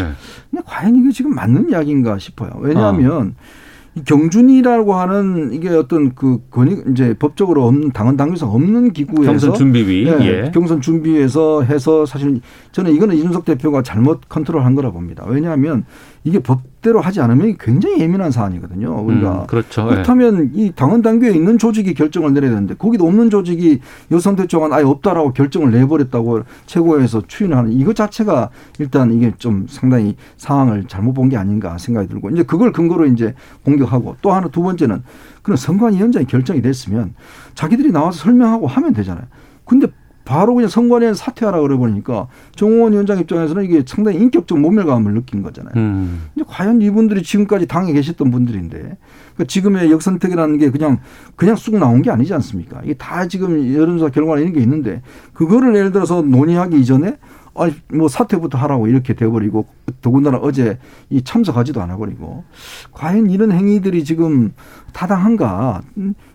근데 0.50 0.62
과연 0.64 0.96
이게 0.96 1.10
지금 1.10 1.34
맞는 1.34 1.70
이야기인가 1.70 2.18
싶어요. 2.18 2.50
왜냐하면 2.60 3.34
어. 3.38 3.67
경준이라고 4.04 4.94
하는 4.94 5.52
이게 5.52 5.68
어떤 5.70 6.14
그 6.14 6.40
권위 6.50 6.76
이제 6.90 7.14
법적으로 7.18 7.66
없는 7.66 7.92
당헌 7.92 8.16
당규상 8.16 8.50
없는 8.50 8.92
기구에서 8.92 9.30
경선 9.30 9.54
준비위 9.54 10.04
네, 10.04 10.26
예. 10.26 10.50
경선 10.52 10.80
준비에서 10.80 11.62
해서 11.62 12.06
사실 12.06 12.40
저는 12.72 12.92
이거는 12.92 13.16
이준석 13.16 13.44
대표가 13.44 13.82
잘못 13.82 14.28
컨트롤한 14.28 14.74
거라 14.74 14.90
봅니다. 14.90 15.24
왜냐하면 15.26 15.84
이게 16.28 16.38
법대로 16.40 17.00
하지 17.00 17.22
않으면 17.22 17.56
굉장히 17.58 18.00
예민한 18.00 18.30
사안이거든요. 18.30 19.02
우리가 19.02 19.42
음, 19.42 19.46
그렇죠. 19.46 19.86
예. 19.86 19.94
그렇다면 19.94 20.50
이 20.54 20.70
당헌 20.76 21.00
당규에 21.00 21.30
있는 21.30 21.56
조직이 21.56 21.94
결정을 21.94 22.34
내려야 22.34 22.50
되는데 22.50 22.74
거기도 22.74 23.06
없는 23.06 23.30
조직이 23.30 23.80
여성대조관 24.10 24.72
아예 24.74 24.84
없다라고 24.84 25.32
결정을 25.32 25.70
내버렸다고 25.72 26.42
최고에서 26.66 27.22
추인하는 27.26 27.72
이것 27.72 27.96
자체가 27.96 28.50
일단 28.78 29.10
이게 29.12 29.32
좀 29.38 29.66
상당히 29.68 30.16
상황을 30.36 30.84
잘못 30.86 31.14
본 31.14 31.28
게 31.30 31.36
아닌가 31.36 31.76
생각이 31.78 32.08
들고 32.08 32.30
이제 32.30 32.42
그걸 32.42 32.72
근거로 32.72 33.06
이제 33.06 33.34
공격하고 33.64 34.16
또 34.22 34.32
하나 34.32 34.48
두 34.48 34.62
번째는 34.62 35.02
그런 35.42 35.56
선관위원장이 35.56 36.26
결정이 36.26 36.60
됐으면 36.62 37.14
자기들이 37.54 37.90
나와서 37.92 38.18
설명하고 38.18 38.66
하면 38.66 38.92
되잖아요. 38.92 39.24
근데 39.64 39.86
바로 40.28 40.54
그냥 40.54 40.68
선관위원 40.68 41.14
사퇴하라 41.14 41.58
그래 41.62 41.78
버리니까 41.78 42.28
정호원 42.54 42.92
위원장 42.92 43.18
입장에서는 43.18 43.64
이게 43.64 43.82
상당히 43.86 44.18
인격적 44.18 44.60
모멸감을 44.60 45.14
느낀 45.14 45.42
거잖아요. 45.42 45.72
음. 45.76 46.28
근데 46.34 46.46
과연 46.46 46.82
이분들이 46.82 47.22
지금까지 47.22 47.66
당에 47.66 47.94
계셨던 47.94 48.30
분들인데 48.30 48.76
그러니까 48.78 49.44
지금의 49.46 49.90
역선택이라는 49.90 50.58
게 50.58 50.70
그냥 50.70 50.98
그냥 51.34 51.56
쑥 51.56 51.78
나온 51.78 52.02
게 52.02 52.10
아니지 52.10 52.34
않습니까? 52.34 52.82
이게 52.84 52.92
다 52.92 53.26
지금 53.26 53.74
여론조사 53.74 54.10
결과나 54.10 54.42
이런 54.42 54.52
게 54.52 54.60
있는데 54.60 55.00
그거를 55.32 55.74
예를 55.74 55.92
들어서 55.92 56.20
논의하기 56.20 56.78
이전에 56.78 57.16
아니 57.62 57.74
뭐 57.92 58.08
사퇴부터 58.08 58.58
하라고 58.58 58.86
이렇게 58.86 59.14
돼버리고 59.14 59.66
더군다나 60.02 60.38
어제 60.38 60.78
이 61.10 61.22
참석하지도 61.22 61.80
않아버리고 61.82 62.44
과연 62.92 63.30
이런 63.30 63.52
행위들이 63.52 64.04
지금 64.04 64.52
타당한가 64.92 65.82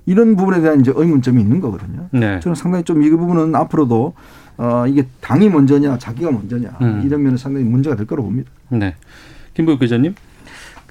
이런 0.06 0.36
부분에 0.36 0.62
대한 0.62 0.82
이제 0.82 0.92
의문점이 0.96 1.42
있는 1.42 1.60
거거든요. 1.62 2.08
네. 2.12 2.40
저는 2.40 2.56
상당히 2.56 2.84
좀 2.84 3.04
이 3.04 3.10
부분은 3.10 3.54
앞으로도 3.56 4.14
어 4.58 4.86
이게 4.88 5.08
당이 5.22 5.50
먼저냐 5.50 5.98
자기가 5.98 6.32
먼저냐 6.32 6.70
음. 6.82 7.02
이런 7.06 7.24
면은 7.24 7.38
상당히 7.38 7.66
문제가 7.66 7.96
될 7.96 8.06
거로 8.06 8.24
봅니다. 8.24 8.50
네, 8.70 8.96
김보혁 9.56 9.80
기자님. 9.80 10.16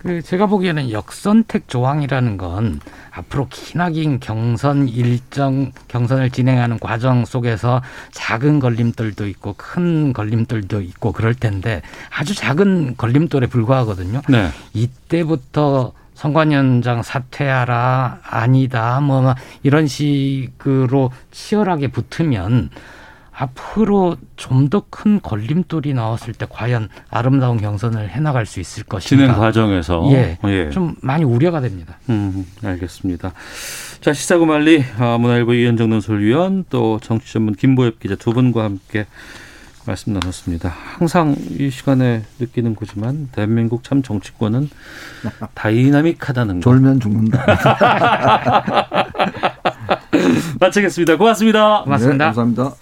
그 0.03 0.21
제가 0.21 0.47
보기에는 0.47 0.91
역선택 0.91 1.69
조항이라는 1.69 2.37
건 2.37 2.81
앞으로 3.13 3.47
기나긴 3.49 4.19
경선 4.19 4.89
일정 4.89 5.71
경선을 5.89 6.31
진행하는 6.31 6.79
과정 6.81 7.25
속에서 7.25 7.83
작은 8.11 8.59
걸림돌도 8.59 9.29
있고 9.29 9.55
큰 9.57 10.13
걸림돌도 10.13 10.81
있고 10.81 11.13
그럴 11.13 11.35
텐데 11.35 11.83
아주 12.11 12.35
작은 12.35 12.97
걸림돌에 12.97 13.47
불과하거든요. 13.47 14.23
네. 14.29 14.49
이때부터 14.75 15.93
선관위원장 16.15 17.03
사퇴하라 17.03 18.21
아니다 18.25 19.01
뭐 19.01 19.35
이런 19.63 19.87
식으로 19.87 21.11
치열하게 21.31 21.89
붙으면 21.89 22.71
앞으로 23.35 24.17
좀 24.37 24.69
더 24.69 24.85
큰 24.91 25.21
걸림돌이 25.21 25.95
나왔을 25.95 26.35
때 26.35 26.47
과연 26.49 26.89
아름다운 27.11 27.59
경선을 27.61 28.11
해나갈 28.11 28.47
수 28.47 28.61
있을 28.61 28.85
것인가. 28.85 29.23
진행 29.25 29.35
과정에서. 29.39 30.09
예. 30.13 30.39
예. 30.45 30.71
좀 30.71 30.95
많이 31.01 31.25
우려가 31.25 31.61
됩니다. 31.61 31.97
음, 32.11 32.47
알겠습니다. 32.63 33.33
자, 34.01 34.13
시사구말리 34.13 34.85
아, 34.99 35.17
문화일보 35.19 35.55
이현정 35.55 35.91
논설위원 35.91 36.65
또 36.71 36.99
정치 37.01 37.33
전문 37.33 37.55
김보엽 37.55 38.01
기자 38.01 38.15
두 38.17 38.33
분과 38.33 38.65
함께 38.65 39.07
말씀 39.87 40.13
나눴습니다. 40.13 40.73
항상 40.99 41.35
이 41.59 41.71
시간에 41.71 42.23
느끼는 42.39 42.77
거지만 42.77 43.29
대한민국 43.33 43.83
참 43.83 44.03
정치권은 44.03 44.69
다이나믹하다는 45.55 46.57
거. 46.57 46.61
졸면 46.61 47.01
죽는다. 47.01 47.45
마치겠습니다. 50.61 51.17
고맙습니다. 51.17 51.83
고맙습니다. 51.83 52.25
네, 52.25 52.35
감사합니다. 52.35 52.82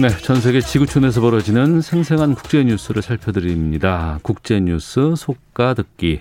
네, 0.00 0.08
전 0.22 0.40
세계 0.40 0.60
지구촌에서 0.60 1.20
벌어지는 1.20 1.80
생생한 1.80 2.36
국제 2.36 2.62
뉴스를 2.62 3.02
살펴드립니다. 3.02 4.20
국제 4.22 4.60
뉴스 4.60 5.14
속가 5.16 5.74
듣기. 5.74 6.20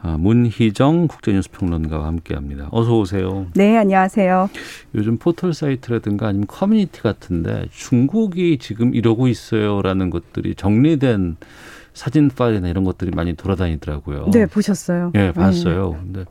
아, 0.00 0.16
문희정 0.16 1.08
국제뉴스 1.08 1.50
평론가와 1.50 2.06
함께합니다. 2.06 2.68
어서 2.70 2.96
오세요. 2.98 3.46
네, 3.54 3.76
안녕하세요. 3.76 4.48
요즘 4.94 5.16
포털 5.16 5.54
사이트라든가 5.54 6.28
아니면 6.28 6.46
커뮤니티 6.46 7.02
같은데 7.02 7.66
중국이 7.72 8.58
지금 8.58 8.94
이러고 8.94 9.26
있어요라는 9.26 10.10
것들이 10.10 10.54
정리된 10.54 11.38
사진 11.94 12.28
파일이나 12.28 12.68
이런 12.68 12.84
것들이 12.84 13.10
많이 13.10 13.34
돌아다니더라고요. 13.34 14.30
네, 14.32 14.46
보셨어요. 14.46 15.10
예, 15.16 15.32
봤어요. 15.32 15.92
네. 15.92 15.98
근데 16.00 16.24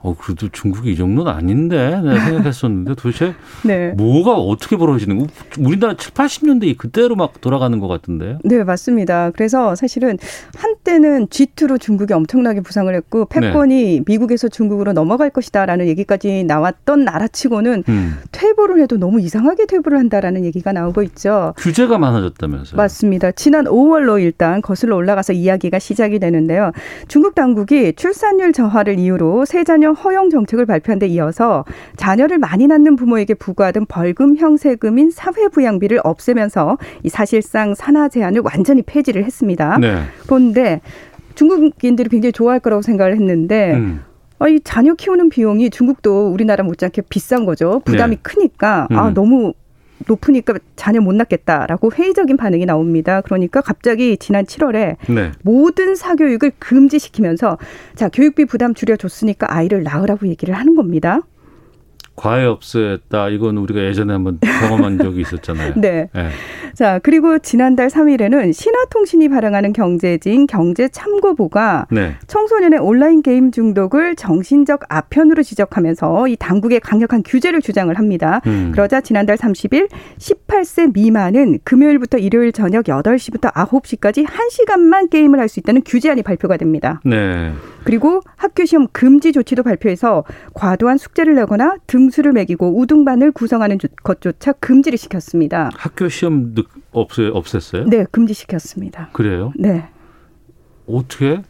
어, 0.00 0.14
그래도 0.16 0.48
중국이 0.48 0.92
이 0.92 0.96
정도는 0.96 1.30
아닌데 1.32 2.00
내가 2.02 2.24
생각했었는데 2.24 2.94
도대체 2.94 3.34
네. 3.66 3.92
뭐가 3.96 4.34
어떻게 4.34 4.76
벌어지는 4.76 5.18
거? 5.18 5.26
우리나라 5.58 5.94
7, 5.94 6.12
80년대 6.12 6.76
그때로 6.76 7.16
막 7.16 7.40
돌아가는 7.40 7.76
것 7.80 7.88
같은데요? 7.88 8.38
네, 8.44 8.62
맞습니다. 8.62 9.30
그래서 9.32 9.74
사실은 9.74 10.16
한때는 10.56 11.26
G2로 11.26 11.80
중국이 11.80 12.12
엄청나게 12.14 12.60
부상을 12.60 12.94
했고 12.94 13.24
패권이 13.24 13.84
네. 13.98 14.04
미국에서 14.06 14.48
중국으로 14.48 14.92
넘어갈 14.92 15.30
것이다 15.30 15.66
라는 15.66 15.88
얘기까지 15.88 16.44
나왔던 16.44 17.04
나라치고는 17.04 17.84
음. 17.88 18.18
퇴보를 18.30 18.80
해도 18.80 18.98
너무 18.98 19.20
이상하게 19.20 19.66
퇴보를 19.66 19.98
한다라는 19.98 20.44
얘기가 20.44 20.72
나오고 20.72 21.02
있죠. 21.02 21.54
규제가 21.56 21.98
많아졌다면서요? 21.98 22.76
맞습니다. 22.76 23.32
지난 23.32 23.64
5월로 23.64 24.22
일단 24.22 24.62
거슬러 24.62 24.94
올라가서 24.94 25.32
이야기가 25.32 25.80
시작이 25.80 26.20
되는데요. 26.20 26.70
중국 27.08 27.34
당국이 27.34 27.94
출산율 27.94 28.52
저하를 28.52 28.98
이유로 28.98 29.44
세 29.44 29.64
자녀 29.64 29.87
자녀 29.88 29.92
허용 29.92 30.30
정책을 30.30 30.66
발표한 30.66 30.98
데 30.98 31.06
이어서 31.06 31.64
자녀를 31.96 32.38
많이 32.38 32.66
낳는 32.66 32.96
부모에게 32.96 33.34
부과하던 33.34 33.86
벌금 33.86 34.36
형 34.36 34.56
세금인 34.56 35.10
사회부양비를 35.10 36.00
없애면서 36.04 36.78
이 37.02 37.08
사실상 37.08 37.74
산하 37.74 38.08
제한을 38.08 38.42
완전히 38.44 38.82
폐지를 38.82 39.24
했습니다. 39.24 39.78
네. 39.78 40.02
그런데 40.26 40.80
중국인들이 41.34 42.08
굉장히 42.08 42.32
좋아할 42.32 42.60
거라고 42.60 42.82
생각을 42.82 43.14
했는데 43.14 43.74
음. 43.74 44.00
아, 44.40 44.48
이 44.48 44.60
자녀 44.60 44.94
키우는 44.94 45.30
비용이 45.30 45.70
중국도 45.70 46.28
우리나라 46.28 46.64
못지않게 46.64 47.02
비싼 47.08 47.44
거죠. 47.44 47.80
부담이 47.84 48.16
네. 48.16 48.22
크니까 48.22 48.86
아, 48.90 48.94
음. 48.94 48.98
아 48.98 49.10
너무 49.14 49.54
높으니까 50.06 50.54
자녀 50.76 51.00
못 51.00 51.14
낳겠다라고 51.14 51.92
회의적인 51.92 52.36
반응이 52.36 52.66
나옵니다. 52.66 53.20
그러니까 53.20 53.60
갑자기 53.60 54.16
지난 54.16 54.44
7월에 54.44 54.96
네. 55.08 55.32
모든 55.42 55.94
사교육을 55.94 56.52
금지시키면서 56.58 57.58
자 57.94 58.08
교육비 58.08 58.44
부담 58.44 58.74
줄여줬으니까 58.74 59.54
아이를 59.54 59.82
낳으라고 59.82 60.28
얘기를 60.28 60.54
하는 60.54 60.76
겁니다. 60.76 61.20
과외 62.18 62.44
업소였다. 62.44 63.28
이건 63.28 63.56
우리가 63.56 63.80
예전에 63.80 64.12
한번 64.12 64.38
경험한 64.40 64.98
적이 65.02 65.22
있었잖아요. 65.22 65.74
네. 65.76 66.08
네. 66.14 66.28
자, 66.74 67.00
그리고 67.02 67.38
지난달 67.38 67.88
3일에는 67.88 68.52
신화통신이 68.52 69.28
발행하는 69.28 69.72
경제지인 69.72 70.46
경제참고보가 70.46 71.86
네. 71.90 72.14
청소년의 72.26 72.78
온라인 72.80 73.22
게임 73.22 73.50
중독을 73.50 74.16
정신적 74.16 74.82
아편으로 74.88 75.42
지적하면서 75.42 76.28
이 76.28 76.36
당국의 76.36 76.80
강력한 76.80 77.22
규제를 77.24 77.60
주장을 77.60 77.96
합니다. 77.98 78.40
음. 78.46 78.70
그러자 78.72 79.00
지난달 79.00 79.36
30일 79.36 79.88
18세 80.18 80.92
미만은 80.92 81.58
금요일부터 81.64 82.18
일요일 82.18 82.52
저녁 82.52 82.84
8시부터 82.84 83.52
9시까지 83.52 84.24
1시간만 84.26 85.10
게임을 85.10 85.38
할 85.40 85.48
수 85.48 85.60
있다는 85.60 85.80
규제안이 85.84 86.22
발표가 86.22 86.58
됩니다. 86.58 87.00
네. 87.04 87.52
그리고 87.84 88.20
학교 88.36 88.66
시험 88.66 88.86
금지 88.92 89.32
조치도 89.32 89.62
발표해서 89.62 90.24
과도한 90.52 90.98
숙제를 90.98 91.34
내거나 91.36 91.76
등 91.86 92.07
수를 92.10 92.32
매기고 92.32 92.78
우등반을 92.78 93.32
구성하는 93.32 93.78
것조차 94.02 94.52
금지를 94.52 94.98
시켰습니다. 94.98 95.70
학교 95.76 96.08
시험 96.08 96.54
없 96.92 97.10
없앴어요? 97.10 97.88
네, 97.88 98.04
금지시켰습니다. 98.10 99.10
그래요? 99.12 99.52
네. 99.56 99.88
어떻게? 100.86 101.42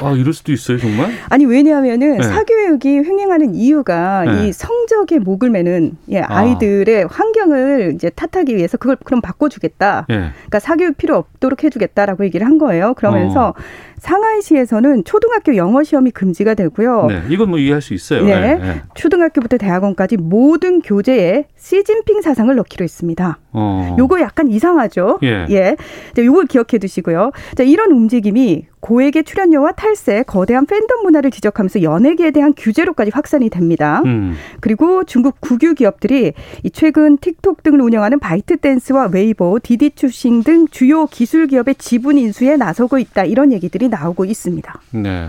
아 0.00 0.12
이럴 0.12 0.32
수도 0.32 0.52
있어요 0.52 0.78
정말? 0.78 1.10
아니 1.28 1.44
왜냐하면은 1.44 2.18
네. 2.18 2.22
사교육이 2.22 2.88
횡행하는 2.88 3.54
이유가 3.54 4.24
네. 4.24 4.48
이 4.48 4.52
성적에 4.52 5.18
목을 5.18 5.50
매는 5.50 5.96
예, 6.10 6.20
아. 6.20 6.38
아이들의 6.38 7.04
아. 7.04 7.08
환경을 7.10 7.92
이제 7.94 8.10
탓하기 8.10 8.56
위해서 8.56 8.76
그걸 8.76 8.96
그럼 9.04 9.20
바꿔주겠다. 9.20 10.06
네. 10.08 10.14
그러니까 10.32 10.58
사교육 10.58 10.96
필요 10.96 11.16
없도록 11.16 11.64
해주겠다라고 11.64 12.24
얘기를 12.24 12.46
한 12.46 12.58
거예요. 12.58 12.94
그러면서 12.94 13.48
어. 13.48 13.54
상하이시에서는 13.98 15.04
초등학교 15.04 15.54
영어 15.56 15.82
시험이 15.84 16.10
금지가 16.10 16.54
되고요. 16.54 17.06
네, 17.06 17.22
이건 17.28 17.50
뭐 17.50 17.58
이해할 17.58 17.80
수 17.80 17.94
있어요. 17.94 18.24
네, 18.24 18.40
네. 18.40 18.54
네. 18.56 18.82
초등학교부터 18.94 19.58
대학원까지 19.58 20.16
모든 20.16 20.80
교재에 20.80 21.44
시진핑 21.56 22.20
사상을 22.20 22.52
넣기로 22.54 22.82
했습니다. 22.82 23.38
어. 23.52 23.96
요거 23.98 24.20
약간 24.20 24.48
이상하죠. 24.48 25.20
예. 25.22 25.46
예. 25.50 25.76
자, 26.14 26.24
요걸 26.24 26.46
기억해 26.46 26.78
두시고요. 26.80 27.30
자, 27.56 27.62
이런 27.62 27.92
움직임이 27.92 28.66
고액의 28.82 29.22
출연료와 29.22 29.72
탈세, 29.72 30.24
거대한 30.24 30.66
팬덤 30.66 31.02
문화를 31.04 31.30
지적하면서 31.30 31.82
연예계에 31.82 32.32
대한 32.32 32.52
규제로까지 32.56 33.12
확산이 33.14 33.48
됩니다. 33.48 34.02
음. 34.04 34.34
그리고 34.60 35.04
중국 35.04 35.40
국유 35.40 35.74
기업들이 35.74 36.32
이 36.64 36.70
최근 36.70 37.16
틱톡 37.16 37.62
등을 37.62 37.80
운영하는 37.80 38.18
바이트댄스와 38.18 39.10
웨이보, 39.12 39.60
디디추싱 39.62 40.42
등 40.42 40.66
주요 40.68 41.06
기술 41.06 41.46
기업의 41.46 41.76
지분 41.76 42.18
인수에 42.18 42.56
나서고 42.56 42.98
있다. 42.98 43.24
이런 43.24 43.52
얘기들이 43.52 43.88
나오고 43.88 44.24
있습니다. 44.24 44.80
네. 44.90 45.28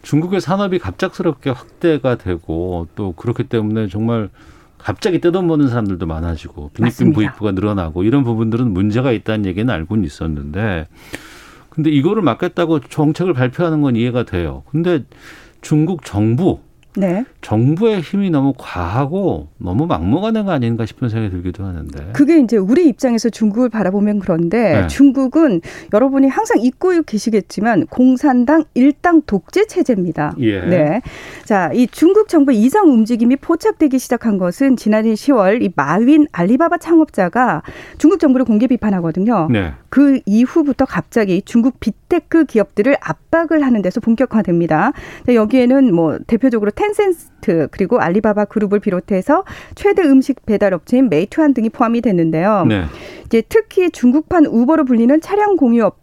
중국의 0.00 0.40
산업이 0.40 0.78
갑작스럽게 0.78 1.50
확대가 1.50 2.16
되고 2.16 2.86
또 2.94 3.12
그렇기 3.12 3.44
때문에 3.44 3.88
정말 3.88 4.30
갑자기 4.78 5.20
뜯어보는 5.20 5.68
사람들도 5.68 6.06
많아지고 6.06 6.70
빈익빈 6.72 7.12
부익부가 7.12 7.52
늘어나고 7.52 8.04
이런 8.04 8.24
부분들은 8.24 8.72
문제가 8.72 9.12
있다는 9.12 9.44
얘기는 9.44 9.68
알고는 9.68 10.04
있었는데 10.04 10.86
근데 11.78 11.90
이거를 11.90 12.22
막겠다고 12.22 12.80
정책을 12.80 13.34
발표하는 13.34 13.82
건 13.82 13.94
이해가 13.94 14.24
돼요. 14.24 14.64
근데 14.72 15.04
중국 15.60 16.04
정부 16.04 16.58
네. 16.96 17.24
정부의 17.42 18.00
힘이 18.00 18.30
너무 18.30 18.52
과하고 18.58 19.48
너무 19.58 19.86
막무가내가 19.86 20.46
거 20.46 20.52
아닌가 20.52 20.84
싶은 20.84 21.08
생각이 21.08 21.30
들기도 21.30 21.64
하는데. 21.64 22.10
그게 22.12 22.40
이제 22.40 22.56
우리 22.56 22.88
입장에서 22.88 23.28
중국을 23.30 23.68
바라보면 23.68 24.18
그런데 24.18 24.80
네. 24.80 24.86
중국은 24.88 25.60
여러분이 25.92 26.26
항상 26.28 26.58
잊고 26.60 27.00
계시겠지만 27.02 27.86
공산당 27.86 28.64
일당 28.74 29.22
독재 29.22 29.66
체제입니다. 29.66 30.34
예. 30.40 30.60
네. 30.62 31.00
자, 31.44 31.70
이 31.72 31.86
중국 31.86 32.28
정부 32.28 32.52
이상 32.52 32.90
움직임이 32.90 33.36
포착되기 33.36 33.98
시작한 33.98 34.38
것은 34.38 34.76
지난해 34.76 35.12
10월 35.12 35.62
이 35.62 35.70
마윈 35.76 36.26
알리바바 36.32 36.78
창업자가 36.78 37.62
중국 37.98 38.18
정부를 38.18 38.44
공개 38.44 38.66
비판하거든요. 38.66 39.48
네. 39.50 39.72
그 39.88 40.20
이후부터 40.26 40.84
갑자기 40.84 41.42
중국 41.42 41.80
빅테크 41.80 42.44
기업들을 42.44 42.96
압박을 43.00 43.64
하는 43.64 43.82
데서 43.82 44.00
본격화됩니다. 44.00 44.92
여기에는 45.28 45.94
뭐 45.94 46.18
대표적으로 46.26 46.70
텐센트 46.70 47.68
그리고 47.70 47.98
알리바바 48.00 48.46
그룹을 48.46 48.80
비롯해서 48.80 49.44
최대 49.74 50.02
음식 50.02 50.44
배달 50.46 50.74
업체인 50.74 51.08
메이퇀 51.08 51.54
등이 51.54 51.70
포함이 51.70 52.00
됐는데요. 52.00 52.64
네. 52.68 52.84
이제 53.26 53.42
특히 53.48 53.90
중국판 53.90 54.46
우버로 54.46 54.84
불리는 54.84 55.20
차량 55.20 55.56
공유 55.56 55.84
업 55.84 55.98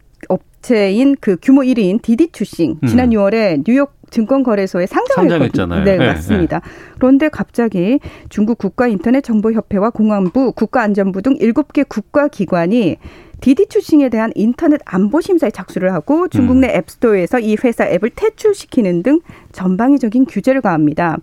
업체인 0.66 1.14
그 1.20 1.36
규모 1.40 1.62
1위인 1.62 2.02
디디추싱 2.02 2.80
지난 2.86 3.12
음. 3.12 3.18
6월에 3.18 3.62
뉴욕 3.64 3.94
증권거래소에 4.10 4.86
상장했잖아요. 4.86 5.84
네, 5.84 5.96
네, 5.96 6.06
맞습니다. 6.06 6.60
네. 6.60 6.70
그런데 6.98 7.28
갑자기 7.28 7.98
중국 8.28 8.58
국가인터넷정보협회와 8.58 9.90
공안부, 9.90 10.52
국가안전부 10.52 11.22
등 11.22 11.36
7개 11.38 11.88
국가기관이 11.88 12.98
디디추싱에 13.40 14.08
대한 14.08 14.32
인터넷 14.34 14.80
안보 14.84 15.20
심사에 15.20 15.50
착수를 15.50 15.92
하고 15.92 16.28
중국 16.28 16.56
내 16.56 16.68
음. 16.68 16.74
앱스토어에서 16.76 17.38
이 17.40 17.56
회사 17.62 17.86
앱을 17.86 18.10
퇴출시키는 18.16 19.02
등 19.02 19.20
전방위적인 19.52 20.24
규제를 20.26 20.60
가합니다. 20.60 21.18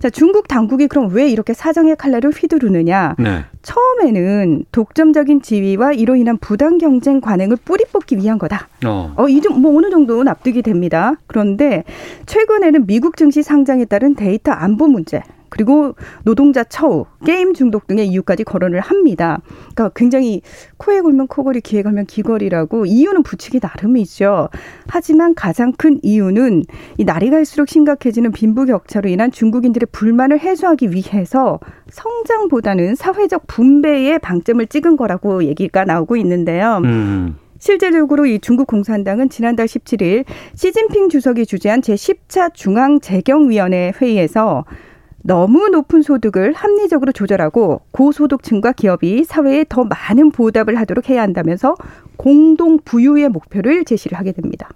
자, 0.00 0.10
중국 0.10 0.48
당국이 0.48 0.88
그럼 0.88 1.10
왜 1.12 1.28
이렇게 1.28 1.54
사정의 1.54 1.96
칼날을 1.96 2.30
휘두르느냐? 2.30 3.14
네. 3.18 3.44
처음에는 3.62 4.64
독점적인 4.72 5.42
지위와 5.42 5.92
이로 5.92 6.16
인한 6.16 6.36
부당 6.38 6.78
경쟁 6.78 7.20
관행을 7.20 7.56
뿌리 7.64 7.84
뽑기 7.84 8.16
위한 8.16 8.38
거다. 8.38 8.68
어, 8.84 9.14
어 9.16 9.28
이좀 9.28 9.60
뭐 9.62 9.76
어느 9.76 9.90
정도 9.90 10.22
납득이 10.24 10.62
됩니다. 10.62 11.14
그런데 11.26 11.84
최근에는 12.26 12.86
미국 12.86 13.16
증시 13.16 13.42
상장에 13.42 13.84
따른 13.84 14.14
데이터 14.14 14.50
안보 14.50 14.88
문제 14.88 15.22
그리고 15.52 15.94
노동자 16.24 16.64
처우, 16.64 17.04
게임 17.26 17.52
중독 17.52 17.86
등의 17.86 18.08
이유까지 18.08 18.44
거론을 18.44 18.80
합니다. 18.80 19.42
그러니까 19.74 19.90
굉장히 19.94 20.40
코에 20.78 21.02
걸면 21.02 21.26
코걸이, 21.26 21.60
귀에 21.60 21.82
걸면 21.82 22.06
귀걸이라고 22.06 22.86
이유는 22.86 23.22
붙이기 23.22 23.60
나름이죠. 23.62 24.48
하지만 24.88 25.34
가장 25.34 25.72
큰 25.72 26.00
이유는 26.02 26.62
이 26.96 27.04
날이 27.04 27.28
갈수록 27.28 27.68
심각해지는 27.68 28.32
빈부격차로 28.32 29.10
인한 29.10 29.30
중국인들의 29.30 29.88
불만을 29.92 30.40
해소하기 30.40 30.92
위해서 30.92 31.60
성장보다는 31.90 32.94
사회적 32.94 33.46
분배에 33.46 34.16
방점을 34.16 34.66
찍은 34.66 34.96
거라고 34.96 35.44
얘기가 35.44 35.84
나오고 35.84 36.16
있는데요. 36.16 36.80
음. 36.82 37.36
실제적으로 37.58 38.24
이 38.24 38.40
중국 38.40 38.66
공산당은 38.68 39.28
지난달 39.28 39.66
17일 39.66 40.24
시진핑 40.54 41.10
주석이 41.10 41.44
주재한 41.44 41.82
제10차 41.82 42.54
중앙재경위원회 42.54 43.92
회의에서 44.00 44.64
너무 45.22 45.68
높은 45.68 46.02
소득을 46.02 46.52
합리적으로 46.52 47.12
조절하고 47.12 47.82
고소득층과 47.92 48.72
기업이 48.72 49.24
사회에 49.24 49.64
더 49.68 49.84
많은 49.84 50.30
보답을 50.30 50.78
하도록 50.80 51.08
해야 51.08 51.22
한다면서 51.22 51.76
공동 52.16 52.78
부유의 52.84 53.28
목표를 53.28 53.84
제시를 53.84 54.18
하게 54.18 54.32
됩니다. 54.32 54.68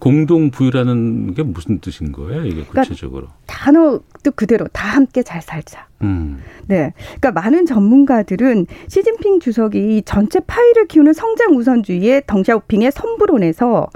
공동 0.00 0.50
부유라는 0.50 1.34
게 1.34 1.42
무슨 1.42 1.80
뜻인 1.80 2.12
거예요? 2.12 2.42
이게 2.44 2.62
그러니까 2.62 2.82
구체적으로? 2.82 3.26
그러니까 3.26 3.36
단어 3.46 4.00
뜻 4.22 4.36
그대로 4.36 4.68
다 4.72 4.88
함께 4.88 5.24
잘 5.24 5.42
살자. 5.42 5.88
음. 6.02 6.40
네. 6.66 6.92
그러니까 7.20 7.32
많은 7.32 7.66
전문가들은 7.66 8.66
시진핑 8.86 9.40
주석이 9.40 10.02
전체 10.06 10.38
파이를 10.38 10.86
키우는 10.86 11.12
성장 11.12 11.56
우선주의의 11.56 12.22
덩샤오핑의 12.28 12.92
선부론에서 12.92 13.88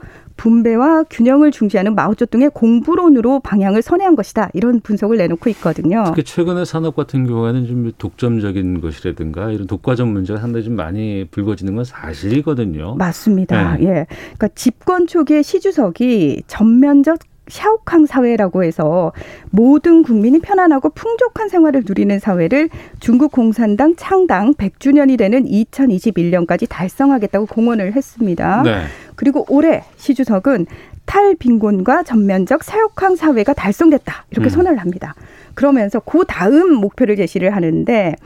분배와 0.42 1.04
균형을 1.08 1.52
중시하는 1.52 1.94
마오쩌둥의 1.94 2.50
공부론으로 2.52 3.38
방향을 3.38 3.80
선회한 3.80 4.16
것이다. 4.16 4.50
이런 4.54 4.80
분석을 4.80 5.16
내놓고 5.16 5.48
있거든요. 5.50 6.02
특히 6.08 6.24
최근의 6.24 6.66
산업 6.66 6.96
같은 6.96 7.28
경우에는 7.28 7.66
좀 7.66 7.92
독점적인 7.96 8.80
것이라든가 8.80 9.52
이런 9.52 9.68
독과점 9.68 10.08
문제가 10.08 10.40
상당히 10.40 10.64
좀 10.64 10.74
많이 10.74 11.28
불거지는 11.30 11.76
건 11.76 11.84
사실이거든요. 11.84 12.96
맞습니다. 12.96 13.76
네. 13.76 13.84
예. 13.84 14.06
그러니까 14.08 14.48
집권 14.56 15.06
초기에 15.06 15.42
시주석이 15.42 16.42
전면적 16.48 17.20
샤오캉 17.48 18.06
사회라고 18.06 18.64
해서 18.64 19.12
모든 19.50 20.02
국민이 20.02 20.40
편안하고 20.40 20.90
풍족한 20.90 21.48
생활을 21.48 21.82
누리는 21.86 22.18
사회를 22.18 22.68
중국 23.00 23.32
공산당 23.32 23.94
창당 23.96 24.54
100주년이 24.54 25.18
되는 25.18 25.44
2021년까지 25.44 26.68
달성하겠다고 26.68 27.46
공언을 27.46 27.94
했습니다. 27.94 28.62
네. 28.62 28.84
그리고 29.22 29.46
올해 29.48 29.84
시 29.96 30.14
주석은 30.14 30.66
탈빈곤과 31.06 32.02
전면적 32.02 32.64
사육황 32.64 33.14
사회가 33.14 33.54
달성됐다 33.54 34.24
이렇게 34.32 34.48
음. 34.48 34.50
선언을 34.50 34.78
합니다. 34.78 35.14
그러면서 35.54 36.00
그 36.00 36.24
다음 36.26 36.74
목표를 36.74 37.14
제시를 37.14 37.54
하는데 37.54 38.16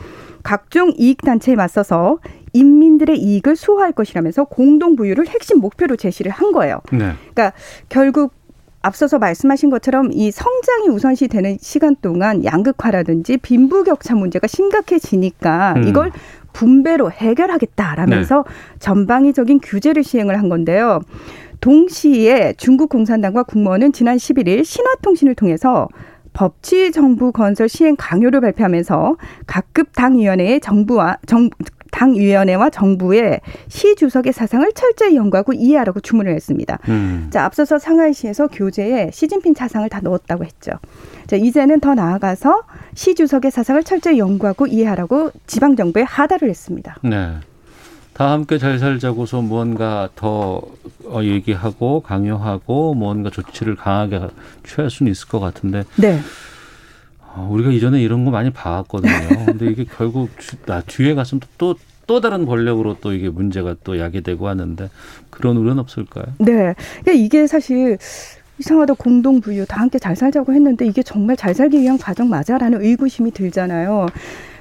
각종 0.43 0.95
이익 0.97 1.21
단체에 1.21 1.55
맞서서 1.55 2.21
인민들의 2.55 3.19
이익을 3.19 3.57
수호할 3.57 3.93
것이라면서 3.93 4.45
공동 4.45 4.97
부유를 4.97 5.27
핵심 5.27 5.59
목표로 5.59 5.97
제시를 5.97 6.33
한 6.33 6.53
거예요. 6.53 6.81
네. 6.91 7.13
그러니까 7.35 7.53
결국 7.91 8.33
앞서서 8.81 9.19
말씀하신 9.19 9.69
것처럼 9.69 10.13
이 10.13 10.31
성장이 10.31 10.89
우선시 10.89 11.29
되는 11.29 11.59
시간 11.61 11.95
동안 12.01 12.43
양극화라든지 12.43 13.37
빈부격차 13.37 14.15
문제가 14.15 14.47
심각해지니까 14.47 15.75
음. 15.77 15.89
이걸 15.89 16.11
분배로 16.57 17.11
해결하겠다라면서 17.11 18.45
네. 18.47 18.79
전방위적인 18.79 19.61
규제를 19.63 20.03
시행을 20.03 20.39
한 20.39 20.49
건데요. 20.49 21.01
동시에 21.61 22.55
중국 22.57 22.89
공산당과 22.89 23.43
국무원은 23.43 23.93
지난 23.93 24.17
11일 24.17 24.65
신화통신을 24.65 25.35
통해서 25.35 25.89
법치 26.33 26.93
정부 26.93 27.33
건설 27.33 27.69
시행 27.69 27.95
강요를 27.99 28.41
발표하면서 28.41 29.17
각급 29.47 29.95
당위원회의 29.95 30.61
정부와 30.61 31.19
정, 31.27 31.51
당 31.91 32.15
위원회와 32.15 32.71
정부의 32.71 33.41
시 33.69 33.95
주석의 33.97 34.33
사상을 34.33 34.71
철저히 34.73 35.17
연구하고 35.17 35.53
이해하라고 35.53 36.01
주문을 36.01 36.35
했습니다. 36.35 36.79
음. 36.89 37.29
자, 37.31 37.45
앞서서 37.45 37.79
상하이시에서 37.79 38.49
교재에 38.49 39.11
시진핑 39.13 39.55
사상을 39.55 39.89
다 39.89 40.01
넣었다고 40.03 40.45
했죠. 40.45 40.73
자, 41.27 41.37
이제는 41.37 41.81
더 41.81 41.95
나아가서 41.95 42.63
시 42.95 43.15
주석의 43.15 43.51
사상을 43.51 43.83
철저히 43.85 44.19
연구하고 44.19 44.67
이해하라고 44.67 45.31
지방 45.47 45.77
정부에 45.77 46.03
하달을 46.03 46.49
했습니다. 46.49 46.97
네. 47.03 47.35
다 48.17 48.31
함께 48.31 48.57
잘 48.57 48.79
살자고서 48.79 49.43
무언가 49.43 50.09
더 50.17 50.63
어, 51.05 51.23
얘기하고 51.23 52.01
강요하고 52.01 52.95
무언가 52.95 53.29
조치를 53.29 53.77
강하게 53.77 54.29
취할 54.67 54.89
수는 54.89 55.13
있을 55.13 55.29
것 55.29 55.39
같은데. 55.39 55.85
네. 55.97 56.19
어, 57.37 57.47
우리가 57.51 57.71
이전에 57.71 58.01
이런 58.01 58.25
거 58.25 58.31
많이 58.31 58.51
봐왔거든요. 58.51 59.45
근데 59.45 59.67
이게 59.67 59.85
결국 59.97 60.31
나 60.65 60.81
뒤에 60.81 61.15
가서 61.15 61.39
또, 61.59 61.75
또 62.07 62.21
다른 62.21 62.47
권력으로 62.47 62.97
또 63.01 63.13
이게 63.13 63.29
문제가 63.29 63.77
또 63.85 63.99
야기되고 63.99 64.49
하는데 64.49 64.89
그런 65.29 65.59
우려는 65.59 65.81
없을까요? 65.81 66.25
네. 66.39 66.75
그러니까 67.03 67.13
이게 67.13 67.47
사실 67.47 67.99
이상하다 68.59 68.95
공동 68.95 69.43
부유 69.43 69.67
다 69.67 69.83
함께 69.83 69.99
잘 69.99 70.17
살자고 70.17 70.55
했는데 70.55 70.87
이게 70.87 71.03
정말 71.03 71.37
잘 71.37 71.55
살기 71.55 71.79
위한 71.79 71.99
과정 71.99 72.31
맞아라는 72.31 72.83
의구심이 72.83 73.33
들잖아요. 73.33 74.07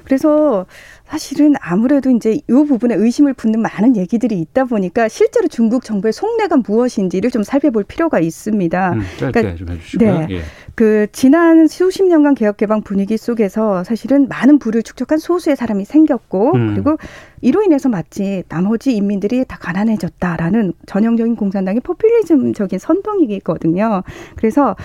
그래서 0.04 0.66
사실은 1.06 1.54
아무래도 1.60 2.10
이제 2.10 2.34
이 2.34 2.42
부분에 2.46 2.94
의심을 2.94 3.34
품는 3.34 3.60
많은 3.60 3.96
얘기들이 3.96 4.38
있다 4.40 4.64
보니까 4.64 5.08
실제로 5.08 5.48
중국 5.48 5.84
정부의 5.84 6.12
속내가 6.12 6.58
무엇인지를 6.58 7.30
좀 7.30 7.42
살펴볼 7.42 7.84
필요가 7.84 8.20
있습니다. 8.20 8.92
음, 8.92 9.02
짧게 9.18 9.40
그러니까, 9.40 9.56
좀 9.56 9.68
해주시고요. 9.70 10.18
네. 10.18 10.26
예. 10.30 10.42
그 10.76 11.06
지난 11.10 11.68
수십 11.68 12.04
년간 12.04 12.34
개혁 12.34 12.58
개방 12.58 12.82
분위기 12.82 13.16
속에서 13.16 13.82
사실은 13.82 14.28
많은 14.28 14.58
부를 14.58 14.82
축적한 14.82 15.16
소수의 15.18 15.56
사람이 15.56 15.86
생겼고 15.86 16.54
음. 16.54 16.74
그리고 16.74 16.98
이로 17.40 17.62
인해서 17.62 17.88
마치 17.88 18.42
나머지 18.50 18.94
인민들이 18.94 19.46
다 19.46 19.56
가난해졌다라는 19.58 20.74
전형적인 20.84 21.34
공산당의 21.34 21.80
포퓰리즘적인 21.80 22.78
선동이거든요. 22.78 24.02
그래서 24.36 24.76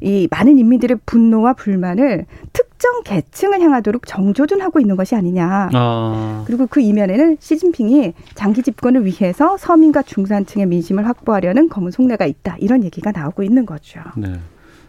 이 0.00 0.28
많은 0.30 0.56
인민들의 0.56 0.98
분노와 1.04 1.54
불만을 1.54 2.26
특정 2.52 3.02
계층을 3.02 3.60
향하도록 3.60 4.06
정조준하고 4.06 4.78
있는 4.78 4.94
것이 4.94 5.16
아니냐. 5.16 5.70
아. 5.74 6.44
그리고 6.46 6.68
그 6.70 6.80
이면에는 6.80 7.38
시진핑이 7.40 8.14
장기 8.36 8.62
집권을 8.62 9.04
위해서 9.04 9.56
서민과 9.56 10.02
중산층의 10.02 10.66
민심을 10.66 11.08
확보하려는 11.08 11.68
검은 11.68 11.90
속내가 11.90 12.26
있다. 12.26 12.54
이런 12.60 12.84
얘기가 12.84 13.10
나오고 13.10 13.42
있는 13.42 13.66
거죠. 13.66 14.00
네. 14.16 14.34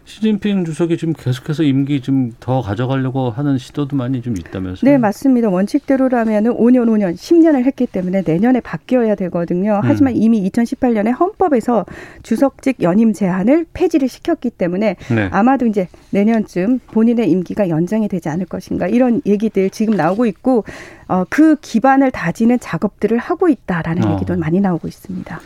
시진핑 0.04 0.64
주석이 0.64 0.96
지금 0.96 1.14
계속해서 1.14 1.62
임기 1.62 2.00
좀 2.00 2.32
더 2.40 2.60
가져가려고 2.60 3.30
하는 3.30 3.56
시도도 3.58 3.96
많이 3.96 4.20
좀 4.20 4.36
있다면서요? 4.36 4.90
네, 4.90 4.98
맞습니다. 4.98 5.48
원칙대로라면 5.48 6.46
은 6.46 6.52
5년, 6.52 6.86
5년, 6.86 7.14
10년을 7.14 7.64
했기 7.64 7.86
때문에 7.86 8.22
내년에 8.26 8.60
바뀌어야 8.60 9.14
되거든요. 9.14 9.76
음. 9.76 9.80
하지만 9.84 10.16
이미 10.16 10.48
2018년에 10.50 11.18
헌법에서 11.18 11.86
주석직 12.22 12.82
연임 12.82 13.12
제한을 13.12 13.66
폐지를 13.72 14.08
시켰기 14.08 14.50
때문에 14.50 14.96
네. 15.14 15.28
아마도 15.30 15.66
이제 15.66 15.88
내년쯤 16.10 16.80
본인의 16.90 17.30
임기가 17.30 17.68
연장이 17.68 18.08
되지 18.08 18.28
않을 18.28 18.46
것인가 18.46 18.88
이런 18.88 19.22
얘기들 19.26 19.70
지금 19.70 19.94
나오고 19.94 20.26
있고 20.26 20.64
어, 21.06 21.24
그 21.28 21.56
기반을 21.56 22.10
다지는 22.10 22.58
작업들을 22.58 23.18
하고 23.18 23.48
있다라는 23.48 24.04
어. 24.04 24.14
얘기도 24.14 24.36
많이 24.36 24.60
나오고 24.60 24.88
있습니다. 24.88 25.40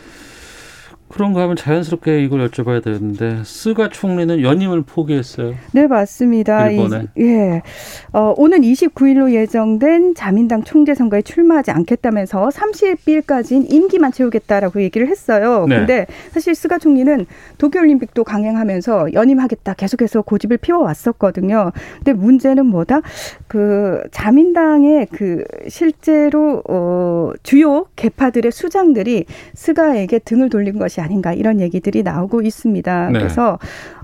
그런가 1.08 1.42
하면 1.42 1.56
자연스럽게 1.56 2.22
이걸 2.24 2.48
여쭤봐야 2.48 2.82
되는데 2.82 3.40
스가 3.44 3.88
총리는 3.88 4.42
연임을 4.42 4.82
포기했어요. 4.82 5.54
네 5.72 5.86
맞습니다. 5.86 6.68
일본에. 6.68 7.06
이, 7.16 7.22
예. 7.22 7.62
어, 8.12 8.34
오는 8.36 8.60
29일로 8.60 9.32
예정된 9.32 10.14
자민당 10.14 10.64
총재 10.64 10.94
선거에 10.94 11.22
출마하지 11.22 11.70
않겠다면서 11.70 12.48
30일까지는 12.48 13.72
임기만 13.72 14.12
채우겠다라고 14.12 14.82
얘기를 14.82 15.08
했어요. 15.08 15.66
네. 15.68 15.78
근데 15.78 16.06
사실 16.32 16.54
스가 16.54 16.78
총리는 16.78 17.26
도쿄올림픽도 17.58 18.24
강행하면서 18.24 19.12
연임하겠다 19.12 19.74
계속해서 19.74 20.22
고집을 20.22 20.56
피워왔었거든요. 20.58 21.72
근데 21.98 22.12
문제는 22.12 22.66
뭐다? 22.66 23.00
그 23.46 24.02
자민당의 24.10 25.06
그 25.12 25.44
실제로 25.68 26.62
어, 26.68 27.32
주요 27.42 27.86
계파들의 27.96 28.50
수장들이 28.50 29.24
스가에게 29.54 30.18
등을 30.18 30.50
돌린 30.50 30.78
것이 30.78 30.95
아닌가 31.00 31.32
이런 31.32 31.60
얘기들이 31.60 32.02
나오고 32.02 32.42
있습니다. 32.42 33.10
네. 33.10 33.18
그래서 33.18 33.58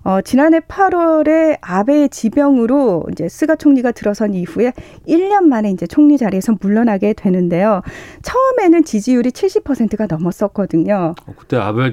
어, 0.05 0.20
지난해 0.20 0.59
8월에 0.61 1.59
아베의 1.61 2.09
지병으로 2.09 3.07
이제 3.12 3.28
스가 3.28 3.55
총리가 3.57 3.92
들어선 3.92 4.34
이후에 4.34 4.72
1년 5.07 5.44
만에 5.44 5.70
이제 5.70 5.86
총리 5.86 6.18
자리에서 6.18 6.57
물러나게 6.61 7.12
되는데요. 7.12 7.82
처음에는 8.22 8.84
지지율이 8.84 9.30
70%가 9.30 10.07
넘었었거든요. 10.07 11.14
어, 11.26 11.34
그때 11.36 11.57
아베 11.57 11.92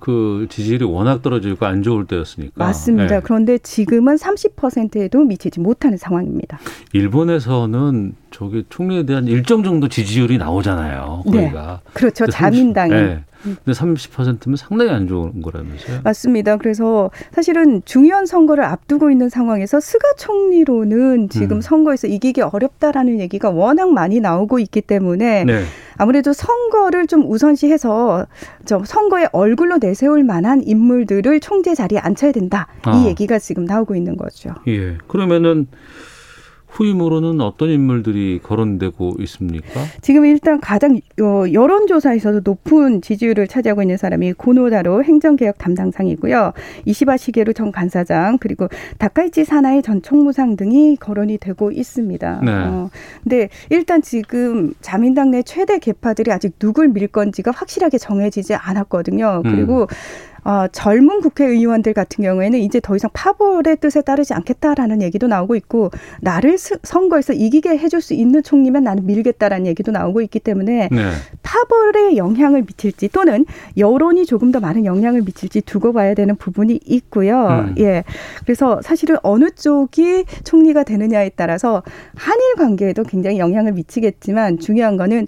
그 0.00 0.46
지지율이 0.50 0.84
워낙 0.84 1.22
떨어지고 1.22 1.66
안 1.66 1.82
좋을 1.82 2.06
때였으니까. 2.06 2.52
맞습니다. 2.56 3.16
네. 3.16 3.20
그런데 3.22 3.58
지금은 3.58 4.16
30%에도 4.16 5.24
미치지 5.24 5.60
못하는 5.60 5.96
상황입니다. 5.96 6.58
일본에서는 6.92 8.14
저기 8.30 8.64
총리에 8.68 9.06
대한 9.06 9.26
일정 9.26 9.62
정도 9.62 9.88
지지율이 9.88 10.38
나오잖아요. 10.38 11.22
거기가. 11.24 11.80
네. 11.84 11.90
그렇죠. 11.94 12.26
자민당이. 12.26 12.92
네. 12.92 13.24
근데 13.42 13.72
30%면 13.72 14.56
상당히 14.56 14.90
안 14.90 15.06
좋은 15.06 15.40
거라면서요? 15.40 16.00
맞습니다. 16.02 16.56
그래서 16.56 17.10
사실은 17.36 17.82
중요한 17.84 18.24
선거를 18.24 18.64
앞두고 18.64 19.10
있는 19.10 19.28
상황에서 19.28 19.78
스가 19.78 20.14
총리로는 20.16 21.28
지금 21.28 21.58
음. 21.58 21.60
선거에서 21.60 22.06
이기기 22.06 22.40
어렵다라는 22.40 23.20
얘기가 23.20 23.50
워낙 23.50 23.92
많이 23.92 24.20
나오고 24.20 24.58
있기 24.58 24.80
때문에 24.80 25.44
네. 25.44 25.64
아무래도 25.98 26.32
선거를 26.32 27.06
좀 27.06 27.30
우선시해서 27.30 28.26
좀 28.64 28.86
선거에 28.86 29.26
얼굴로 29.32 29.76
내세울 29.82 30.24
만한 30.24 30.62
인물들을 30.64 31.40
총재 31.40 31.74
자리에 31.74 31.98
앉혀야 31.98 32.32
된다. 32.32 32.68
아. 32.84 32.96
이 32.96 33.06
얘기가 33.06 33.38
지금 33.38 33.66
나오고 33.66 33.94
있는 33.96 34.16
거죠. 34.16 34.54
예. 34.66 34.96
그러면은 35.06 35.66
후임으로는 36.76 37.40
어떤 37.40 37.70
인물들이 37.70 38.38
거론되고 38.42 39.16
있습니까? 39.20 39.80
지금 40.02 40.26
일단 40.26 40.60
가장 40.60 41.00
여론조사에서도 41.18 42.42
높은 42.44 43.00
지지율을 43.00 43.46
차지하고 43.46 43.82
있는 43.82 43.96
사람이 43.96 44.34
고노다로 44.34 45.02
행정개혁 45.04 45.56
담당상이고요. 45.58 46.52
이시바 46.84 47.16
시게루 47.16 47.54
전 47.54 47.72
간사장 47.72 48.38
그리고 48.38 48.68
다카이치 48.98 49.44
사나이 49.44 49.80
전 49.80 50.02
총무상 50.02 50.56
등이 50.56 50.96
거론이 50.96 51.38
되고 51.38 51.70
있습니다. 51.70 52.40
네. 52.44 52.52
어, 52.52 52.90
근데 53.22 53.48
일단 53.70 54.02
지금 54.02 54.74
자민당 54.80 55.30
내 55.30 55.42
최대 55.42 55.78
개파들이 55.78 56.30
아직 56.30 56.58
누굴 56.58 56.88
밀 56.88 57.08
건지가 57.08 57.52
확실하게 57.52 57.98
정해지지 57.98 58.54
않았거든요. 58.54 59.42
그리고 59.44 59.82
음. 59.82 59.86
어, 60.46 60.68
젊은 60.70 61.22
국회의원들 61.22 61.92
같은 61.92 62.22
경우에는 62.22 62.60
이제 62.60 62.78
더 62.78 62.94
이상 62.94 63.10
파벌의 63.12 63.78
뜻에 63.80 64.00
따르지 64.00 64.32
않겠다라는 64.32 65.02
얘기도 65.02 65.26
나오고 65.26 65.56
있고 65.56 65.90
나를 66.20 66.56
스, 66.56 66.78
선거에서 66.84 67.32
이기게 67.32 67.70
해줄 67.70 68.00
수 68.00 68.14
있는 68.14 68.44
총리면 68.44 68.84
나는 68.84 69.06
밀겠다라는 69.06 69.66
얘기도 69.66 69.90
나오고 69.90 70.20
있기 70.22 70.38
때문에 70.38 70.88
네. 70.92 71.10
파벌에 71.42 72.16
영향을 72.16 72.62
미칠지 72.62 73.08
또는 73.08 73.44
여론이 73.76 74.24
조금 74.24 74.52
더 74.52 74.60
많은 74.60 74.84
영향을 74.84 75.22
미칠지 75.22 75.62
두고 75.62 75.92
봐야 75.92 76.14
되는 76.14 76.36
부분이 76.36 76.78
있고요. 76.84 77.66
음. 77.66 77.74
예. 77.78 78.04
그래서 78.44 78.80
사실은 78.82 79.16
어느 79.24 79.50
쪽이 79.50 80.26
총리가 80.44 80.84
되느냐에 80.84 81.30
따라서 81.30 81.82
한일 82.14 82.54
관계에도 82.54 83.02
굉장히 83.02 83.40
영향을 83.40 83.72
미치겠지만 83.72 84.60
중요한 84.60 84.96
거는 84.96 85.26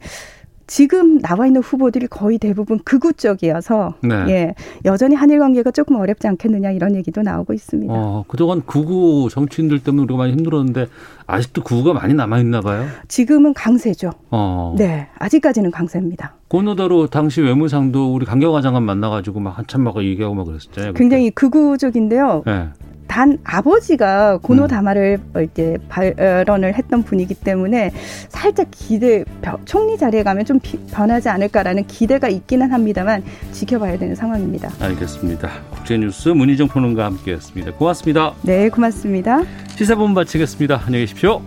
지금 0.69 1.19
나와 1.19 1.47
있는 1.47 1.63
후보들이 1.63 2.07
거의 2.09 2.39
대부분 2.39 2.79
극우 2.85 3.15
쪽이어서 3.15 3.95
네. 4.03 4.15
예 4.29 4.55
여전히 4.85 5.17
한일 5.17 5.39
관계가 5.41 5.71
조금 5.71 5.97
어렵지 5.97 6.29
않겠느냐 6.29 6.71
이런 6.71 6.95
얘기도 6.95 7.23
나오고 7.23 7.55
있습니다. 7.55 7.93
어, 7.93 8.25
그동안 8.29 8.63
극우 8.65 9.31
정치인들 9.31 9.83
때문에 9.83 10.05
우리가 10.05 10.19
많이 10.19 10.33
힘들었는데 10.33 10.87
아직도 11.27 11.63
극우가 11.65 11.95
많이 11.95 12.13
남아 12.13 12.39
있나 12.41 12.61
봐요. 12.61 12.85
지금은 13.09 13.55
강세죠. 13.55 14.13
어. 14.31 14.75
네, 14.77 15.09
아직까지는 15.19 15.71
강세입니다. 15.71 16.35
고노다로 16.49 17.07
당시 17.09 17.41
외무상도 17.41 18.15
우리 18.15 18.27
강경화 18.27 18.61
장관 18.61 18.83
만나가지고 18.83 19.41
막 19.41 19.57
한참 19.57 19.83
막 19.83 19.97
얘기하고 19.97 20.35
막 20.35 20.45
그랬었잖아요. 20.45 20.93
굉장히 20.93 21.31
극우적인데요. 21.31 22.43
네. 22.45 22.69
단 23.09 23.39
아버지가 23.43 24.39
고노 24.43 24.69
다마를 24.69 25.19
음. 25.35 25.45
이제 25.51 25.77
발언을 25.89 26.75
했던 26.75 27.03
분이기 27.03 27.35
때문에 27.35 27.91
살짝 28.29 28.69
기대 28.71 29.25
총리 29.65 29.99
자리에 29.99 30.23
가면 30.23 30.45
좀 30.45 30.61
변하지 30.93 31.29
않을까라는 31.29 31.87
기대가 31.87 32.29
있기는 32.29 32.71
합니다만 32.71 33.25
지켜봐야 33.51 33.99
되는 33.99 34.15
상황입니다. 34.15 34.71
알겠습니다. 34.79 35.49
국제뉴스 35.71 36.29
문희정 36.29 36.69
평론가 36.69 37.07
함께했습니다. 37.07 37.73
고맙습니다. 37.73 38.35
네, 38.43 38.69
고맙습니다. 38.69 39.43
시사본 39.77 40.15
마치겠습니다. 40.15 40.83
안녕히 40.87 41.07
계십시오. 41.07 41.43